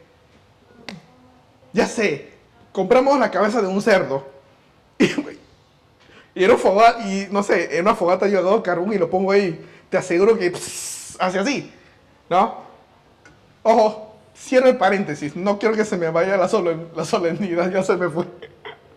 ya 1.73 1.87
sé, 1.87 2.33
compramos 2.73 3.19
la 3.19 3.31
cabeza 3.31 3.61
de 3.61 3.69
un 3.69 3.83
cerdo 3.83 4.27
y, 4.99 5.05
y 6.35 6.45
era 6.45 6.57
fogata, 6.57 7.01
y 7.07 7.29
no 7.31 7.43
sé, 7.43 7.77
en 7.77 7.83
una 7.83 7.95
fogata 7.95 8.29
yo 8.29 8.39
agarro 8.39 8.63
carbón 8.63 8.93
y 8.93 8.99
lo 8.99 9.11
pongo 9.11 9.33
ahí, 9.33 9.63
te 9.91 9.99
aseguro 9.99 10.39
que 10.39 10.53
hace 11.19 11.39
así, 11.39 11.73
¿no? 12.31 12.63
Ojo, 13.65 14.17
cierro 14.37 14.69
el 14.69 14.79
paréntesis, 14.79 15.37
no 15.37 15.59
quiero 15.59 15.75
que 15.75 15.85
se 15.85 15.97
me 15.97 16.09
vaya 16.11 16.37
la, 16.37 16.49
la 16.97 17.05
solemnidad, 17.05 17.71
ya 17.71 17.83
se 17.83 17.97
me 17.97 18.09
fue. 18.09 18.25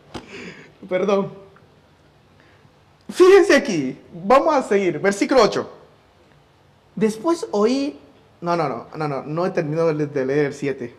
Perdón. 0.90 1.34
Fíjense 3.10 3.56
aquí, 3.56 4.00
vamos 4.12 4.56
a 4.56 4.64
seguir, 4.64 5.00
versículo 5.00 5.44
8. 5.44 5.85
Después 6.96 7.48
oí, 7.52 8.00
no, 8.42 8.56
no, 8.56 8.70
no, 8.70 8.88
no, 8.96 9.08
no, 9.08 9.24
no 9.24 9.46
he 9.46 9.50
terminado 9.52 9.94
de 9.94 10.26
leer 10.26 10.46
el 10.46 10.54
7, 10.54 10.96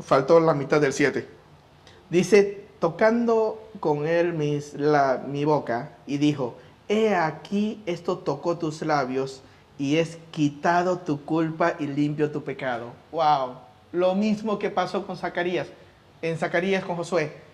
faltó 0.00 0.40
la 0.40 0.54
mitad 0.54 0.80
del 0.80 0.92
7. 0.92 1.26
Dice, 2.10 2.66
tocando 2.78 3.70
con 3.80 4.06
él 4.06 4.34
mi 4.34 5.44
boca, 5.44 5.92
y 6.06 6.18
dijo, 6.18 6.56
he 6.88 7.14
aquí 7.14 7.82
esto 7.86 8.18
tocó 8.18 8.58
tus 8.58 8.82
labios 8.82 9.42
y 9.78 9.96
es 9.96 10.18
quitado 10.30 10.98
tu 10.98 11.24
culpa 11.24 11.74
y 11.78 11.86
limpio 11.86 12.30
tu 12.30 12.44
pecado. 12.44 12.92
Wow, 13.12 13.54
lo 13.92 14.14
mismo 14.14 14.58
que 14.58 14.70
pasó 14.70 15.06
con 15.06 15.16
Zacarías, 15.16 15.68
en 16.22 16.36
Zacarías 16.36 16.84
con 16.84 16.96
Josué. 16.96 17.45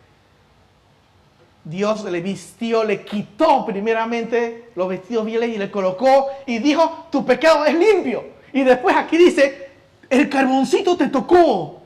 Dios 1.64 2.04
le 2.04 2.20
vistió, 2.20 2.82
le 2.82 3.04
quitó 3.04 3.64
primeramente 3.64 4.70
los 4.74 4.88
vestidos 4.88 5.24
viles 5.24 5.48
y 5.50 5.58
le 5.58 5.70
colocó 5.70 6.26
y 6.46 6.58
dijo, 6.58 7.06
tu 7.10 7.24
pecado 7.24 7.64
es 7.64 7.74
limpio. 7.74 8.24
Y 8.52 8.64
después 8.64 8.96
aquí 8.96 9.16
dice, 9.16 9.68
el 10.10 10.28
carboncito 10.28 10.96
te 10.96 11.08
tocó. 11.08 11.80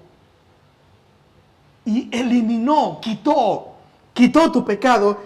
Y 1.84 2.08
eliminó, 2.10 3.00
quitó, 3.00 3.74
quitó 4.14 4.50
tu 4.50 4.64
pecado. 4.64 5.20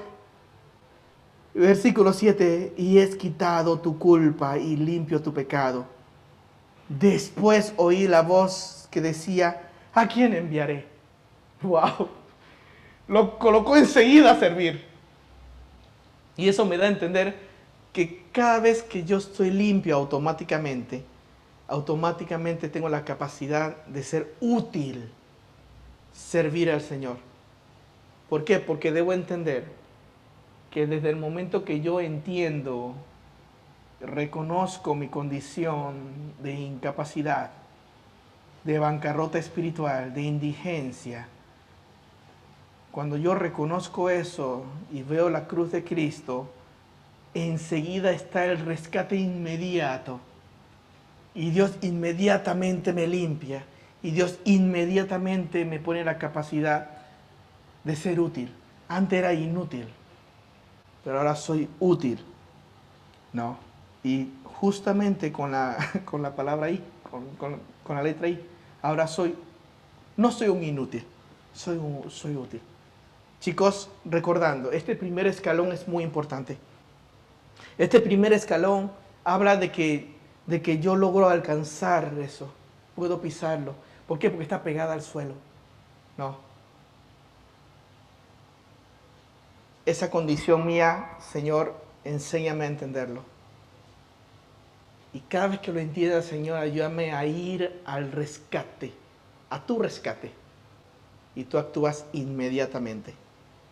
Versículo 1.55 2.12
7, 2.12 2.74
y 2.76 2.98
es 2.98 3.16
quitado 3.16 3.78
tu 3.78 3.98
culpa 3.98 4.59
y 4.59 4.76
limpio 4.76 5.22
tu 5.22 5.32
pecado. 5.32 5.84
Después 6.88 7.72
oí 7.76 8.09
la 8.09 8.22
voz 8.22 8.88
que 8.90 9.01
decía, 9.01 9.70
¿a 9.94 10.09
quién 10.09 10.34
enviaré? 10.34 10.86
Wow 11.62 12.20
lo 13.11 13.38
colocó 13.40 13.76
enseguida 13.76 14.30
a 14.30 14.38
servir. 14.38 14.84
Y 16.36 16.48
eso 16.48 16.64
me 16.64 16.78
da 16.78 16.84
a 16.84 16.88
entender 16.88 17.34
que 17.92 18.22
cada 18.30 18.61
vez 18.61 18.84
que 18.84 19.02
yo 19.02 19.18
estoy 19.18 19.50
limpio 19.50 19.96
automáticamente, 19.96 21.02
automáticamente 21.66 22.68
tengo 22.68 22.88
la 22.88 23.04
capacidad 23.04 23.84
de 23.86 24.04
ser 24.04 24.34
útil, 24.40 25.11
servir 26.12 26.70
al 26.70 26.82
Señor. 26.82 27.16
¿Por 28.28 28.44
qué? 28.44 28.61
Porque 28.61 28.92
debo 28.92 29.12
entender 29.12 29.64
que 30.70 30.86
desde 30.86 31.11
el 31.11 31.16
momento 31.16 31.64
que 31.64 31.80
yo 31.80 32.00
entiendo, 32.00 32.94
reconozco 34.00 34.94
mi 34.94 35.08
condición 35.08 35.96
de 36.40 36.52
incapacidad, 36.52 37.50
de 38.62 38.78
bancarrota 38.78 39.38
espiritual, 39.38 40.14
de 40.14 40.22
indigencia, 40.22 41.26
cuando 42.91 43.16
yo 43.16 43.34
reconozco 43.34 44.11
eso 44.11 44.64
y 44.93 45.03
veo 45.03 45.30
la 45.30 45.47
cruz 45.47 45.70
de 45.70 45.84
Cristo, 45.84 46.51
enseguida 47.34 48.11
está 48.11 48.45
el 48.47 48.59
rescate 48.59 49.16
inmediato. 49.16 50.20
Y 51.34 51.51
Dios 51.51 51.76
inmediatamente 51.82 52.93
me 52.93 53.07
limpia. 53.07 53.64
Y 54.03 54.11
Dios 54.11 54.38
inmediatamente 54.45 55.64
me 55.64 55.78
pone 55.78 56.05
la 56.05 56.18
capacidad 56.18 56.91
de 57.84 57.95
ser 57.95 58.18
útil. 58.18 58.53
Antes 58.88 59.20
era 59.20 59.32
inútil, 59.34 59.86
pero 61.05 61.18
ahora 61.18 61.36
soy 61.36 61.68
útil. 61.78 62.18
¿No? 63.32 63.59
Y 64.03 64.30
justamente 64.45 65.30
con 65.30 65.53
la, 65.53 65.76
con 66.05 66.22
la 66.22 66.34
palabra 66.34 66.70
I, 66.70 66.82
con, 67.09 67.61
con, 67.84 67.97
la 67.97 68.03
letra 68.03 68.26
I, 68.26 68.45
ahora 68.82 69.07
soy, 69.07 69.36
no 70.16 70.32
soy 70.32 70.49
un 70.49 70.64
inútil, 70.64 71.05
soy, 71.53 71.78
soy 72.09 72.34
útil. 72.34 72.61
Chicos, 73.41 73.88
recordando, 74.05 74.70
este 74.70 74.95
primer 74.95 75.26
escalón 75.26 75.72
es 75.72 75.88
muy 75.88 76.05
importante. 76.05 76.59
Este 77.78 78.01
primer 78.01 78.34
escalón 78.34 78.93
habla 79.24 79.57
de 79.57 79.72
que, 79.72 80.14
de 80.47 80.61
que 80.61 80.78
yo 80.78 80.95
logro 80.95 81.28
alcanzar 81.28 82.12
eso, 82.20 82.53
puedo 82.95 83.22
pisarlo. 83.22 83.74
¿Por 84.07 84.18
qué? 84.18 84.28
Porque 84.28 84.43
está 84.43 84.62
pegada 84.62 84.93
al 84.93 85.01
suelo. 85.01 85.34
No. 86.18 86.36
Esa 89.86 90.11
condición 90.11 90.66
mía, 90.66 91.12
Señor, 91.32 91.74
enséñame 92.05 92.64
a 92.64 92.68
entenderlo. 92.68 93.22
Y 95.14 95.20
cada 95.20 95.49
vez 95.49 95.61
que 95.61 95.72
lo 95.72 95.80
entienda, 95.80 96.20
Señor, 96.20 96.59
ayúdame 96.59 97.12
a 97.12 97.24
ir 97.24 97.80
al 97.86 98.12
rescate, 98.12 98.93
a 99.49 99.64
tu 99.64 99.78
rescate. 99.78 100.30
Y 101.34 101.45
tú 101.45 101.57
actúas 101.57 102.05
inmediatamente. 102.12 103.14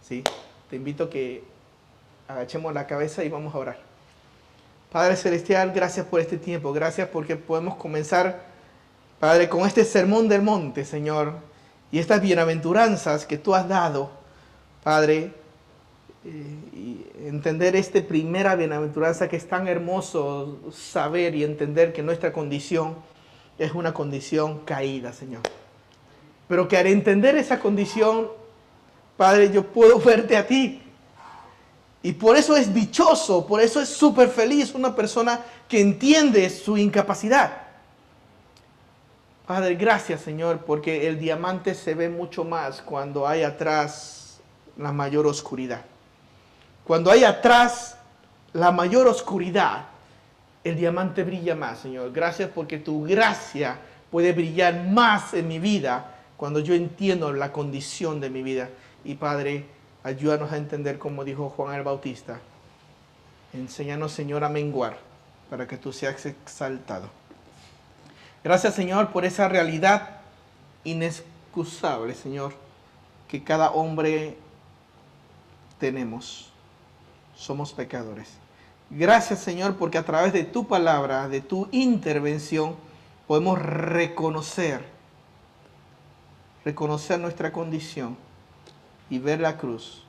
Te 0.09 0.77
invito 0.77 1.05
a 1.05 1.11
que 1.11 1.45
agachemos 2.29 2.73
la 2.73 2.87
cabeza 2.87 3.25
y 3.25 3.29
vamos 3.29 3.55
a 3.55 3.59
orar. 3.59 3.79
Padre 4.91 5.17
Celestial, 5.17 5.73
gracias 5.75 6.07
por 6.07 6.21
este 6.21 6.39
tiempo, 6.39 6.73
gracias 6.73 7.09
porque 7.09 7.37
podemos 7.37 7.77
comenzar, 7.77 8.43
Padre, 9.21 9.51
con 9.51 9.67
este 9.67 9.85
sermón 9.85 10.27
del 10.29 10.41
monte, 10.41 10.87
Señor, 10.87 11.35
y 11.93 11.99
estas 11.99 12.23
bienaventuranzas 12.23 13.27
que 13.27 13.37
tú 13.37 13.55
has 13.55 13.69
dado, 13.69 14.11
Padre, 14.83 15.33
eh, 16.25 17.13
entender 17.27 17.77
esta 17.77 18.01
primera 18.01 18.57
bienaventuranza 18.57 19.29
que 19.29 19.37
es 19.37 19.47
tan 19.47 19.69
hermoso 19.69 20.59
saber 20.73 21.35
y 21.35 21.45
entender 21.45 21.93
que 21.93 22.03
nuestra 22.03 22.33
condición 22.33 22.97
es 23.59 23.75
una 23.75 23.93
condición 23.93 24.61
caída, 24.61 25.13
Señor. 25.13 25.43
Pero 26.49 26.67
que 26.67 26.79
al 26.79 26.87
entender 26.87 27.37
esa 27.37 27.61
condición 27.61 28.29
Padre, 29.19 29.51
yo 29.51 29.65
puedo 29.65 29.99
verte 30.01 30.35
a 30.35 30.47
ti. 30.47 30.81
Y 32.03 32.13
por 32.13 32.37
eso 32.37 32.57
es 32.57 32.73
dichoso, 32.73 33.45
por 33.47 33.61
eso 33.61 33.83
es 33.83 33.89
súper 33.91 34.31
feliz 34.31 34.73
una 34.73 34.95
persona 34.95 35.41
que 35.69 35.81
entiende 35.81 36.49
su 36.49 36.79
incapacidad. 36.79 37.65
Padre, 39.47 39.75
gracias 39.75 40.21
Señor, 40.21 40.61
porque 40.65 41.09
el 41.09 41.19
diamante 41.19 41.75
se 41.75 41.95
ve 41.95 42.09
mucho 42.09 42.45
más 42.45 42.81
cuando 42.81 43.27
hay 43.27 43.43
atrás 43.43 44.39
la 44.77 44.93
mayor 44.93 45.27
oscuridad. 45.27 45.83
Cuando 46.85 47.11
hay 47.11 47.25
atrás 47.25 47.99
la 48.53 48.71
mayor 48.71 49.09
oscuridad, 49.09 49.87
el 50.63 50.77
diamante 50.77 51.25
brilla 51.25 51.57
más, 51.57 51.81
Señor. 51.81 52.13
Gracias 52.13 52.51
porque 52.55 52.79
tu 52.79 53.03
gracia 53.03 53.79
puede 54.11 54.33
brillar 54.33 54.85
más 54.87 55.35
en 55.35 55.49
mi 55.49 55.59
vida 55.59 56.15
cuando 56.37 56.61
yo 56.61 56.75
entiendo 56.75 57.33
la 57.33 57.53
condición 57.53 58.21
de 58.21 58.31
mi 58.31 58.43
vida. 58.43 58.69
Y 59.09 59.15
Padre, 59.15 59.65
ayúdanos 60.05 60.53
a 60.53 60.59
entender 60.59 60.99
como 60.99 61.25
dijo 61.25 61.49
Juan 61.49 61.75
el 61.75 61.83
Bautista. 61.83 62.41
Enséñanos, 63.55 64.13
Señor, 64.13 64.45
a 64.45 64.51
menguar 64.51 64.99
para 65.49 65.67
que 65.67 65.79
tú 65.79 65.95
seas 65.95 66.27
exaltado. 66.27 67.09
Gracias, 68.45 68.75
Señor, 68.75 69.11
por 69.11 69.25
esa 69.25 69.49
realidad 69.49 70.19
inexcusable, 70.85 72.15
Señor, 72.15 72.53
que 73.29 73.43
cada 73.43 73.71
hombre 73.71 74.37
tenemos. 75.79 76.53
Somos 77.35 77.73
pecadores. 77.73 78.29
Gracias, 78.91 79.39
Señor, 79.39 79.77
porque 79.77 79.97
a 79.97 80.05
través 80.05 80.35
de 80.35 80.45
tu 80.45 80.69
palabra, 80.69 81.31
de 81.31 81.41
tu 81.41 81.67
intervención, 81.73 82.77
podemos 83.27 83.59
reconocer, 83.59 84.85
reconocer 86.63 87.19
nuestra 87.19 87.53
condición 87.53 88.28
y 89.11 89.19
ver 89.19 89.41
la 89.41 89.57
cruz. 89.57 90.05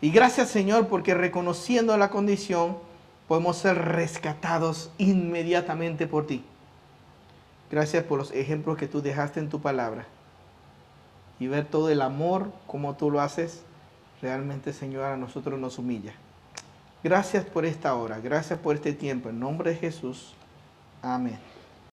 Y 0.00 0.10
gracias 0.10 0.50
Señor 0.50 0.88
porque 0.88 1.14
reconociendo 1.14 1.96
la 1.96 2.10
condición 2.10 2.76
podemos 3.28 3.56
ser 3.56 3.76
rescatados 3.78 4.90
inmediatamente 4.98 6.06
por 6.06 6.26
ti. 6.26 6.44
Gracias 7.70 8.04
por 8.04 8.18
los 8.18 8.30
ejemplos 8.32 8.76
que 8.76 8.86
tú 8.86 9.00
dejaste 9.02 9.40
en 9.40 9.48
tu 9.48 9.60
palabra. 9.60 10.06
Y 11.40 11.48
ver 11.48 11.64
todo 11.64 11.90
el 11.90 12.02
amor 12.02 12.52
como 12.66 12.94
tú 12.94 13.10
lo 13.10 13.20
haces, 13.20 13.62
realmente 14.22 14.72
Señor 14.72 15.04
a 15.04 15.16
nosotros 15.16 15.58
nos 15.58 15.78
humilla. 15.78 16.12
Gracias 17.02 17.44
por 17.44 17.64
esta 17.64 17.94
hora, 17.94 18.20
gracias 18.20 18.58
por 18.58 18.76
este 18.76 18.92
tiempo. 18.92 19.28
En 19.28 19.40
nombre 19.40 19.70
de 19.70 19.76
Jesús. 19.76 20.34
Amén. 21.02 21.53